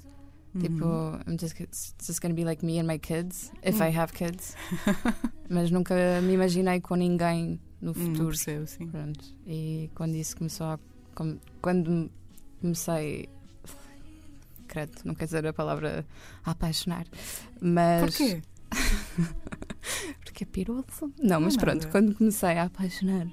Tipo, 0.58 0.86
uhum. 0.86 1.20
I'm 1.28 1.38
just, 1.40 1.60
it's 1.60 1.94
just 2.02 2.22
gonna 2.22 2.34
be 2.34 2.44
like 2.44 2.66
me 2.66 2.80
and 2.80 2.88
my 2.88 2.98
kids, 2.98 3.52
if 3.64 3.76
Hum. 3.80 3.88
I 3.88 3.92
have 3.96 4.12
kids. 4.14 4.56
mas 5.50 5.70
nunca 5.70 5.94
me 6.24 6.34
imaginei 6.34 6.82
com 6.82 6.96
ninguém 6.96 7.60
no 7.82 7.92
Hum, 7.92 7.94
futuro. 7.94 8.28
percebo, 8.30 8.66
sim. 8.66 8.88
Pronto. 8.88 9.24
E 9.46 9.90
quando 9.94 10.16
isso 10.16 10.36
começou 10.38 10.66
a. 10.68 10.80
Quando 11.62 12.10
comecei. 12.62 13.30
Credo, 14.68 14.92
não 15.06 15.14
quer 15.16 15.26
dizer 15.26 15.46
a 15.48 15.54
palavra 15.54 16.06
apaixonar. 16.44 17.06
Mas. 17.62 18.02
Porquê? 18.18 18.42
Porque 20.24 20.44
é 20.44 20.48
piroso? 20.48 21.12
Não, 21.22 21.42
mas 21.42 21.56
é 21.56 21.60
pronto, 21.60 21.88
quando 21.90 22.16
comecei 22.16 22.58
a 22.58 22.64
apaixonar 22.64 23.28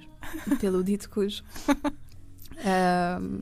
pelo 0.61 0.83
dito 0.83 1.09
cujo. 1.11 1.43
ahm, 2.65 3.41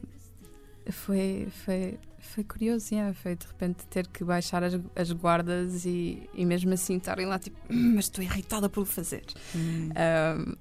foi, 0.90 1.48
foi, 1.64 1.98
foi 2.26 2.44
curioso, 2.44 2.94
yeah, 2.94 3.12
foi 3.14 3.37
de 3.37 3.46
repente 3.46 3.87
ter 3.87 4.06
que 4.06 4.24
baixar 4.24 4.62
as, 4.62 4.74
as 4.96 5.12
guardas 5.12 5.84
e, 5.84 6.28
e 6.34 6.44
mesmo 6.44 6.72
assim 6.72 6.96
estarem 6.96 7.26
lá 7.26 7.38
tipo, 7.38 7.56
"Hum, 7.70 7.94
mas 7.96 8.06
estou 8.06 8.22
irritada 8.24 8.68
por 8.68 8.82
o 8.82 8.87
fazer. 8.87 9.24
Hum. 9.54 9.90
Ahm, 9.94 10.54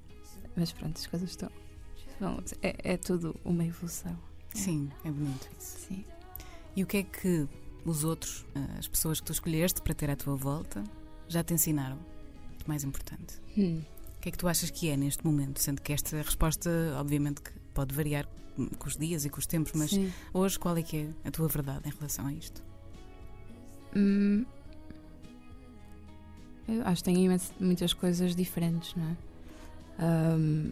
mas 0.56 0.71
pronto, 0.71 0.97
as 0.97 1.08
coisas 1.08 1.30
estão. 1.30 1.49
é, 2.62 2.93
é 2.93 2.97
tudo 2.97 3.36
uma 3.43 3.65
evolução. 3.65 4.17
Sim, 4.54 4.89
é 5.04 5.10
bonito 5.12 5.49
isso. 5.60 5.78
Sim. 5.88 6.06
E 6.76 6.84
o 6.84 6.88
que 6.88 6.97
é 6.97 7.04
que 7.04 7.47
os 7.86 8.04
outros, 8.04 8.45
ah, 8.56 8.78
as 8.78 8.88
pessoas 8.88 9.19
que 9.19 9.26
tu 9.26 9.32
escolheste 9.34 9.82
para 9.82 9.93
ter 9.93 10.10
à 10.10 10.15
tua 10.15 10.36
volta, 10.36 10.84
já 11.28 11.43
te 11.43 11.54
ensinaram? 11.54 11.97
O 12.65 12.67
mais 12.67 12.84
importante. 12.84 13.41
Hum. 13.58 13.82
O 14.17 14.21
que 14.21 14.30
é 14.30 14.32
que 14.32 14.38
tu 14.38 14.47
achas 14.47 14.69
que 14.69 14.89
é 14.89 14.95
neste 14.95 15.26
momento? 15.26 15.60
Sendo 15.60 15.82
que 15.82 15.91
esta 15.91 16.15
resposta, 16.17 16.69
obviamente, 16.97 17.41
que 17.41 17.52
pode 17.73 17.93
variar 17.93 18.28
com 18.78 18.88
os 18.88 18.96
dias 18.98 19.26
e 19.26 19.30
com 19.30 19.39
os 19.39 19.46
tempos, 19.48 19.72
mas 19.74 19.89
Sim. 19.92 20.12
hoje 20.34 20.58
qual 20.60 20.78
é 20.78 20.84
que 20.84 20.98
é 21.24 21.28
a 21.28 21.32
tua 21.32 21.48
verdade 21.48 21.88
em 21.88 21.92
relação 21.92 22.28
a 22.28 22.34
isto? 22.34 22.63
Hum, 23.96 24.46
eu 26.68 26.82
acho 26.86 27.04
que 27.04 27.12
tem 27.12 27.24
imens- 27.26 27.54
muitas 27.60 27.94
coisas 27.94 28.36
diferentes, 28.36 28.96
não 28.96 29.04
é? 29.10 29.18
Ahm, 30.00 30.72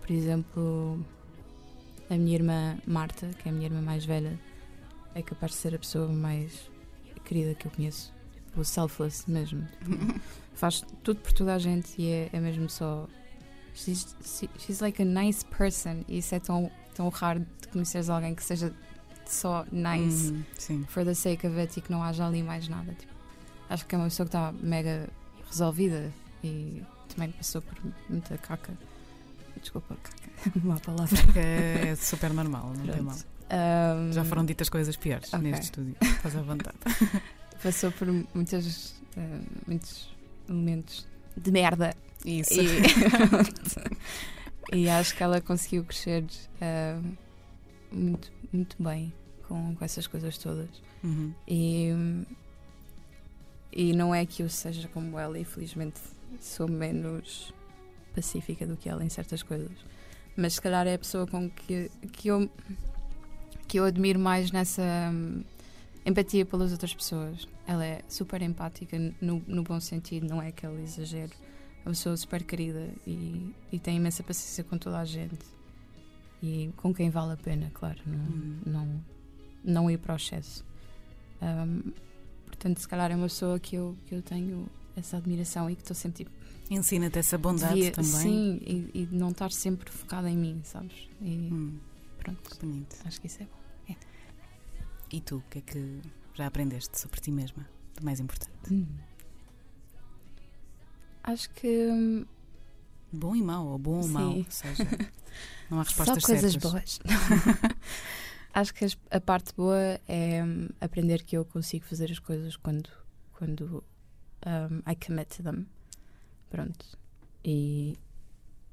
por 0.00 0.10
exemplo, 0.10 1.04
a 2.10 2.14
minha 2.16 2.34
irmã 2.34 2.78
Marta, 2.86 3.28
que 3.38 3.48
é 3.48 3.50
a 3.50 3.54
minha 3.54 3.66
irmã 3.66 3.80
mais 3.80 4.04
velha, 4.04 4.38
é 5.14 5.22
capaz 5.22 5.52
de 5.52 5.58
ser 5.58 5.74
a 5.74 5.78
pessoa 5.78 6.08
mais 6.08 6.70
querida 7.24 7.54
que 7.54 7.66
eu 7.66 7.70
conheço. 7.70 8.12
Tipo, 8.32 8.64
selfless 8.64 9.30
mesmo. 9.30 9.66
Faz 10.54 10.84
tudo 11.02 11.20
por 11.20 11.32
toda 11.32 11.54
a 11.54 11.58
gente 11.58 12.00
e 12.00 12.10
é, 12.10 12.30
é 12.32 12.40
mesmo 12.40 12.68
só. 12.68 13.08
She's, 13.74 14.14
she- 14.24 14.50
she's 14.58 14.80
like 14.80 15.02
a 15.02 15.04
nice 15.04 15.44
person 15.44 16.04
e 16.08 16.18
isso 16.18 16.34
é 16.34 16.40
tão, 16.40 16.70
tão 16.94 17.08
raro 17.08 17.44
de 17.60 17.68
conheceres 17.68 18.08
alguém 18.08 18.34
que 18.34 18.42
seja 18.44 18.72
só 19.26 19.64
nice 19.72 20.32
Uhum, 20.70 20.84
for 20.86 21.04
the 21.04 21.14
sake 21.14 21.46
of 21.46 21.58
it 21.58 21.76
e 21.78 21.82
que 21.82 21.90
não 21.90 22.02
haja 22.02 22.26
ali 22.26 22.42
mais 22.42 22.68
nada. 22.68 22.92
Tipo, 22.94 23.12
acho 23.68 23.84
que 23.86 23.94
é 23.94 23.98
uma 23.98 24.04
pessoa 24.04 24.26
que 24.26 24.28
está 24.36 24.52
mega 24.52 25.08
resolvida 25.50 26.12
e 26.44 26.82
também 27.08 27.32
passou 27.32 27.62
por 27.62 27.74
muita 28.08 28.38
caca. 28.38 28.72
Desculpa, 29.60 29.96
caca, 30.02 30.52
má 30.62 30.78
palavra. 30.78 31.18
É, 31.34 31.88
é 31.88 31.96
super 31.96 32.32
normal, 32.32 32.72
não 32.76 32.86
tem 32.86 33.02
mal. 33.02 33.14
Pronto. 33.14 33.34
Ahm, 33.50 34.12
Já 34.12 34.24
foram 34.24 34.44
ditas 34.44 34.68
coisas 34.68 34.96
piores 34.96 35.32
Ok. 35.32 35.40
neste 35.50 35.64
estúdio. 35.64 35.96
Estás 36.00 36.36
à 36.36 36.42
vontade. 36.42 36.76
Passou 37.62 37.90
por 37.92 38.06
muitas, 38.34 38.94
ah, 39.16 39.40
muitos 39.66 40.08
momentos 40.48 41.06
de 41.36 41.50
merda. 41.50 41.94
Isso. 42.24 42.60
E, 42.60 42.66
e 44.84 44.88
acho 44.88 45.14
que 45.14 45.22
ela 45.22 45.40
conseguiu 45.40 45.84
crescer 45.84 46.24
ah, 46.60 47.00
muito, 47.92 48.32
muito 48.52 48.82
bem 48.82 49.12
com, 49.46 49.74
com 49.74 49.84
essas 49.84 50.06
coisas 50.06 50.38
todas. 50.38 50.70
Uhum. 51.02 51.32
E, 51.46 51.90
e 53.72 53.92
não 53.92 54.14
é 54.14 54.24
que 54.24 54.42
eu 54.42 54.48
seja 54.48 54.88
como 54.88 55.18
ela, 55.18 55.38
infelizmente 55.38 56.00
sou 56.40 56.68
menos 56.68 57.52
pacífica 58.14 58.66
do 58.66 58.76
que 58.76 58.88
ela 58.88 59.04
em 59.04 59.08
certas 59.08 59.42
coisas. 59.42 59.72
Mas 60.36 60.54
se 60.54 60.60
calhar 60.60 60.86
é 60.86 60.94
a 60.94 60.98
pessoa 60.98 61.26
com 61.26 61.48
que, 61.48 61.90
que, 62.12 62.28
eu, 62.28 62.48
que 63.68 63.78
eu 63.78 63.84
admiro 63.84 64.18
mais 64.18 64.50
nessa 64.50 64.82
hum, 65.12 65.42
empatia 66.04 66.44
pelas 66.44 66.72
outras 66.72 66.94
pessoas. 66.94 67.46
Ela 67.66 67.84
é 67.84 68.00
super 68.08 68.42
empática 68.42 68.98
no, 69.20 69.42
no 69.46 69.62
bom 69.62 69.80
sentido, 69.80 70.26
não 70.26 70.42
é 70.42 70.48
aquele 70.48 70.82
exagero. 70.82 71.32
É 71.84 71.88
uma 71.88 71.92
pessoa 71.92 72.16
super 72.16 72.42
querida 72.44 72.88
e, 73.06 73.54
e 73.70 73.78
tem 73.78 73.96
imensa 73.96 74.22
paciência 74.22 74.64
com 74.64 74.78
toda 74.78 74.98
a 74.98 75.04
gente. 75.04 75.44
E 76.42 76.70
com 76.76 76.92
quem 76.94 77.10
vale 77.10 77.32
a 77.32 77.36
pena, 77.36 77.70
claro. 77.74 78.00
Não, 78.06 78.18
Hum. 78.18 78.58
não, 78.66 79.04
não 79.64 79.90
ir 79.90 79.98
para 79.98 80.14
o 80.14 80.16
excesso. 80.16 80.64
Um, 81.42 81.92
portanto, 82.46 82.78
se 82.78 82.88
calhar 82.88 83.10
é 83.10 83.16
uma 83.16 83.26
pessoa 83.26 83.58
que 83.58 83.76
eu, 83.76 83.96
que 84.06 84.14
eu 84.14 84.22
tenho 84.22 84.66
essa 84.96 85.16
admiração 85.18 85.68
e 85.70 85.74
que 85.76 85.82
estou 85.82 85.94
sempre 85.94 86.24
tipo. 86.24 86.30
Ensina-te 86.70 87.18
essa 87.18 87.36
bondade 87.36 87.74
devia- 87.74 87.92
também. 87.92 88.10
Sim, 88.10 88.60
e, 88.62 88.90
e 89.02 89.08
não 89.12 89.30
estar 89.30 89.52
sempre 89.52 89.90
focada 89.90 90.30
em 90.30 90.36
mim, 90.36 90.60
sabes? 90.64 91.08
E 91.20 91.50
Hum, 91.52 91.78
pronto, 92.18 92.58
bonito. 92.60 92.96
acho 93.04 93.20
que 93.20 93.26
isso 93.26 93.42
é 93.42 93.46
bom. 93.46 93.94
E 95.12 95.20
tu, 95.20 95.36
o 95.36 95.42
que 95.50 95.58
é 95.58 95.60
que 95.60 96.00
já 96.34 96.46
aprendeste 96.46 96.98
sobre 96.98 97.20
ti 97.20 97.30
mesma? 97.30 97.68
Do 97.96 98.04
mais 98.04 98.18
importante. 98.20 98.72
Hum. 98.72 98.86
Acho 101.24 101.50
que 101.50 102.26
Bom 103.14 103.36
e 103.36 103.42
mau, 103.42 103.68
ou 103.68 103.78
bom 103.78 104.00
ou 104.00 104.08
mau. 104.08 104.36
Ou 104.38 104.46
seja, 104.48 104.84
não 105.70 105.80
há 105.80 105.84
só 105.86 106.02
respostas 106.02 106.24
coisas 106.24 106.52
certas. 106.52 106.70
boas. 106.70 106.98
Acho 108.52 108.74
que 108.74 108.86
a 109.10 109.20
parte 109.20 109.54
boa 109.54 110.00
é 110.08 110.42
hum, 110.44 110.68
aprender 110.80 111.22
que 111.22 111.36
eu 111.36 111.44
consigo 111.44 111.84
fazer 111.84 112.10
as 112.10 112.18
coisas 112.18 112.56
quando, 112.56 112.88
quando 113.32 113.84
hum, 114.46 114.82
I 114.90 114.96
commit 114.96 115.36
to 115.36 115.42
them. 115.42 115.66
Pronto. 116.50 116.98
E 117.44 117.96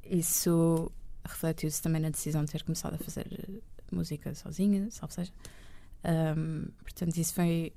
isso 0.04 0.92
refletiu-se 1.24 1.82
também 1.82 2.02
na 2.02 2.10
decisão 2.10 2.44
de 2.44 2.52
ter 2.52 2.64
começado 2.64 2.96
a 2.96 2.98
fazer 2.98 3.62
música 3.92 4.34
sozinha, 4.34 4.90
salvo 4.90 5.14
seja. 5.14 5.32
Hum, 6.36 6.68
portanto, 6.82 7.16
isso 7.18 7.34
foi 7.34 7.74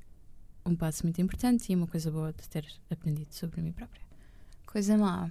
um 0.64 0.74
passo 0.74 1.04
muito 1.04 1.20
importante 1.20 1.70
e 1.70 1.76
uma 1.76 1.86
coisa 1.86 2.10
boa 2.10 2.32
de 2.32 2.48
ter 2.48 2.66
aprendido 2.90 3.34
sobre 3.34 3.60
mim 3.60 3.72
própria. 3.72 4.03
Coisa 4.74 4.98
má. 4.98 5.30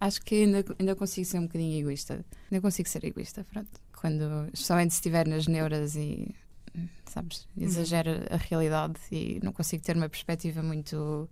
Acho 0.00 0.22
que 0.22 0.36
ainda, 0.36 0.64
ainda 0.78 0.96
consigo 0.96 1.26
ser 1.26 1.38
um 1.38 1.42
bocadinho 1.42 1.78
egoísta. 1.80 2.24
Ainda 2.50 2.62
consigo 2.62 2.88
ser 2.88 3.04
egoísta, 3.04 3.44
pronto. 3.44 3.68
Quando, 3.94 4.48
especialmente 4.54 4.94
se 4.94 5.00
estiver 5.00 5.28
nas 5.28 5.46
neuras 5.46 5.94
e, 5.96 6.34
sabes, 7.04 7.46
exagera 7.58 8.26
a 8.30 8.38
realidade 8.38 8.98
e 9.12 9.38
não 9.42 9.52
consigo 9.52 9.84
ter 9.84 9.94
uma 9.94 10.08
perspectiva 10.08 10.62
muito 10.62 11.28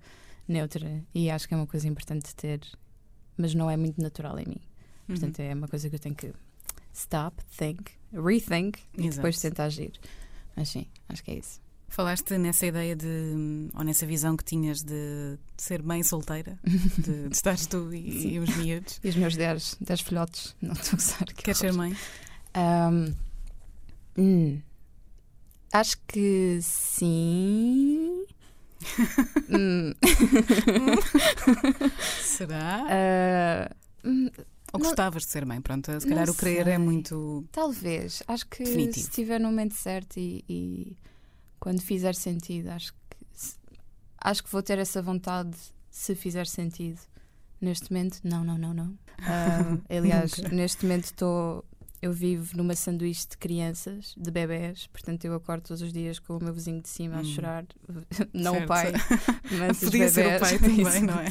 neutra. 0.47 1.03
E 1.15 1.31
acho 1.31 1.49
que 1.49 1.55
é 1.55 1.57
uma 1.57 1.67
coisa 1.67 1.89
importante 1.89 2.27
de 2.27 2.35
ter, 2.35 2.61
mas 3.39 3.55
não 3.55 3.71
é 3.71 3.79
muito 3.79 3.99
natural 4.03 4.39
em 4.39 4.45
mim. 4.45 4.61
Uhum. 4.61 5.07
Portanto, 5.07 5.41
é 5.41 5.55
uma 5.55 5.69
coisa 5.69 5.89
que 5.89 5.95
eu 5.95 6.01
tenho 6.01 6.15
que 6.15 6.35
stop, 6.93 7.43
think, 7.57 7.93
rethink 8.13 8.79
e 8.99 9.07
Exato. 9.07 9.17
depois 9.17 9.41
tentar 9.41 9.65
agir. 9.65 9.99
Mas 10.55 10.69
sim, 10.69 10.87
acho 11.09 11.25
que 11.25 11.31
é 11.31 11.39
isso. 11.39 11.63
Falaste 11.93 12.39
nessa 12.39 12.65
ideia 12.67 12.97
de, 12.97 13.69
ou 13.75 13.85
nessa 13.85 14.07
visão 14.07 14.35
que 14.35 14.43
tinhas 14.45 14.83
de, 14.83 15.37
de 15.57 15.63
ser 15.63 15.83
mãe 15.83 16.03
solteira, 16.03 16.59
de, 16.65 17.29
de 17.29 17.35
estares 17.35 17.67
tu 17.67 17.93
e, 17.93 18.33
e 18.35 18.39
os 18.39 18.57
miúdos. 18.57 18.99
E 19.05 19.09
os 19.11 19.15
meus 19.17 19.37
10 19.37 19.77
filhotes, 20.03 20.57
não 20.63 20.73
estou 20.73 20.95
a 20.95 20.97
usar. 20.97 21.27
que 21.27 21.35
Queres 21.43 21.59
ser 21.59 21.73
mãe? 21.73 21.95
Ahm, 22.55 23.13
Hum. 24.17 24.61
Acho 25.73 25.97
que 26.09 26.59
sim. 26.63 28.25
Hum, 29.49 29.93
Será? 32.23 32.85
hum, 34.05 34.29
Ou 34.73 34.81
não- 34.81 34.87
gostavas 34.87 35.23
de 35.25 35.31
ser 35.31 35.45
mãe? 35.47 35.61
Pronto, 35.61 35.91
se 36.01 36.07
calhar 36.09 36.29
o 36.29 36.35
querer 36.35 36.63
é 36.69 36.77
sei. 36.77 36.79
muito. 36.79 37.45
talvez. 37.53 38.23
Acho 38.27 38.47
que 38.49 38.65
Definitivo. 38.65 38.95
se 38.95 39.01
estiver 39.11 39.39
no 39.41 39.49
momento 39.49 39.75
certo 39.75 40.19
e, 40.19 40.45
e 40.49 40.97
quando 41.63 41.81
fizer 41.81 42.13
sentido, 42.17 42.71
acho 42.71 42.93
que 42.93 42.99
acho 44.21 44.43
que 44.43 44.51
vou 44.51 44.63
ter 44.63 44.79
essa 44.79 45.01
vontade 45.01 45.57
se 45.89 46.15
fizer 46.17 46.47
sentido. 46.49 46.99
Neste 47.61 47.93
momento, 47.93 48.19
não, 48.25 48.43
não, 48.43 48.59
não, 48.59 48.75
não. 48.75 48.99
Ah, 49.21 49.79
aliás, 49.89 50.37
neste 50.51 50.85
momento 50.85 51.05
estou. 51.05 51.65
Eu 52.01 52.13
vivo 52.13 52.57
numa 52.57 52.75
sanduíche 52.75 53.29
de 53.29 53.37
crianças, 53.39 54.13
de 54.19 54.29
bebés, 54.33 54.89
portanto 54.89 55.25
eu 55.25 55.35
acordo 55.37 55.69
todos 55.69 55.83
os 55.83 55.93
dias 55.93 56.19
com 56.19 56.37
o 56.37 56.43
meu 56.43 56.53
vizinho 56.53 56.83
de 56.83 56.89
cima 56.89 57.19
a 57.19 57.21
Hum. 57.21 57.25
chorar. 57.25 57.65
Não 58.35 58.55
Certo. 58.55 58.65
o 58.65 58.67
pai, 58.67 58.93
mas 59.57 59.77
os 59.83 59.85
Podia 59.85 60.09
ser 60.09 60.21
o 60.21 60.25
bebés. 60.25 60.41
pai 60.41 60.59
também, 60.59 61.03
não 61.03 61.21
é? 61.21 61.29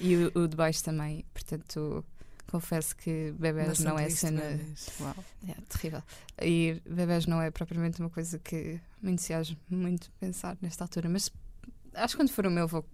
E 0.00 0.16
o, 0.16 0.32
o 0.42 0.48
de 0.48 0.56
baixo 0.56 0.82
também. 0.82 1.24
Portanto, 1.32 2.04
confesso 2.50 2.96
que 2.96 3.32
bebés 3.38 3.78
não 3.80 3.98
é 3.98 4.08
cena. 4.10 4.40
bebés. 4.40 4.88
Uau. 5.00 5.14
É 5.48 5.54
terrível. 5.68 6.02
E 6.42 6.80
bebés 6.88 7.26
não 7.26 7.40
é 7.42 7.50
propriamente 7.50 8.00
uma 8.00 8.10
coisa 8.10 8.38
que 8.38 8.80
me 9.02 9.12
entusiasma 9.12 9.56
muito 9.70 10.10
pensar 10.18 10.56
nesta 10.60 10.84
altura, 10.84 11.08
mas 11.08 11.30
acho 11.94 12.14
que 12.14 12.22
quando 12.22 12.30
for 12.30 12.46
o 12.46 12.50
meu, 12.50 12.66
vou, 12.66 12.84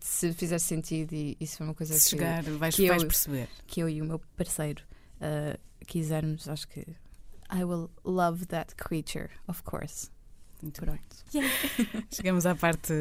se 0.00 0.32
fizer 0.32 0.58
sentido 0.58 1.12
e, 1.14 1.36
e 1.40 1.46
se 1.46 1.56
for 1.56 1.64
uma 1.64 1.74
coisa 1.74 1.94
Se 1.94 2.04
que, 2.04 2.10
chegar, 2.10 2.42
vais, 2.44 2.74
que 2.74 2.84
eu- 2.84 2.88
vais 2.88 3.04
perceber. 3.04 3.48
que 3.66 3.80
eu 3.80 3.88
e 3.88 4.00
o 4.02 4.04
meu 4.04 4.18
parceiro 4.36 4.82
ah, 5.20 5.58
quisermos, 5.86 6.48
acho 6.48 6.66
que 6.68 6.80
I 7.52 7.62
will 7.64 7.88
love 8.04 8.46
that 8.46 8.74
creature, 8.74 9.30
of 9.46 9.62
course. 9.62 10.10
Muito 10.62 10.80
bem. 10.84 10.94
Pronto. 10.98 12.06
Chegamos 12.10 12.46
à 12.46 12.54
parte 12.54 12.92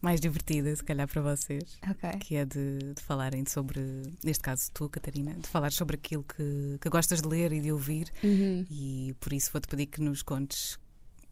mais 0.00 0.20
divertida, 0.20 0.74
se 0.74 0.84
calhar 0.84 1.08
para 1.08 1.20
vocês, 1.20 1.78
Ok. 1.90 2.10
que 2.20 2.36
é 2.36 2.44
de, 2.44 2.78
de 2.94 3.02
falarem 3.02 3.44
sobre, 3.46 3.80
neste 4.24 4.42
caso 4.42 4.70
tu, 4.72 4.88
Catarina, 4.88 5.34
de 5.34 5.48
falar 5.48 5.72
sobre 5.72 5.96
aquilo 5.96 6.22
que, 6.24 6.78
que 6.80 6.88
gostas 6.88 7.20
de 7.20 7.28
ler 7.28 7.52
e 7.52 7.60
de 7.60 7.72
ouvir. 7.72 8.08
Uhum. 8.22 8.64
E 8.70 9.14
por 9.20 9.32
isso 9.32 9.50
vou-te 9.52 9.66
pedir 9.68 9.86
que 9.86 10.00
nos 10.00 10.22
contes, 10.22 10.78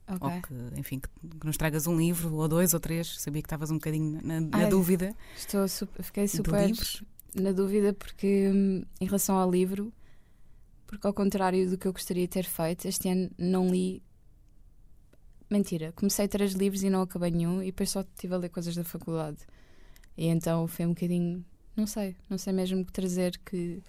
Ok. 0.08 0.28
ou 0.28 0.42
que, 0.42 0.80
enfim, 0.80 0.98
que, 0.98 1.08
que 1.38 1.46
nos 1.46 1.56
tragas 1.56 1.86
um 1.86 1.96
livro, 1.96 2.34
ou 2.34 2.48
dois, 2.48 2.74
ou 2.74 2.80
três. 2.80 3.20
Sabia 3.20 3.40
que 3.42 3.46
estavas 3.46 3.70
um 3.70 3.74
bocadinho 3.74 4.20
na, 4.24 4.40
na 4.40 4.48
Ai, 4.58 4.68
dúvida 4.68 5.14
Estou 5.36 5.68
su- 5.68 5.88
fiquei 6.02 6.26
super 6.26 6.68
na 7.32 7.52
dúvida 7.52 7.92
porque 7.92 8.50
hum, 8.52 8.82
em 9.00 9.04
relação 9.06 9.36
ao 9.38 9.48
livro, 9.48 9.92
porque 10.88 11.06
ao 11.06 11.14
contrário 11.14 11.70
do 11.70 11.78
que 11.78 11.86
eu 11.86 11.92
gostaria 11.92 12.24
de 12.24 12.28
ter 12.32 12.44
feito, 12.44 12.86
este 12.88 13.08
ano 13.08 13.30
não 13.38 13.68
li. 13.70 14.02
Mentira, 15.50 15.92
comecei 15.92 16.28
três 16.28 16.52
livros 16.52 16.82
e 16.84 16.88
não 16.88 17.02
acabei 17.02 17.32
nenhum 17.32 17.60
e 17.60 17.66
depois 17.66 17.90
só 17.90 18.02
estive 18.02 18.34
a 18.34 18.36
ler 18.38 18.48
coisas 18.50 18.74
da 18.74 18.84
faculdade. 18.84 19.38
E 20.16 20.26
então 20.26 20.66
foi 20.68 20.86
um 20.86 20.90
bocadinho. 20.90 21.44
Não 21.76 21.86
sei, 21.86 22.16
não 22.28 22.38
sei 22.38 22.52
mesmo 22.52 22.84
que 22.84 22.92
trazer 22.92 23.36
que. 23.44 23.82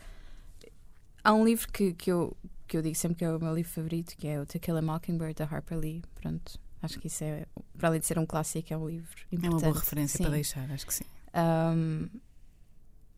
Há 1.23 1.33
um 1.33 1.45
livro 1.45 1.71
que, 1.71 1.93
que, 1.93 2.11
eu, 2.11 2.35
que 2.67 2.77
eu 2.77 2.81
digo 2.81 2.95
sempre 2.95 3.19
que 3.19 3.25
é 3.25 3.31
o 3.31 3.39
meu 3.39 3.53
livro 3.53 3.71
favorito, 3.71 4.17
que 4.17 4.27
é 4.27 4.41
o 4.41 4.45
To 4.45 4.59
Kill 4.59 4.75
a 4.75 4.81
Mockingbird, 4.81 5.35
da 5.35 5.45
Harper 5.45 5.77
Lee. 5.77 6.01
Pronto, 6.15 6.59
acho 6.81 6.99
que 6.99 7.07
isso 7.07 7.23
é, 7.23 7.45
para 7.77 7.89
além 7.89 7.99
de 7.99 8.07
ser 8.07 8.17
um 8.17 8.25
clássico, 8.25 8.73
é 8.73 8.77
um 8.77 8.89
livro 8.89 9.09
É 9.31 9.35
importante. 9.35 9.53
uma 9.63 9.71
boa 9.71 9.79
referência 9.79 10.17
Sim. 10.17 10.23
para 10.23 10.31
deixar, 10.31 10.71
acho 10.71 10.87
que 10.87 10.93
sim. 10.95 11.05
Um, 11.35 12.09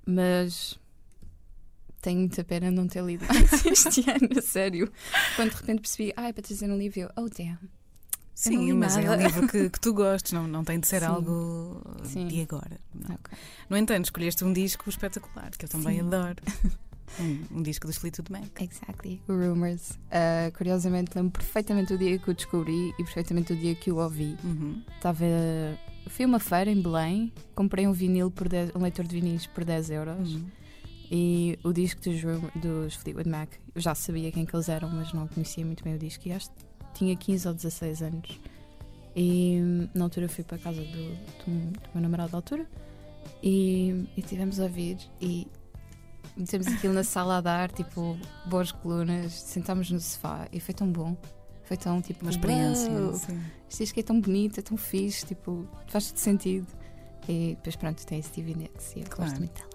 mas 0.06 0.78
tenho 2.02 2.20
muita 2.20 2.44
pena 2.44 2.70
não 2.70 2.88
ter 2.88 3.02
lido 3.04 3.26
mais 3.26 3.54
este 3.66 4.10
ano, 4.10 4.28
a 4.38 4.42
sério. 4.42 4.92
Quando 5.38 5.52
de 5.52 5.56
repente 5.56 5.80
percebi, 5.80 6.14
ah, 6.18 6.28
é 6.28 6.34
para 6.34 6.44
trazer 6.44 6.70
um 6.70 6.78
livro, 6.78 7.00
eu, 7.00 7.10
oh 7.16 7.30
damn. 7.30 7.58
Sim, 8.34 8.74
mas 8.74 8.98
é 8.98 9.02
um 9.02 9.04
nada. 9.06 9.24
livro 9.24 9.48
que, 9.48 9.70
que 9.72 9.80
tu 9.80 9.94
gostes, 9.94 10.32
não, 10.32 10.48
não 10.48 10.64
tem 10.64 10.80
de 10.80 10.88
ser 10.88 11.02
Sim. 11.02 11.06
algo 11.06 11.82
Sim. 12.04 12.28
de 12.28 12.42
agora. 12.42 12.80
não. 12.94 13.16
Ok. 13.16 13.38
No 13.70 13.78
entanto, 13.78 14.06
escolheste 14.06 14.44
um 14.44 14.52
disco 14.52 14.90
espetacular, 14.90 15.52
que 15.52 15.66
eu 15.66 15.70
também 15.70 16.00
Sim. 16.00 16.08
adoro. 16.08 16.42
Um, 17.20 17.60
um 17.60 17.62
disco 17.62 17.86
do 17.86 17.94
Fleetwood 17.94 18.32
Mac. 18.32 18.60
Exactly. 18.60 19.22
Rumors. 19.28 19.92
Uh, 19.92 20.52
curiosamente, 20.58 21.12
lembro 21.16 21.32
perfeitamente 21.32 21.94
o 21.94 21.98
dia 21.98 22.18
que 22.18 22.32
o 22.32 22.34
descobri 22.34 22.90
e 22.98 23.04
perfeitamente 23.04 23.54
o 23.54 23.56
dia 23.56 23.76
que 23.76 23.92
o 23.92 23.98
ouvi. 23.98 24.36
Uhum. 24.44 24.82
Estava. 24.96 25.26
Fui 26.08 26.26
a 26.26 26.28
uma 26.28 26.40
feira 26.40 26.72
em 26.72 26.82
Belém, 26.82 27.32
comprei 27.54 27.88
um 27.88 27.94
vinil 27.94 28.32
por 28.32 28.50
10, 28.50 28.72
um 28.76 28.82
leitor 28.82 29.06
de 29.06 29.16
vinis 29.16 29.46
por 29.46 29.64
10 29.64 29.90
euros. 29.92 30.34
Uhum. 30.34 30.46
E 31.12 31.60
o 31.64 31.72
disco 31.72 32.02
dos, 32.02 32.20
dos 32.56 32.96
Fleetwood 32.96 33.30
Mac, 33.30 33.50
eu 33.76 33.82
já 33.82 33.94
sabia 33.94 34.32
quem 34.32 34.46
que 34.46 34.56
eles 34.56 34.68
eram, 34.68 34.90
mas 34.90 35.14
não 35.14 35.28
conhecia 35.28 35.64
muito 35.64 35.84
bem 35.84 35.94
o 35.96 36.00
disco. 36.00 36.28
E 36.28 36.32
acho 36.32 36.50
tinha 36.94 37.16
15 37.16 37.48
ou 37.48 37.54
16 37.54 38.02
anos. 38.04 38.40
E 39.16 39.60
hum, 39.62 39.88
na 39.94 40.06
altura 40.06 40.28
fui 40.28 40.44
para 40.44 40.56
a 40.58 40.60
casa 40.60 40.82
do, 40.82 40.88
do, 40.88 41.72
do 41.72 41.90
meu 41.94 42.02
namorado 42.02 42.32
da 42.32 42.38
altura 42.38 42.66
e, 43.42 44.06
e 44.18 44.22
tivemos 44.22 44.60
a 44.60 44.64
ouvir. 44.64 44.98
E 45.22 45.48
metemos 46.36 46.68
aquilo 46.68 46.94
na 46.94 47.04
sala 47.04 47.38
a 47.38 47.42
dar, 47.42 47.72
tipo, 47.72 48.18
boas 48.48 48.72
colunas, 48.72 49.34
sentámos 49.34 49.92
no 49.92 50.00
sofá 50.00 50.48
e 50.52 50.60
foi 50.60 50.74
tão 50.74 50.92
bom. 50.92 51.16
Foi 51.66 51.78
tão 51.78 52.02
tipo 52.02 52.26
Uma 52.26 52.32
experiência. 52.32 52.92
"Uau, 52.92 53.14
sim. 53.14 53.40
Disco 53.70 54.00
é 54.00 54.04
tão 54.04 54.20
bonito, 54.20 54.60
é 54.60 54.64
tão 54.64 54.78
fixe, 54.78 55.26
tipo, 55.26 55.68
faz 55.88 56.12
todo 56.12 56.18
sentido. 56.18 56.68
E 57.28 57.56
depois, 57.56 57.76
pronto, 57.76 58.06
tem 58.06 58.22
Stevie 58.22 58.54
Nicks 58.56 58.96
e 58.96 59.00
eu 59.00 59.06
Claro. 59.06 59.32
gosto 59.32 59.40
muito 59.40 59.54
dela. 59.54 59.73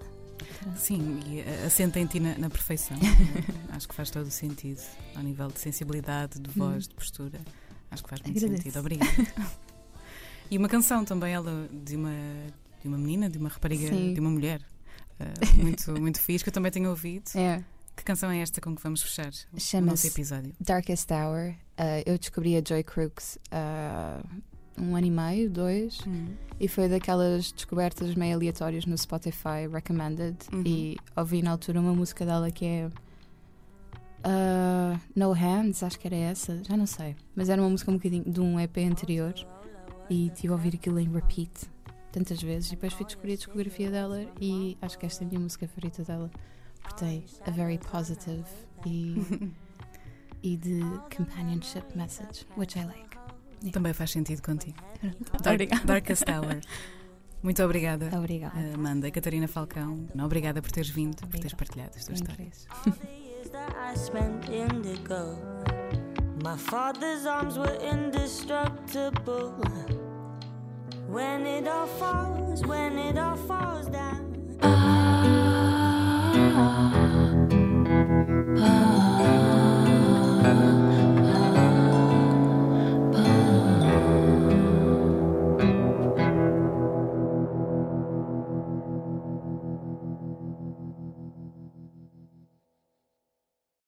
Sim, 0.75 1.19
e 1.25 1.39
eh, 1.39 1.63
assenta 1.65 1.99
em 1.99 2.05
ti 2.05 2.19
na, 2.19 2.37
na 2.37 2.49
perfeição. 2.49 2.97
Acho 3.69 3.87
que 3.87 3.95
faz 3.95 4.09
todo 4.09 4.27
o 4.27 4.31
sentido. 4.31 4.81
Ao 5.15 5.23
nível 5.23 5.47
de 5.49 5.59
sensibilidade, 5.59 6.39
de 6.39 6.49
voz, 6.51 6.87
de 6.87 6.95
postura. 6.95 7.39
Acho 7.91 8.03
que 8.03 8.09
faz 8.09 8.21
muito 8.21 8.37
Agradeço. 8.37 8.63
sentido. 8.63 8.79
Obrigada. 8.79 9.11
e 10.51 10.57
uma 10.57 10.67
canção 10.69 11.03
também, 11.05 11.33
ela, 11.33 11.69
de 11.71 11.95
uma, 11.95 12.11
de 12.81 12.87
uma 12.87 12.97
menina, 12.97 13.29
de 13.29 13.37
uma 13.37 13.49
rapariga, 13.49 13.87
Sim. 13.87 14.13
de 14.13 14.19
uma 14.19 14.29
mulher. 14.29 14.61
eh, 15.19 15.25
muito, 15.57 15.91
muito 15.99 16.21
fixe, 16.21 16.43
que 16.43 16.49
eu 16.49 16.53
também 16.53 16.71
tenho 16.71 16.89
ouvido. 16.89 17.29
É. 17.35 17.63
Que 17.95 18.03
canção 18.03 18.31
é 18.31 18.39
esta 18.39 18.61
com 18.61 18.73
que 18.75 18.81
vamos 18.81 19.01
fechar 19.01 19.25
o 19.25 19.27
nosso 19.53 19.59
Chama-se 19.59 20.07
episódio? 20.07 20.53
Darkest 20.61 21.09
Hour. 21.11 21.49
Uh, 21.77 22.03
eu 22.05 22.17
descobri 22.17 22.55
a 22.55 22.61
Joy 22.65 22.81
Crooks 22.83 23.37
uh, 23.51 24.25
um 24.79 24.95
ano 24.95 25.07
e 25.07 25.11
meio, 25.11 25.49
dois, 25.49 25.99
e 26.59 26.67
foi 26.67 26.89
daquelas 26.89 27.51
descobertas 27.51 28.13
meio 28.15 28.35
aleatórias 28.35 28.85
no 28.85 28.97
Spotify 28.97 29.67
Recommended. 29.71 30.35
Uhum. 30.51 30.63
E 30.65 30.97
ouvi 31.15 31.41
na 31.41 31.51
altura 31.51 31.79
uma 31.79 31.93
música 31.93 32.25
dela 32.25 32.51
que 32.51 32.65
é. 32.65 32.89
uh, 34.25 34.99
no 35.15 35.31
Hands, 35.31 35.81
acho 35.83 35.99
que 35.99 36.07
era 36.07 36.15
essa, 36.15 36.61
já 36.63 36.75
não 36.75 36.85
sei. 36.85 37.15
Mas 37.35 37.49
era 37.49 37.61
uma 37.61 37.69
música 37.69 37.89
um 37.91 37.95
bocadinho 37.95 38.25
de 38.25 38.41
um 38.41 38.59
EP 38.59 38.77
anterior 38.79 39.33
e 40.09 40.29
tive 40.31 40.49
a 40.49 40.55
ouvir 40.55 40.75
aquilo 40.75 40.99
em 40.99 41.09
repeat 41.09 41.51
tantas 42.11 42.41
vezes. 42.41 42.69
E 42.69 42.75
depois 42.75 42.93
fui 42.93 43.05
descobrir 43.05 43.33
a 43.33 43.37
discografia 43.37 43.89
dela 43.89 44.25
e 44.41 44.77
acho 44.81 44.97
que 44.97 45.05
esta 45.05 45.23
é 45.23 45.25
a 45.25 45.29
minha 45.29 45.39
música 45.39 45.67
favorita 45.67 46.03
dela. 46.03 46.29
Porque 46.81 47.05
tem 47.05 47.25
a 47.45 47.51
very 47.51 47.77
positive 47.77 48.45
e, 48.85 49.51
e 50.43 50.57
de 50.57 50.81
companionship 51.15 51.85
message, 51.95 52.45
which 52.57 52.77
I 52.77 52.85
like. 52.85 53.08
Também 53.71 53.93
faz 53.93 54.11
sentido 54.11 54.41
contigo. 54.41 54.77
Obrigada. 55.45 55.67
Dark, 55.75 55.85
Darkest 55.85 56.23
Hour. 56.29 56.59
Muito 57.41 57.63
obrigada. 57.63 58.09
Obrigada. 58.17 58.73
Amanda 58.73 59.07
e 59.07 59.11
Catarina 59.11 59.47
Falcão, 59.47 60.05
obrigada 60.21 60.61
por 60.61 60.71
teres 60.71 60.89
vindo, 60.89 61.15
por 61.17 61.29
teres 61.39 61.53
Obrigada. 61.53 61.57
partilhado 61.57 61.91
as 61.95 62.05
tuas 62.05 62.19
histórias. 62.19 62.67
years 63.09 63.49
that 63.51 63.73
I 63.77 63.95
spent 63.97 64.49
indigo. 64.49 65.37
My 66.43 66.57
father's 66.57 67.25
arms 67.25 67.57
were 67.57 67.77
indestructible. 67.81 69.53
When 71.09 71.45
it 71.47 71.67
all 71.67 71.87
falls, 71.87 72.61
when 72.65 72.97
it 72.97 73.17
all 73.17 73.35
falls 73.35 73.87
down. 73.89 74.29
Ah, 78.61 78.98